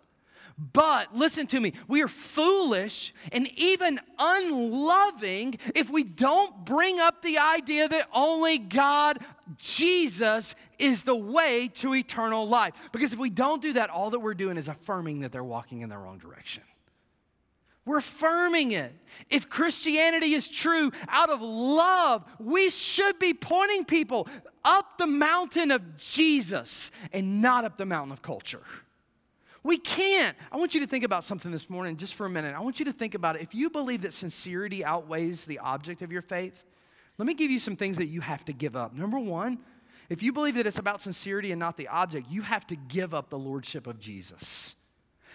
But 0.58 1.14
listen 1.14 1.46
to 1.48 1.60
me, 1.60 1.74
we 1.86 2.02
are 2.02 2.08
foolish 2.08 3.12
and 3.30 3.46
even 3.58 4.00
unloving 4.18 5.56
if 5.74 5.90
we 5.90 6.02
don't 6.02 6.64
bring 6.64 6.98
up 6.98 7.20
the 7.20 7.38
idea 7.38 7.88
that 7.88 8.08
only 8.14 8.56
God, 8.56 9.18
Jesus, 9.58 10.54
is 10.78 11.02
the 11.02 11.14
way 11.14 11.68
to 11.74 11.94
eternal 11.94 12.48
life. 12.48 12.72
Because 12.90 13.12
if 13.12 13.18
we 13.18 13.28
don't 13.28 13.60
do 13.60 13.74
that, 13.74 13.90
all 13.90 14.08
that 14.10 14.20
we're 14.20 14.32
doing 14.32 14.56
is 14.56 14.68
affirming 14.68 15.20
that 15.20 15.32
they're 15.32 15.44
walking 15.44 15.82
in 15.82 15.90
the 15.90 15.98
wrong 15.98 16.16
direction. 16.16 16.62
We're 17.84 17.98
affirming 17.98 18.72
it. 18.72 18.94
If 19.28 19.50
Christianity 19.50 20.32
is 20.32 20.48
true 20.48 20.90
out 21.06 21.28
of 21.28 21.42
love, 21.42 22.24
we 22.40 22.70
should 22.70 23.18
be 23.18 23.34
pointing 23.34 23.84
people 23.84 24.26
up 24.64 24.96
the 24.96 25.06
mountain 25.06 25.70
of 25.70 25.98
Jesus 25.98 26.90
and 27.12 27.42
not 27.42 27.64
up 27.66 27.76
the 27.76 27.86
mountain 27.86 28.12
of 28.12 28.22
culture. 28.22 28.62
We 29.66 29.79
can't. 29.79 30.37
I 30.52 30.59
want 30.59 30.74
you 30.74 30.81
to 30.81 30.87
think 30.87 31.02
about 31.02 31.24
something 31.24 31.50
this 31.50 31.68
morning 31.68 31.96
just 31.96 32.14
for 32.14 32.24
a 32.24 32.31
minute. 32.31 32.55
I 32.55 32.61
want 32.61 32.79
you 32.79 32.85
to 32.85 32.92
think 32.92 33.16
about 33.16 33.35
it. 33.35 33.42
If 33.42 33.52
you 33.52 33.68
believe 33.68 34.02
that 34.02 34.12
sincerity 34.12 34.85
outweighs 34.85 35.44
the 35.44 35.59
object 35.59 36.02
of 36.02 36.12
your 36.12 36.22
faith, 36.22 36.62
let 37.18 37.26
me 37.26 37.35
give 37.35 37.50
you 37.50 37.59
some 37.59 37.74
things 37.74 37.96
that 37.96 38.07
you 38.07 38.20
have 38.20 38.44
to 38.44 38.52
give 38.52 38.76
up. 38.76 38.94
Number 38.94 39.18
one, 39.18 39.59
if 40.09 40.22
you 40.22 40.33
believe 40.33 40.55
that 40.55 40.68
it's 40.68 40.79
about 40.79 41.02
sincerity 41.02 41.50
and 41.50 41.59
not 41.59 41.76
the 41.76 41.88
object, 41.88 42.29
you 42.31 42.42
have 42.42 42.64
to 42.68 42.76
give 42.76 43.12
up 43.12 43.29
the 43.29 43.38
lordship 43.38 43.88
of 43.88 43.98
Jesus. 43.98 44.76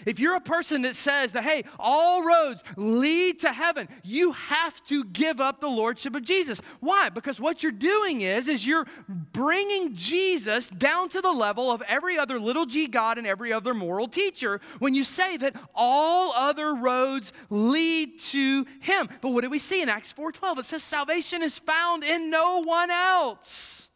If 0.05 0.19
you're 0.19 0.35
a 0.35 0.41
person 0.41 0.83
that 0.83 0.95
says 0.95 1.31
that, 1.33 1.43
hey, 1.43 1.63
all 1.79 2.23
roads 2.23 2.63
lead 2.77 3.39
to 3.39 3.51
heaven, 3.51 3.87
you 4.03 4.31
have 4.33 4.83
to 4.85 5.03
give 5.05 5.39
up 5.39 5.59
the 5.59 5.69
lordship 5.69 6.15
of 6.15 6.23
Jesus. 6.23 6.61
Why? 6.79 7.09
Because 7.09 7.39
what 7.39 7.63
you're 7.63 7.71
doing 7.71 8.21
is, 8.21 8.47
is 8.47 8.65
you're 8.65 8.85
bringing 9.07 9.93
Jesus 9.95 10.69
down 10.69 11.09
to 11.09 11.21
the 11.21 11.31
level 11.31 11.71
of 11.71 11.81
every 11.87 12.17
other 12.17 12.39
little 12.39 12.65
g 12.65 12.87
God 12.87 13.17
and 13.17 13.27
every 13.27 13.53
other 13.53 13.73
moral 13.73 14.07
teacher 14.07 14.59
when 14.79 14.93
you 14.93 15.03
say 15.03 15.37
that 15.37 15.55
all 15.75 16.33
other 16.33 16.75
roads 16.75 17.33
lead 17.49 18.19
to 18.19 18.65
him. 18.81 19.09
But 19.21 19.29
what 19.29 19.43
do 19.43 19.49
we 19.49 19.59
see 19.59 19.81
in 19.81 19.89
Acts 19.89 20.13
4:12? 20.13 20.59
It 20.59 20.65
says 20.65 20.83
salvation 20.83 21.41
is 21.41 21.59
found 21.59 22.03
in 22.03 22.29
no 22.29 22.61
one 22.63 22.89
else. 22.91 23.89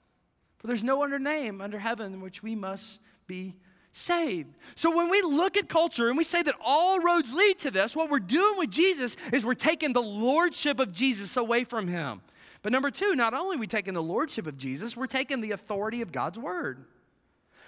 For 0.57 0.67
there's 0.67 0.83
no 0.83 1.03
other 1.03 1.19
name 1.19 1.61
under 1.61 1.79
heaven 1.79 2.13
in 2.13 2.21
which 2.21 2.41
we 2.41 2.55
must 2.55 2.99
be 3.27 3.55
saved. 3.95 4.53
So 4.75 4.95
when 4.95 5.09
we 5.09 5.21
look 5.21 5.55
at 5.55 5.69
culture 5.69 6.09
and 6.09 6.17
we 6.17 6.25
say 6.25 6.43
that 6.43 6.55
all 6.63 6.99
roads 6.99 7.33
lead 7.33 7.59
to 7.59 7.71
this, 7.71 7.95
what 7.95 8.09
we're 8.09 8.19
doing 8.19 8.57
with 8.57 8.69
Jesus 8.69 9.15
is 9.31 9.45
we're 9.45 9.53
taking 9.53 9.93
the 9.93 10.01
lordship 10.01 10.81
of 10.81 10.91
Jesus 10.91 11.37
away 11.37 11.63
from 11.63 11.87
him. 11.87 12.21
But 12.61 12.73
number 12.73 12.91
two, 12.91 13.15
not 13.15 13.33
only 13.33 13.55
are 13.55 13.59
we 13.59 13.67
taking 13.67 13.93
the 13.93 14.03
lordship 14.03 14.47
of 14.47 14.57
Jesus, 14.57 14.97
we're 14.97 15.07
taking 15.07 15.39
the 15.39 15.51
authority 15.51 16.01
of 16.01 16.11
God's 16.11 16.37
word. 16.37 16.83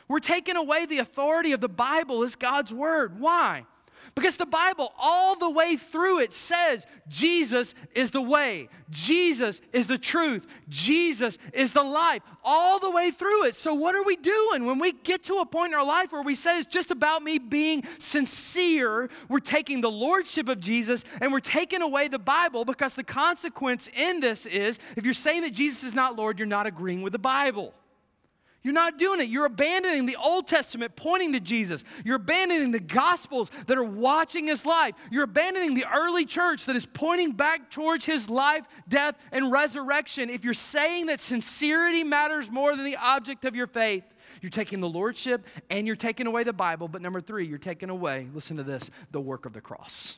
We're 0.09 0.19
taking 0.19 0.57
away 0.57 0.85
the 0.85 0.99
authority 0.99 1.53
of 1.53 1.61
the 1.61 1.69
Bible 1.69 2.23
as 2.23 2.35
God's 2.35 2.73
word. 2.73 3.19
Why? 3.19 3.65
Because 4.15 4.37
the 4.37 4.45
Bible, 4.45 4.93
all 4.97 5.35
the 5.35 5.49
way 5.49 5.75
through 5.75 6.19
it, 6.19 6.33
says 6.33 6.85
Jesus 7.07 7.73
is 7.93 8.11
the 8.11 8.21
way, 8.21 8.69
Jesus 8.89 9.61
is 9.73 9.87
the 9.87 9.97
truth, 9.97 10.47
Jesus 10.69 11.37
is 11.53 11.73
the 11.73 11.83
life, 11.83 12.21
all 12.43 12.79
the 12.79 12.91
way 12.91 13.11
through 13.11 13.45
it. 13.45 13.55
So, 13.55 13.73
what 13.73 13.95
are 13.95 14.03
we 14.03 14.15
doing 14.15 14.65
when 14.65 14.79
we 14.79 14.91
get 14.91 15.23
to 15.23 15.35
a 15.35 15.45
point 15.45 15.73
in 15.73 15.79
our 15.79 15.85
life 15.85 16.11
where 16.11 16.21
we 16.21 16.35
say 16.35 16.59
it's 16.59 16.67
just 16.67 16.91
about 16.91 17.23
me 17.23 17.37
being 17.37 17.83
sincere? 17.99 19.09
We're 19.29 19.39
taking 19.39 19.81
the 19.81 19.91
lordship 19.91 20.49
of 20.49 20.59
Jesus 20.59 21.03
and 21.21 21.31
we're 21.31 21.39
taking 21.39 21.81
away 21.81 22.07
the 22.07 22.19
Bible 22.19 22.65
because 22.65 22.95
the 22.95 23.03
consequence 23.03 23.89
in 23.95 24.19
this 24.19 24.45
is 24.45 24.79
if 24.95 25.05
you're 25.05 25.13
saying 25.13 25.41
that 25.41 25.53
Jesus 25.53 25.83
is 25.83 25.93
not 25.93 26.15
Lord, 26.15 26.39
you're 26.39 26.47
not 26.47 26.67
agreeing 26.67 27.01
with 27.01 27.13
the 27.13 27.19
Bible. 27.19 27.73
You're 28.67 28.73
not 28.73 28.97
doing 28.97 29.21
it. 29.21 29.29
You're 29.29 29.45
abandoning 29.45 30.07
the 30.07 30.17
Old 30.17 30.45
Testament 30.45 30.97
pointing 30.97 31.31
to 31.31 31.39
Jesus. 31.39 31.85
You're 32.03 32.17
abandoning 32.17 32.71
the 32.71 32.81
Gospels 32.81 33.49
that 33.67 33.77
are 33.77 33.83
watching 33.85 34.47
his 34.47 34.65
life. 34.65 34.93
You're 35.09 35.23
abandoning 35.23 35.73
the 35.73 35.85
early 35.89 36.25
church 36.25 36.65
that 36.65 36.75
is 36.75 36.85
pointing 36.85 37.31
back 37.31 37.71
towards 37.71 38.03
his 38.03 38.29
life, 38.29 38.65
death, 38.89 39.15
and 39.31 39.53
resurrection. 39.53 40.29
If 40.29 40.43
you're 40.43 40.53
saying 40.53 41.05
that 41.05 41.21
sincerity 41.21 42.03
matters 42.03 42.51
more 42.51 42.75
than 42.75 42.83
the 42.83 42.97
object 42.97 43.45
of 43.45 43.55
your 43.55 43.67
faith, 43.67 44.03
you're 44.41 44.49
taking 44.49 44.81
the 44.81 44.89
Lordship 44.89 45.47
and 45.69 45.87
you're 45.87 45.95
taking 45.95 46.27
away 46.27 46.43
the 46.43 46.51
Bible. 46.51 46.89
But 46.89 47.01
number 47.01 47.21
three, 47.21 47.47
you're 47.47 47.57
taking 47.57 47.89
away, 47.89 48.27
listen 48.33 48.57
to 48.57 48.63
this, 48.63 48.91
the 49.11 49.21
work 49.21 49.45
of 49.45 49.53
the 49.53 49.61
cross. 49.61 50.17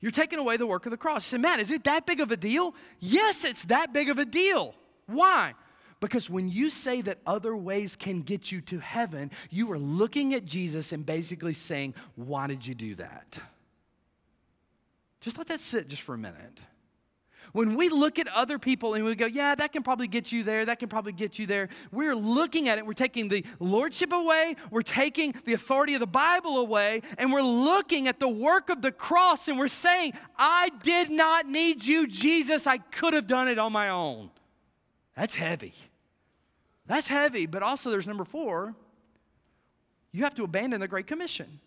You're 0.00 0.12
taking 0.12 0.38
away 0.38 0.56
the 0.56 0.66
work 0.66 0.86
of 0.86 0.92
the 0.92 0.96
cross. 0.96 1.30
You 1.30 1.36
say, 1.36 1.42
man, 1.42 1.60
is 1.60 1.70
it 1.70 1.84
that 1.84 2.06
big 2.06 2.22
of 2.22 2.32
a 2.32 2.38
deal? 2.38 2.74
Yes, 3.00 3.44
it's 3.44 3.66
that 3.66 3.92
big 3.92 4.08
of 4.08 4.18
a 4.18 4.24
deal. 4.24 4.74
Why? 5.04 5.52
Because 6.00 6.28
when 6.28 6.48
you 6.50 6.68
say 6.68 7.00
that 7.02 7.18
other 7.26 7.56
ways 7.56 7.96
can 7.96 8.20
get 8.20 8.52
you 8.52 8.60
to 8.62 8.78
heaven, 8.78 9.30
you 9.50 9.70
are 9.72 9.78
looking 9.78 10.34
at 10.34 10.44
Jesus 10.44 10.92
and 10.92 11.06
basically 11.06 11.54
saying, 11.54 11.94
Why 12.16 12.46
did 12.46 12.66
you 12.66 12.74
do 12.74 12.94
that? 12.96 13.38
Just 15.20 15.38
let 15.38 15.48
that 15.48 15.60
sit 15.60 15.88
just 15.88 16.02
for 16.02 16.14
a 16.14 16.18
minute. 16.18 16.60
When 17.52 17.74
we 17.74 17.88
look 17.88 18.18
at 18.18 18.28
other 18.28 18.58
people 18.58 18.94
and 18.94 19.04
we 19.04 19.14
go, 19.14 19.26
yeah, 19.26 19.54
that 19.54 19.72
can 19.72 19.82
probably 19.82 20.08
get 20.08 20.32
you 20.32 20.42
there, 20.42 20.64
that 20.64 20.78
can 20.78 20.88
probably 20.88 21.12
get 21.12 21.38
you 21.38 21.46
there, 21.46 21.68
we're 21.90 22.14
looking 22.14 22.68
at 22.68 22.78
it. 22.78 22.86
We're 22.86 22.92
taking 22.92 23.28
the 23.28 23.44
lordship 23.60 24.12
away, 24.12 24.56
we're 24.70 24.82
taking 24.82 25.34
the 25.44 25.54
authority 25.54 25.94
of 25.94 26.00
the 26.00 26.06
Bible 26.06 26.58
away, 26.58 27.02
and 27.18 27.32
we're 27.32 27.42
looking 27.42 28.08
at 28.08 28.20
the 28.20 28.28
work 28.28 28.68
of 28.68 28.82
the 28.82 28.92
cross 28.92 29.48
and 29.48 29.58
we're 29.58 29.68
saying, 29.68 30.12
I 30.36 30.70
did 30.82 31.10
not 31.10 31.48
need 31.48 31.84
you, 31.84 32.06
Jesus. 32.06 32.66
I 32.66 32.78
could 32.78 33.14
have 33.14 33.26
done 33.26 33.48
it 33.48 33.58
on 33.58 33.72
my 33.72 33.88
own. 33.88 34.30
That's 35.16 35.34
heavy. 35.34 35.74
That's 36.86 37.08
heavy. 37.08 37.46
But 37.46 37.62
also, 37.62 37.90
there's 37.90 38.06
number 38.06 38.24
four 38.24 38.74
you 40.12 40.22
have 40.22 40.34
to 40.36 40.44
abandon 40.44 40.80
the 40.80 40.88
Great 40.88 41.06
Commission. 41.06 41.60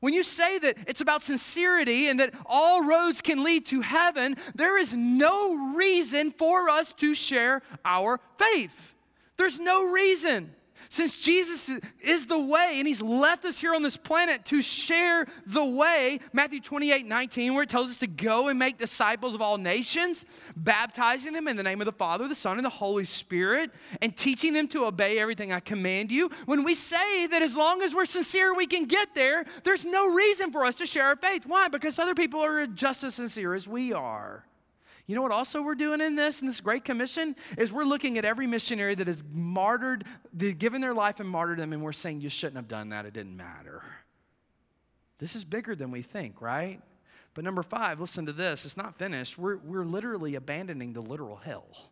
When 0.00 0.12
you 0.12 0.22
say 0.22 0.58
that 0.58 0.76
it's 0.86 1.00
about 1.00 1.22
sincerity 1.22 2.08
and 2.08 2.20
that 2.20 2.34
all 2.44 2.84
roads 2.84 3.20
can 3.20 3.42
lead 3.42 3.66
to 3.66 3.80
heaven, 3.80 4.36
there 4.54 4.78
is 4.78 4.92
no 4.92 5.74
reason 5.74 6.30
for 6.30 6.68
us 6.68 6.92
to 6.98 7.14
share 7.14 7.62
our 7.84 8.20
faith. 8.36 8.94
There's 9.36 9.58
no 9.58 9.90
reason. 9.90 10.54
Since 10.88 11.16
Jesus 11.16 11.80
is 12.00 12.26
the 12.26 12.38
way 12.38 12.74
and 12.78 12.86
he's 12.86 13.02
left 13.02 13.44
us 13.44 13.58
here 13.58 13.74
on 13.74 13.82
this 13.82 13.96
planet 13.96 14.44
to 14.46 14.62
share 14.62 15.26
the 15.46 15.64
way, 15.64 16.20
Matthew 16.32 16.60
28 16.60 17.06
19, 17.06 17.54
where 17.54 17.62
it 17.62 17.68
tells 17.68 17.90
us 17.90 17.96
to 17.98 18.06
go 18.06 18.48
and 18.48 18.58
make 18.58 18.78
disciples 18.78 19.34
of 19.34 19.42
all 19.42 19.58
nations, 19.58 20.24
baptizing 20.56 21.32
them 21.32 21.48
in 21.48 21.56
the 21.56 21.62
name 21.62 21.80
of 21.80 21.86
the 21.86 21.92
Father, 21.92 22.28
the 22.28 22.34
Son, 22.34 22.58
and 22.58 22.64
the 22.64 22.70
Holy 22.70 23.04
Spirit, 23.04 23.70
and 24.02 24.16
teaching 24.16 24.52
them 24.52 24.68
to 24.68 24.86
obey 24.86 25.18
everything 25.18 25.52
I 25.52 25.60
command 25.60 26.10
you. 26.10 26.30
When 26.46 26.64
we 26.64 26.74
say 26.74 27.26
that 27.26 27.42
as 27.42 27.56
long 27.56 27.82
as 27.82 27.94
we're 27.94 28.06
sincere, 28.06 28.54
we 28.54 28.66
can 28.66 28.86
get 28.86 29.14
there, 29.14 29.44
there's 29.64 29.84
no 29.84 30.12
reason 30.12 30.52
for 30.52 30.64
us 30.64 30.76
to 30.76 30.86
share 30.86 31.06
our 31.06 31.16
faith. 31.16 31.44
Why? 31.46 31.68
Because 31.68 31.98
other 31.98 32.14
people 32.14 32.42
are 32.42 32.66
just 32.66 33.04
as 33.04 33.14
sincere 33.14 33.54
as 33.54 33.66
we 33.66 33.92
are. 33.92 34.44
You 35.06 35.14
know 35.14 35.22
what 35.22 35.32
also 35.32 35.62
we're 35.62 35.76
doing 35.76 36.00
in 36.00 36.16
this, 36.16 36.40
in 36.40 36.46
this 36.46 36.60
Great 36.60 36.84
Commission, 36.84 37.36
is 37.56 37.72
we're 37.72 37.84
looking 37.84 38.18
at 38.18 38.24
every 38.24 38.46
missionary 38.46 38.96
that 38.96 39.06
has 39.06 39.22
martyred, 39.32 40.04
given 40.58 40.80
their 40.80 40.94
life 40.94 41.20
and 41.20 41.28
martyred 41.28 41.58
them, 41.58 41.72
and 41.72 41.80
we're 41.80 41.92
saying 41.92 42.20
you 42.20 42.28
shouldn't 42.28 42.56
have 42.56 42.68
done 42.68 42.88
that. 42.88 43.06
It 43.06 43.12
didn't 43.12 43.36
matter. 43.36 43.82
This 45.18 45.36
is 45.36 45.44
bigger 45.44 45.76
than 45.76 45.92
we 45.92 46.02
think, 46.02 46.40
right? 46.40 46.80
But 47.34 47.44
number 47.44 47.62
five, 47.62 48.00
listen 48.00 48.26
to 48.26 48.32
this. 48.32 48.64
It's 48.64 48.76
not 48.76 48.98
finished. 48.98 49.38
We're, 49.38 49.58
we're 49.58 49.84
literally 49.84 50.34
abandoning 50.34 50.92
the 50.92 51.02
literal 51.02 51.36
hell. 51.36 51.90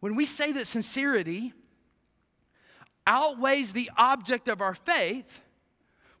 When 0.00 0.14
we 0.14 0.24
say 0.24 0.52
that 0.52 0.66
sincerity 0.66 1.52
outweighs 3.06 3.72
the 3.72 3.90
object 3.96 4.46
of 4.46 4.60
our 4.60 4.74
faith, 4.74 5.40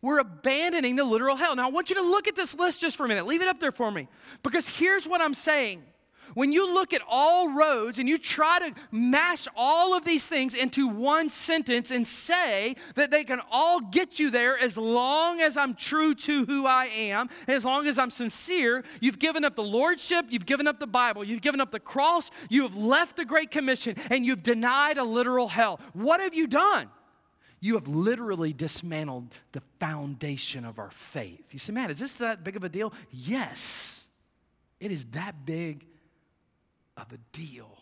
we're 0.00 0.18
abandoning 0.18 0.96
the 0.96 1.04
literal 1.04 1.36
hell. 1.36 1.56
Now, 1.56 1.66
I 1.66 1.70
want 1.70 1.90
you 1.90 1.96
to 1.96 2.02
look 2.02 2.28
at 2.28 2.36
this 2.36 2.54
list 2.54 2.80
just 2.80 2.96
for 2.96 3.04
a 3.04 3.08
minute. 3.08 3.26
Leave 3.26 3.42
it 3.42 3.48
up 3.48 3.60
there 3.60 3.72
for 3.72 3.90
me. 3.90 4.08
Because 4.42 4.68
here's 4.68 5.08
what 5.08 5.20
I'm 5.20 5.34
saying. 5.34 5.82
When 6.34 6.52
you 6.52 6.72
look 6.72 6.92
at 6.92 7.02
all 7.08 7.52
roads 7.52 7.98
and 7.98 8.08
you 8.08 8.18
try 8.18 8.58
to 8.58 8.74
mash 8.90 9.48
all 9.56 9.96
of 9.96 10.04
these 10.04 10.26
things 10.26 10.54
into 10.54 10.86
one 10.86 11.28
sentence 11.28 11.90
and 11.90 12.06
say 12.06 12.76
that 12.94 13.10
they 13.10 13.24
can 13.24 13.40
all 13.50 13.80
get 13.80 14.18
you 14.18 14.30
there 14.30 14.58
as 14.58 14.76
long 14.76 15.40
as 15.40 15.56
I'm 15.56 15.74
true 15.74 16.14
to 16.14 16.44
who 16.44 16.66
I 16.66 16.86
am, 16.86 17.28
as 17.46 17.64
long 17.64 17.86
as 17.86 17.98
I'm 17.98 18.10
sincere, 18.10 18.84
you've 19.00 19.18
given 19.18 19.44
up 19.44 19.56
the 19.56 19.62
Lordship, 19.62 20.26
you've 20.28 20.46
given 20.46 20.66
up 20.66 20.78
the 20.78 20.86
Bible, 20.86 21.24
you've 21.24 21.40
given 21.40 21.60
up 21.60 21.70
the 21.70 21.80
cross, 21.80 22.30
you 22.48 22.62
have 22.62 22.76
left 22.76 23.16
the 23.16 23.24
Great 23.24 23.50
Commission, 23.50 23.96
and 24.10 24.24
you've 24.24 24.42
denied 24.42 24.98
a 24.98 25.04
literal 25.04 25.48
hell. 25.48 25.80
What 25.92 26.20
have 26.20 26.34
you 26.34 26.46
done? 26.46 26.90
You 27.60 27.74
have 27.74 27.88
literally 27.88 28.52
dismantled 28.52 29.34
the 29.52 29.62
foundation 29.80 30.64
of 30.64 30.78
our 30.78 30.90
faith. 30.90 31.44
You 31.50 31.58
say, 31.58 31.72
man, 31.72 31.90
is 31.90 31.98
this 31.98 32.18
that 32.18 32.44
big 32.44 32.56
of 32.56 32.64
a 32.64 32.68
deal? 32.68 32.92
Yes, 33.10 34.08
it 34.80 34.92
is 34.92 35.04
that 35.06 35.44
big 35.44 35.84
of 36.96 37.12
a 37.12 37.18
deal. 37.32 37.76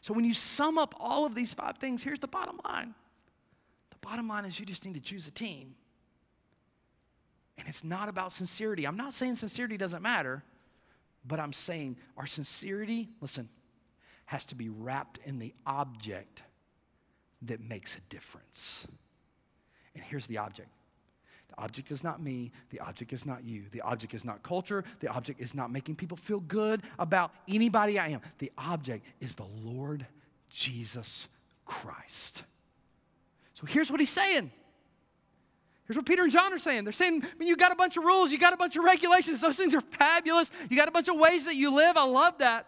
So 0.00 0.14
when 0.14 0.24
you 0.24 0.34
sum 0.34 0.78
up 0.78 0.94
all 0.98 1.26
of 1.26 1.34
these 1.34 1.52
five 1.52 1.78
things, 1.78 2.02
here's 2.02 2.20
the 2.20 2.28
bottom 2.28 2.58
line 2.64 2.94
the 3.90 3.96
bottom 4.00 4.28
line 4.28 4.44
is 4.44 4.58
you 4.58 4.66
just 4.66 4.84
need 4.84 4.94
to 4.94 5.00
choose 5.00 5.26
a 5.26 5.30
team. 5.30 5.74
And 7.58 7.68
it's 7.68 7.84
not 7.84 8.08
about 8.08 8.32
sincerity. 8.32 8.86
I'm 8.86 8.96
not 8.96 9.12
saying 9.12 9.34
sincerity 9.34 9.76
doesn't 9.76 10.00
matter, 10.00 10.42
but 11.26 11.38
I'm 11.38 11.52
saying 11.52 11.98
our 12.16 12.26
sincerity, 12.26 13.10
listen, 13.20 13.50
has 14.24 14.46
to 14.46 14.54
be 14.54 14.70
wrapped 14.70 15.18
in 15.26 15.38
the 15.38 15.52
object 15.66 16.42
that 17.42 17.60
makes 17.60 17.96
a 17.96 18.00
difference. 18.08 18.86
And 19.94 20.04
here's 20.04 20.26
the 20.26 20.38
object 20.38 20.68
the 21.48 21.62
object 21.62 21.90
is 21.90 22.04
not 22.04 22.22
me. 22.22 22.52
The 22.70 22.80
object 22.80 23.12
is 23.12 23.26
not 23.26 23.44
you. 23.44 23.64
The 23.72 23.80
object 23.80 24.14
is 24.14 24.24
not 24.24 24.42
culture. 24.42 24.84
The 25.00 25.08
object 25.08 25.40
is 25.40 25.54
not 25.54 25.70
making 25.70 25.96
people 25.96 26.16
feel 26.16 26.40
good 26.40 26.82
about 26.98 27.32
anybody 27.48 27.98
I 27.98 28.08
am. 28.08 28.20
The 28.38 28.52
object 28.56 29.04
is 29.20 29.34
the 29.34 29.46
Lord 29.64 30.06
Jesus 30.48 31.28
Christ. 31.64 32.44
So 33.54 33.66
here's 33.66 33.90
what 33.90 34.00
he's 34.00 34.10
saying. 34.10 34.50
Here's 35.86 35.96
what 35.96 36.06
Peter 36.06 36.22
and 36.22 36.30
John 36.30 36.52
are 36.52 36.58
saying. 36.58 36.84
They're 36.84 36.92
saying, 36.92 37.24
I 37.24 37.36
mean, 37.36 37.48
you 37.48 37.56
got 37.56 37.72
a 37.72 37.76
bunch 37.76 37.96
of 37.96 38.04
rules, 38.04 38.30
you 38.30 38.38
got 38.38 38.52
a 38.52 38.56
bunch 38.56 38.76
of 38.76 38.84
regulations. 38.84 39.40
Those 39.40 39.56
things 39.56 39.74
are 39.74 39.80
fabulous. 39.80 40.50
You 40.68 40.76
got 40.76 40.86
a 40.86 40.92
bunch 40.92 41.08
of 41.08 41.16
ways 41.16 41.46
that 41.46 41.56
you 41.56 41.74
live. 41.74 41.96
I 41.96 42.04
love 42.04 42.38
that. 42.38 42.66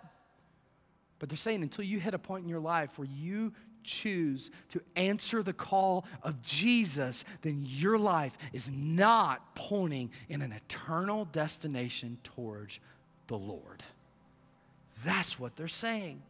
But 1.21 1.29
they're 1.29 1.37
saying 1.37 1.63
until 1.63 1.85
you 1.85 2.01
hit 2.01 2.15
a 2.15 2.19
point 2.19 2.43
in 2.43 2.49
your 2.49 2.59
life 2.59 2.99
where 2.99 3.07
you 3.07 3.53
choose 3.83 4.51
to 4.71 4.81
answer 4.97 5.43
the 5.43 5.53
call 5.53 6.05
of 6.23 6.43
Jesus, 6.43 7.25
then 7.43 7.65
your 7.67 7.99
life 7.99 8.37
is 8.53 8.71
not 8.71 9.55
pointing 9.55 10.11
in 10.29 10.43
an 10.43 10.53
eternal 10.53 11.25
destination 11.27 12.19
towards 12.25 12.81
the 13.27 13.39
Lord. 13.39 13.83
That's 15.05 15.39
what 15.39 15.57
they're 15.57 15.69
saying. 15.69 16.23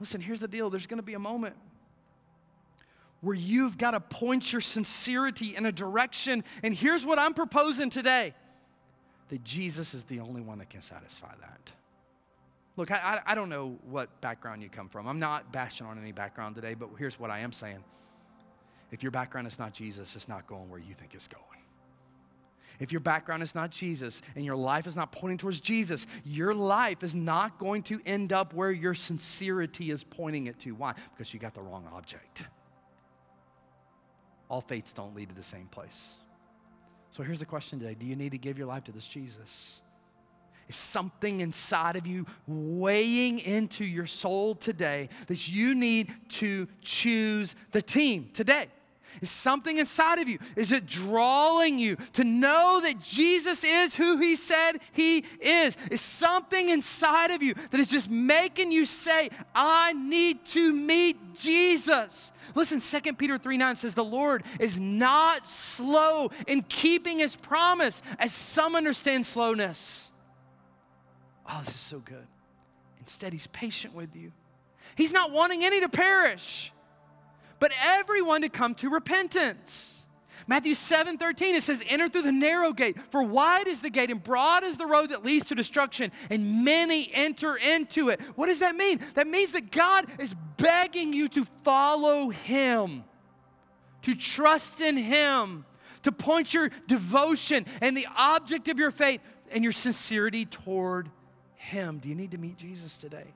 Listen, 0.00 0.20
here's 0.20 0.40
the 0.40 0.48
deal 0.48 0.70
there's 0.70 0.86
going 0.86 0.98
to 0.98 1.02
be 1.02 1.14
a 1.14 1.18
moment 1.18 1.56
where 3.20 3.34
you've 3.34 3.78
got 3.78 3.92
to 3.92 4.00
point 4.00 4.52
your 4.52 4.60
sincerity 4.60 5.56
in 5.56 5.64
a 5.64 5.72
direction. 5.72 6.44
And 6.62 6.74
here's 6.74 7.06
what 7.06 7.18
I'm 7.18 7.34
proposing 7.34 7.90
today 7.90 8.34
that 9.30 9.42
Jesus 9.42 9.94
is 9.94 10.04
the 10.04 10.20
only 10.20 10.42
one 10.42 10.58
that 10.58 10.68
can 10.68 10.82
satisfy 10.82 11.32
that. 11.40 11.72
Look, 12.76 12.90
I, 12.90 13.20
I 13.24 13.34
don't 13.34 13.48
know 13.48 13.78
what 13.88 14.20
background 14.20 14.62
you 14.62 14.68
come 14.68 14.88
from. 14.88 15.06
I'm 15.06 15.20
not 15.20 15.52
bashing 15.52 15.86
on 15.86 15.98
any 15.98 16.12
background 16.12 16.56
today, 16.56 16.74
but 16.74 16.88
here's 16.98 17.18
what 17.18 17.30
I 17.30 17.40
am 17.40 17.52
saying. 17.52 17.84
If 18.90 19.02
your 19.02 19.12
background 19.12 19.46
is 19.46 19.58
not 19.58 19.72
Jesus, 19.72 20.16
it's 20.16 20.28
not 20.28 20.46
going 20.46 20.68
where 20.70 20.80
you 20.80 20.94
think 20.94 21.14
it's 21.14 21.28
going. 21.28 21.42
If 22.80 22.90
your 22.90 23.00
background 23.00 23.42
is 23.44 23.54
not 23.54 23.70
Jesus 23.70 24.20
and 24.34 24.44
your 24.44 24.56
life 24.56 24.86
is 24.86 24.96
not 24.96 25.12
pointing 25.12 25.38
towards 25.38 25.60
Jesus, 25.60 26.06
your 26.24 26.54
life 26.54 27.04
is 27.04 27.14
not 27.14 27.58
going 27.58 27.84
to 27.84 28.00
end 28.04 28.32
up 28.32 28.52
where 28.52 28.72
your 28.72 28.94
sincerity 28.94 29.90
is 29.92 30.02
pointing 30.02 30.48
it 30.48 30.58
to. 30.60 30.72
Why? 30.72 30.94
Because 31.12 31.32
you 31.32 31.38
got 31.38 31.54
the 31.54 31.62
wrong 31.62 31.88
object. 31.94 32.44
All 34.48 34.60
faiths 34.60 34.92
don't 34.92 35.14
lead 35.14 35.28
to 35.28 35.34
the 35.34 35.42
same 35.42 35.66
place. 35.66 36.14
So 37.12 37.22
here's 37.22 37.38
the 37.38 37.46
question 37.46 37.78
today 37.78 37.94
Do 37.94 38.06
you 38.06 38.16
need 38.16 38.32
to 38.32 38.38
give 38.38 38.58
your 38.58 38.66
life 38.66 38.84
to 38.84 38.92
this 38.92 39.06
Jesus? 39.06 39.80
Is 40.68 40.76
something 40.76 41.40
inside 41.40 41.96
of 41.96 42.06
you 42.06 42.26
weighing 42.46 43.38
into 43.40 43.84
your 43.84 44.06
soul 44.06 44.54
today 44.54 45.08
that 45.26 45.48
you 45.48 45.74
need 45.74 46.14
to 46.28 46.68
choose 46.80 47.54
the 47.72 47.82
team 47.82 48.30
today? 48.32 48.68
Is 49.20 49.30
something 49.30 49.78
inside 49.78 50.18
of 50.18 50.28
you? 50.28 50.38
Is 50.56 50.72
it 50.72 50.86
drawing 50.86 51.78
you 51.78 51.96
to 52.14 52.24
know 52.24 52.80
that 52.82 53.00
Jesus 53.00 53.64
is 53.64 53.94
who 53.94 54.18
he 54.18 54.36
said 54.36 54.80
he 54.92 55.24
is? 55.40 55.76
Is 55.90 56.00
something 56.00 56.68
inside 56.68 57.30
of 57.30 57.42
you 57.42 57.54
that 57.70 57.80
is 57.80 57.86
just 57.86 58.10
making 58.10 58.72
you 58.72 58.84
say, 58.84 59.30
I 59.54 59.92
need 59.92 60.44
to 60.46 60.72
meet 60.72 61.34
Jesus? 61.34 62.32
Listen, 62.54 62.80
2 62.80 63.14
Peter 63.14 63.38
3 63.38 63.56
9 63.56 63.76
says, 63.76 63.94
The 63.94 64.04
Lord 64.04 64.42
is 64.58 64.78
not 64.80 65.46
slow 65.46 66.30
in 66.46 66.62
keeping 66.62 67.20
his 67.20 67.36
promise, 67.36 68.02
as 68.18 68.32
some 68.32 68.74
understand 68.74 69.26
slowness 69.26 70.10
Oh, 71.48 71.60
this 71.64 71.74
is 71.74 71.80
so 71.80 71.98
good. 71.98 72.26
Instead, 73.00 73.32
he's 73.32 73.46
patient 73.48 73.94
with 73.94 74.16
you. 74.16 74.32
He's 74.96 75.12
not 75.12 75.32
wanting 75.32 75.64
any 75.64 75.80
to 75.80 75.88
perish, 75.88 76.72
but 77.58 77.72
everyone 77.82 78.42
to 78.42 78.48
come 78.48 78.74
to 78.76 78.88
repentance. 78.88 80.06
Matthew 80.46 80.74
7 80.74 81.16
13, 81.16 81.54
it 81.54 81.62
says, 81.62 81.82
Enter 81.88 82.08
through 82.08 82.22
the 82.22 82.32
narrow 82.32 82.72
gate, 82.72 82.96
for 83.10 83.22
wide 83.22 83.66
is 83.66 83.82
the 83.82 83.90
gate 83.90 84.10
and 84.10 84.22
broad 84.22 84.62
is 84.62 84.76
the 84.76 84.86
road 84.86 85.10
that 85.10 85.24
leads 85.24 85.46
to 85.46 85.54
destruction, 85.54 86.12
and 86.28 86.64
many 86.64 87.10
enter 87.14 87.56
into 87.56 88.10
it. 88.10 88.20
What 88.36 88.46
does 88.46 88.58
that 88.60 88.76
mean? 88.76 89.00
That 89.14 89.26
means 89.26 89.52
that 89.52 89.70
God 89.70 90.06
is 90.18 90.34
begging 90.56 91.12
you 91.12 91.28
to 91.28 91.44
follow 91.44 92.28
Him, 92.28 93.04
to 94.02 94.14
trust 94.14 94.80
in 94.80 94.96
Him, 94.96 95.64
to 96.02 96.12
point 96.12 96.52
your 96.52 96.70
devotion 96.86 97.64
and 97.80 97.96
the 97.96 98.06
object 98.16 98.68
of 98.68 98.78
your 98.78 98.90
faith 98.90 99.20
and 99.50 99.64
your 99.64 99.72
sincerity 99.72 100.44
toward 100.44 101.10
him. 101.64 101.98
Do 101.98 102.08
you 102.08 102.14
need 102.14 102.30
to 102.32 102.38
meet 102.38 102.56
Jesus 102.56 102.96
today? 102.96 103.26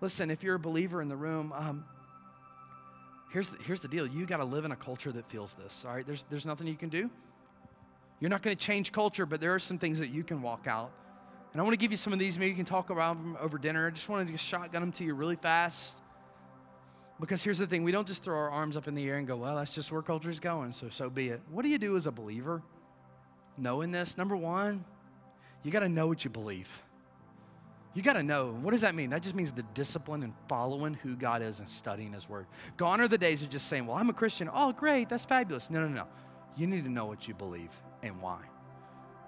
Listen, 0.00 0.30
if 0.30 0.42
you're 0.42 0.56
a 0.56 0.58
believer 0.58 1.02
in 1.02 1.08
the 1.08 1.16
room, 1.16 1.52
um, 1.52 1.84
here's, 3.32 3.48
the, 3.48 3.62
here's 3.64 3.80
the 3.80 3.88
deal. 3.88 4.06
You 4.06 4.26
got 4.26 4.38
to 4.38 4.44
live 4.44 4.64
in 4.64 4.72
a 4.72 4.76
culture 4.76 5.12
that 5.12 5.28
feels 5.30 5.54
this, 5.54 5.84
all 5.86 5.94
right? 5.94 6.06
There's, 6.06 6.24
there's 6.30 6.46
nothing 6.46 6.66
you 6.66 6.76
can 6.76 6.88
do. 6.88 7.10
You're 8.20 8.30
not 8.30 8.42
going 8.42 8.56
to 8.56 8.62
change 8.62 8.92
culture, 8.92 9.26
but 9.26 9.40
there 9.40 9.54
are 9.54 9.58
some 9.58 9.78
things 9.78 9.98
that 9.98 10.08
you 10.08 10.24
can 10.24 10.42
walk 10.42 10.66
out 10.66 10.92
And 11.52 11.60
I 11.60 11.64
want 11.64 11.72
to 11.72 11.78
give 11.78 11.90
you 11.90 11.96
some 11.96 12.12
of 12.12 12.18
these. 12.18 12.38
Maybe 12.38 12.50
you 12.50 12.56
can 12.56 12.64
talk 12.64 12.90
about 12.90 13.16
them 13.16 13.36
over 13.40 13.58
dinner. 13.58 13.88
I 13.88 13.90
just 13.90 14.08
wanted 14.08 14.26
to 14.26 14.32
just 14.32 14.44
shotgun 14.44 14.82
them 14.82 14.92
to 14.92 15.04
you 15.04 15.14
really 15.14 15.36
fast. 15.36 15.96
Because 17.18 17.42
here's 17.42 17.58
the 17.58 17.66
thing 17.66 17.82
we 17.82 17.92
don't 17.92 18.06
just 18.06 18.22
throw 18.22 18.36
our 18.36 18.50
arms 18.50 18.76
up 18.76 18.88
in 18.88 18.94
the 18.94 19.06
air 19.08 19.18
and 19.18 19.26
go, 19.26 19.36
well, 19.36 19.56
that's 19.56 19.70
just 19.70 19.90
where 19.92 20.00
culture 20.00 20.30
is 20.30 20.40
going, 20.40 20.72
so 20.72 20.88
so 20.88 21.10
be 21.10 21.28
it. 21.28 21.40
What 21.50 21.62
do 21.62 21.68
you 21.68 21.78
do 21.78 21.96
as 21.96 22.06
a 22.06 22.12
believer? 22.12 22.62
Knowing 23.58 23.90
this, 23.90 24.16
number 24.16 24.36
one, 24.36 24.84
you 25.62 25.70
got 25.70 25.80
to 25.80 25.88
know 25.88 26.06
what 26.06 26.24
you 26.24 26.30
believe. 26.30 26.80
You 27.92 28.02
got 28.02 28.12
to 28.12 28.22
know. 28.22 28.52
What 28.60 28.70
does 28.70 28.82
that 28.82 28.94
mean? 28.94 29.10
That 29.10 29.22
just 29.22 29.34
means 29.34 29.50
the 29.50 29.64
discipline 29.74 30.22
and 30.22 30.32
following 30.48 30.94
who 30.94 31.16
God 31.16 31.42
is 31.42 31.58
and 31.58 31.68
studying 31.68 32.12
His 32.12 32.28
Word. 32.28 32.46
Gone 32.76 33.00
are 33.00 33.08
the 33.08 33.18
days 33.18 33.42
of 33.42 33.50
just 33.50 33.66
saying, 33.66 33.86
well, 33.86 33.96
I'm 33.96 34.08
a 34.08 34.12
Christian. 34.12 34.48
Oh, 34.52 34.72
great, 34.72 35.08
that's 35.08 35.24
fabulous. 35.24 35.70
No, 35.70 35.80
no, 35.80 35.88
no. 35.88 36.06
You 36.56 36.66
need 36.66 36.84
to 36.84 36.90
know 36.90 37.06
what 37.06 37.26
you 37.26 37.34
believe 37.34 37.70
and 38.02 38.20
why. 38.20 38.38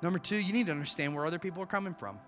Number 0.00 0.18
two, 0.18 0.36
you 0.36 0.52
need 0.52 0.66
to 0.66 0.72
understand 0.72 1.14
where 1.14 1.26
other 1.26 1.38
people 1.38 1.62
are 1.62 1.66
coming 1.66 1.94
from. 1.94 2.18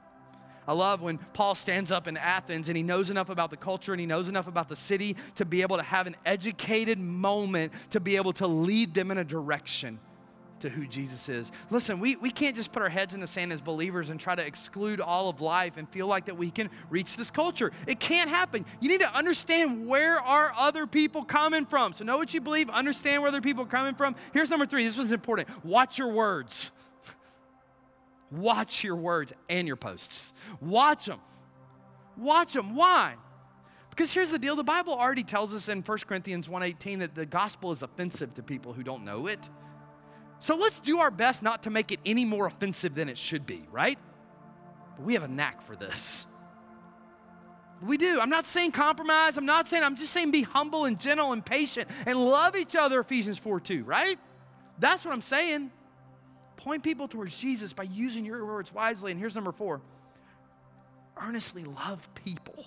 I 0.67 0.73
love 0.73 1.03
when 1.03 1.19
Paul 1.19 1.55
stands 1.55 1.93
up 1.93 2.09
in 2.09 2.17
Athens 2.17 2.69
and 2.69 2.77
he 2.77 2.83
knows 2.83 3.11
enough 3.11 3.29
about 3.29 3.51
the 3.51 3.57
culture 3.57 3.93
and 3.93 4.01
he 4.01 4.07
knows 4.07 4.29
enough 4.29 4.47
about 4.47 4.69
the 4.69 4.77
city 4.77 5.17
to 5.35 5.45
be 5.45 5.63
able 5.63 5.77
to 5.77 5.83
have 5.83 6.07
an 6.07 6.17
educated 6.25 6.99
moment 6.99 7.73
to 7.91 8.01
be 8.01 8.17
able 8.17 8.33
to 8.35 8.47
lead 8.47 8.95
them 8.95 9.11
in 9.11 9.19
a 9.19 9.25
direction 9.25 9.99
to 10.65 10.71
who 10.71 10.87
Jesus 10.87 11.29
is. 11.29 11.53
Listen, 11.69 12.01
we, 12.01 12.17
we 12.17 12.31
can't 12.31 12.57
just 12.57 12.73
put 12.73 12.81
our 12.81 12.89
heads 12.89 13.15
in 13.15 13.21
the 13.21 13.27
sand 13.27 13.53
as 13.53 13.61
believers 13.61 14.09
and 14.09 14.19
try 14.19 14.35
to 14.35 14.45
exclude 14.45 14.99
all 14.99 15.29
of 15.29 15.43
life 15.43 15.77
and 15.77 15.87
feel 15.87 16.07
like 16.07 16.25
that 16.25 16.39
we 16.39 16.51
can 16.51 16.71
reach 16.89 17.19
this 17.19 17.31
culture. 17.31 17.71
It 17.87 18.01
can't 18.01 18.31
happen. 18.31 18.65
You 18.81 18.89
need 18.89 19.01
to 19.01 19.15
understand 19.15 19.87
where 19.87 20.19
are 20.19 20.55
other 20.57 20.87
people 20.87 21.23
coming 21.23 21.67
from. 21.67 21.93
So 21.93 22.05
know 22.05 22.17
what 22.17 22.33
you 22.33 22.41
believe, 22.41 22.71
understand 22.71 23.21
where 23.21 23.29
other 23.29 23.43
people 23.43 23.65
are 23.65 23.69
coming 23.69 23.95
from. 23.95 24.17
Here's 24.33 24.49
number 24.49 24.65
three. 24.65 24.85
This 24.85 24.97
was 24.97 25.13
important. 25.13 25.49
Watch 25.65 25.99
your 25.99 26.09
words. 26.09 26.71
Watch 28.31 28.83
your 28.83 28.97
words 28.97 29.35
and 29.51 29.67
your 29.67 29.77
posts. 29.77 30.33
Watch 30.63 31.05
them. 31.05 31.21
Watch 32.17 32.55
them. 32.55 32.75
Why? 32.75 33.17
Because 33.91 34.15
here's 34.15 34.31
the 34.31 34.39
deal 34.39 34.57
the 34.57 34.65
Bible 34.65 34.95
already 34.95 35.25
tells 35.25 35.53
us 35.53 35.69
in 35.69 35.83
1 35.83 35.99
Corinthians 36.09 36.49
1:18 36.49 37.01
that 37.01 37.15
the 37.15 37.27
gospel 37.27 37.71
is 37.71 37.83
offensive 37.83 38.33
to 38.35 38.43
people 38.43 38.73
who 38.73 38.83
don't 38.83 39.05
know 39.05 39.27
it. 39.27 39.51
So 40.45 40.57
let's 40.57 40.79
do 40.79 40.99
our 40.99 41.11
best 41.11 41.43
not 41.43 41.63
to 41.63 41.71
make 41.71 41.91
it 41.91 42.01
any 42.05 42.27
more 42.27 42.45
offensive 42.45 42.95
than 42.95 43.09
it 43.09 43.17
should 43.17 43.47
be, 43.47 43.65
right? 43.73 43.99
But 44.95 45.07
we 45.07 45.15
have 45.15 45.23
a 45.23 45.29
knack 45.29 45.63
for 45.63 45.75
this. 45.75 46.27
We 47.81 47.97
do. 47.97 48.21
I'm 48.21 48.29
not 48.29 48.45
saying 48.45 48.73
compromise. 48.73 49.39
I'm 49.39 49.47
not 49.47 49.69
saying, 49.69 49.83
I'm 49.83 49.97
just 49.97 50.13
saying 50.13 50.33
be 50.33 50.43
humble 50.43 50.85
and 50.85 51.01
gentle 51.01 51.33
and 51.33 51.43
patient 51.43 51.89
and 52.05 52.23
love 52.23 52.57
each 52.57 52.77
other, 52.77 53.01
Ephesians 53.01 53.39
4 53.39 53.59
2, 53.59 53.85
right? 53.85 54.19
That's 54.79 55.07
what 55.07 55.15
I'm 55.15 55.23
saying. 55.23 55.71
Point 56.59 56.83
people 56.83 57.09
towards 57.09 57.35
Jesus 57.35 57.73
by 57.73 57.85
using 57.85 58.27
your 58.27 58.45
words 58.45 58.71
wisely. 58.71 59.13
And 59.13 59.19
here's 59.19 59.35
number 59.35 59.53
four 59.53 59.81
earnestly 61.23 61.65
love 61.65 62.07
people. 62.17 62.67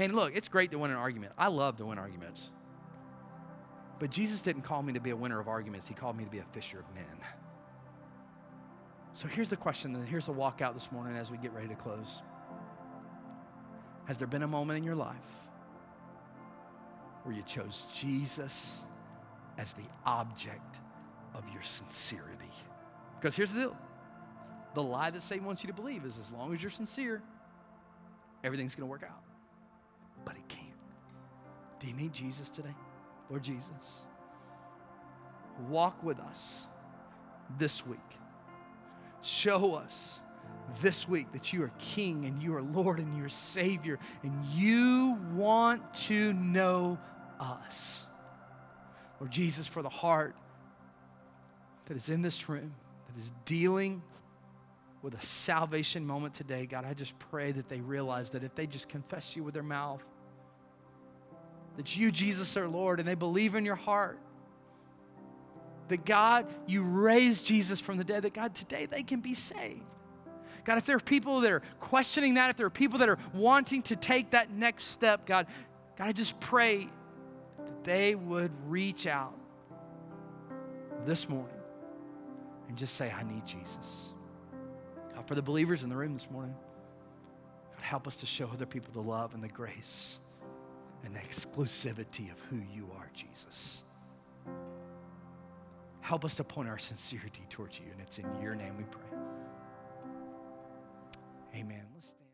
Man, 0.00 0.16
look, 0.16 0.34
it's 0.34 0.48
great 0.48 0.72
to 0.72 0.80
win 0.80 0.90
an 0.90 0.96
argument. 0.96 1.32
I 1.38 1.46
love 1.46 1.76
to 1.76 1.86
win 1.86 1.98
arguments. 2.00 2.50
But 4.00 4.10
Jesus 4.10 4.40
didn't 4.40 4.62
call 4.62 4.82
me 4.82 4.94
to 4.94 5.00
be 5.00 5.10
a 5.10 5.16
winner 5.16 5.38
of 5.38 5.46
arguments, 5.46 5.86
He 5.86 5.94
called 5.94 6.16
me 6.16 6.24
to 6.24 6.30
be 6.30 6.38
a 6.38 6.44
fisher 6.50 6.80
of 6.80 6.94
men. 6.94 7.04
So 9.12 9.28
here's 9.28 9.48
the 9.48 9.56
question, 9.56 9.94
and 9.94 10.08
here's 10.08 10.26
the 10.26 10.32
walkout 10.32 10.74
this 10.74 10.90
morning 10.90 11.16
as 11.16 11.30
we 11.30 11.36
get 11.36 11.52
ready 11.52 11.68
to 11.68 11.74
close. 11.74 12.22
Has 14.06 14.16
there 14.18 14.26
been 14.26 14.42
a 14.42 14.48
moment 14.48 14.78
in 14.78 14.84
your 14.84 14.94
life 14.94 15.16
where 17.24 17.34
you 17.34 17.42
chose 17.42 17.84
Jesus 17.94 18.84
as 19.58 19.74
the 19.74 19.84
object 20.06 20.78
of 21.34 21.44
your 21.52 21.62
sincerity? 21.62 22.50
Because 23.20 23.36
here's 23.36 23.52
the 23.52 23.60
deal 23.60 23.76
the 24.74 24.82
lie 24.82 25.10
that 25.10 25.20
Satan 25.20 25.44
wants 25.44 25.62
you 25.62 25.66
to 25.66 25.74
believe 25.74 26.04
is 26.04 26.16
as 26.16 26.30
long 26.30 26.54
as 26.54 26.62
you're 26.62 26.70
sincere, 26.70 27.20
everything's 28.44 28.74
going 28.74 28.86
to 28.86 28.90
work 28.90 29.02
out. 29.02 29.22
But 30.24 30.36
it 30.36 30.48
can't. 30.48 30.66
Do 31.80 31.88
you 31.88 31.94
need 31.94 32.12
Jesus 32.12 32.48
today? 32.48 32.74
Lord 33.30 33.44
Jesus, 33.44 34.02
walk 35.68 36.02
with 36.02 36.18
us 36.20 36.66
this 37.58 37.86
week. 37.86 37.98
Show 39.22 39.74
us 39.74 40.18
this 40.82 41.08
week 41.08 41.32
that 41.32 41.52
you 41.52 41.62
are 41.62 41.70
King 41.78 42.24
and 42.24 42.42
you 42.42 42.54
are 42.54 42.62
Lord 42.62 42.98
and 42.98 43.16
you 43.16 43.24
are 43.24 43.30
Savior 43.30 43.98
and 44.22 44.44
you 44.46 45.18
want 45.34 45.94
to 46.06 46.32
know 46.32 46.98
us. 47.38 48.06
Lord 49.20 49.30
Jesus, 49.30 49.66
for 49.66 49.82
the 49.82 49.88
heart 49.88 50.34
that 51.86 51.96
is 51.96 52.08
in 52.08 52.22
this 52.22 52.48
room, 52.48 52.74
that 53.08 53.20
is 53.20 53.32
dealing 53.44 54.02
with 55.02 55.14
a 55.14 55.20
salvation 55.24 56.06
moment 56.06 56.34
today, 56.34 56.66
God, 56.66 56.84
I 56.84 56.94
just 56.94 57.18
pray 57.18 57.52
that 57.52 57.68
they 57.68 57.80
realize 57.80 58.30
that 58.30 58.44
if 58.44 58.54
they 58.54 58.66
just 58.66 58.88
confess 58.88 59.36
you 59.36 59.44
with 59.44 59.54
their 59.54 59.62
mouth, 59.62 60.04
that 61.76 61.96
you, 61.96 62.10
Jesus, 62.10 62.56
are 62.56 62.68
Lord, 62.68 63.00
and 63.00 63.08
they 63.08 63.14
believe 63.14 63.54
in 63.54 63.64
your 63.64 63.76
heart 63.76 64.18
that 65.90 66.04
God, 66.04 66.46
you 66.66 66.82
raised 66.82 67.44
Jesus 67.44 67.78
from 67.78 67.98
the 67.98 68.04
dead, 68.04 68.22
that 68.22 68.32
God, 68.32 68.54
today 68.54 68.86
they 68.86 69.02
can 69.02 69.20
be 69.20 69.34
saved. 69.34 69.82
God, 70.64 70.78
if 70.78 70.86
there 70.86 70.96
are 70.96 71.00
people 71.00 71.40
that 71.40 71.52
are 71.52 71.62
questioning 71.80 72.34
that, 72.34 72.50
if 72.50 72.56
there 72.56 72.66
are 72.66 72.70
people 72.70 73.00
that 73.00 73.08
are 73.08 73.18
wanting 73.34 73.82
to 73.82 73.96
take 73.96 74.30
that 74.30 74.50
next 74.50 74.84
step, 74.84 75.26
God, 75.26 75.46
God, 75.96 76.08
I 76.08 76.12
just 76.12 76.38
pray 76.40 76.88
that 77.58 77.84
they 77.84 78.14
would 78.14 78.52
reach 78.68 79.06
out 79.06 79.34
this 81.04 81.28
morning 81.28 81.56
and 82.68 82.76
just 82.76 82.94
say, 82.94 83.10
I 83.10 83.22
need 83.24 83.44
Jesus. 83.46 84.12
God, 85.14 85.26
for 85.26 85.34
the 85.34 85.42
believers 85.42 85.82
in 85.82 85.88
the 85.88 85.96
room 85.96 86.12
this 86.12 86.30
morning, 86.30 86.54
God, 87.72 87.82
help 87.82 88.06
us 88.06 88.16
to 88.16 88.26
show 88.26 88.48
other 88.52 88.66
people 88.66 88.90
the 88.92 89.08
love 89.08 89.34
and 89.34 89.42
the 89.42 89.48
grace 89.48 90.20
and 91.04 91.14
the 91.14 91.20
exclusivity 91.20 92.30
of 92.30 92.40
who 92.50 92.60
you 92.74 92.88
are, 92.98 93.10
Jesus. 93.14 93.84
Help 96.00 96.24
us 96.24 96.34
to 96.36 96.44
point 96.44 96.68
our 96.68 96.78
sincerity 96.78 97.42
towards 97.48 97.78
you, 97.78 97.86
and 97.92 98.00
it's 98.00 98.18
in 98.18 98.26
your 98.42 98.54
name 98.54 98.76
we 98.76 98.84
pray. 98.84 99.18
Amen. 101.54 101.86
Let's 101.94 102.06
stand. 102.08 102.29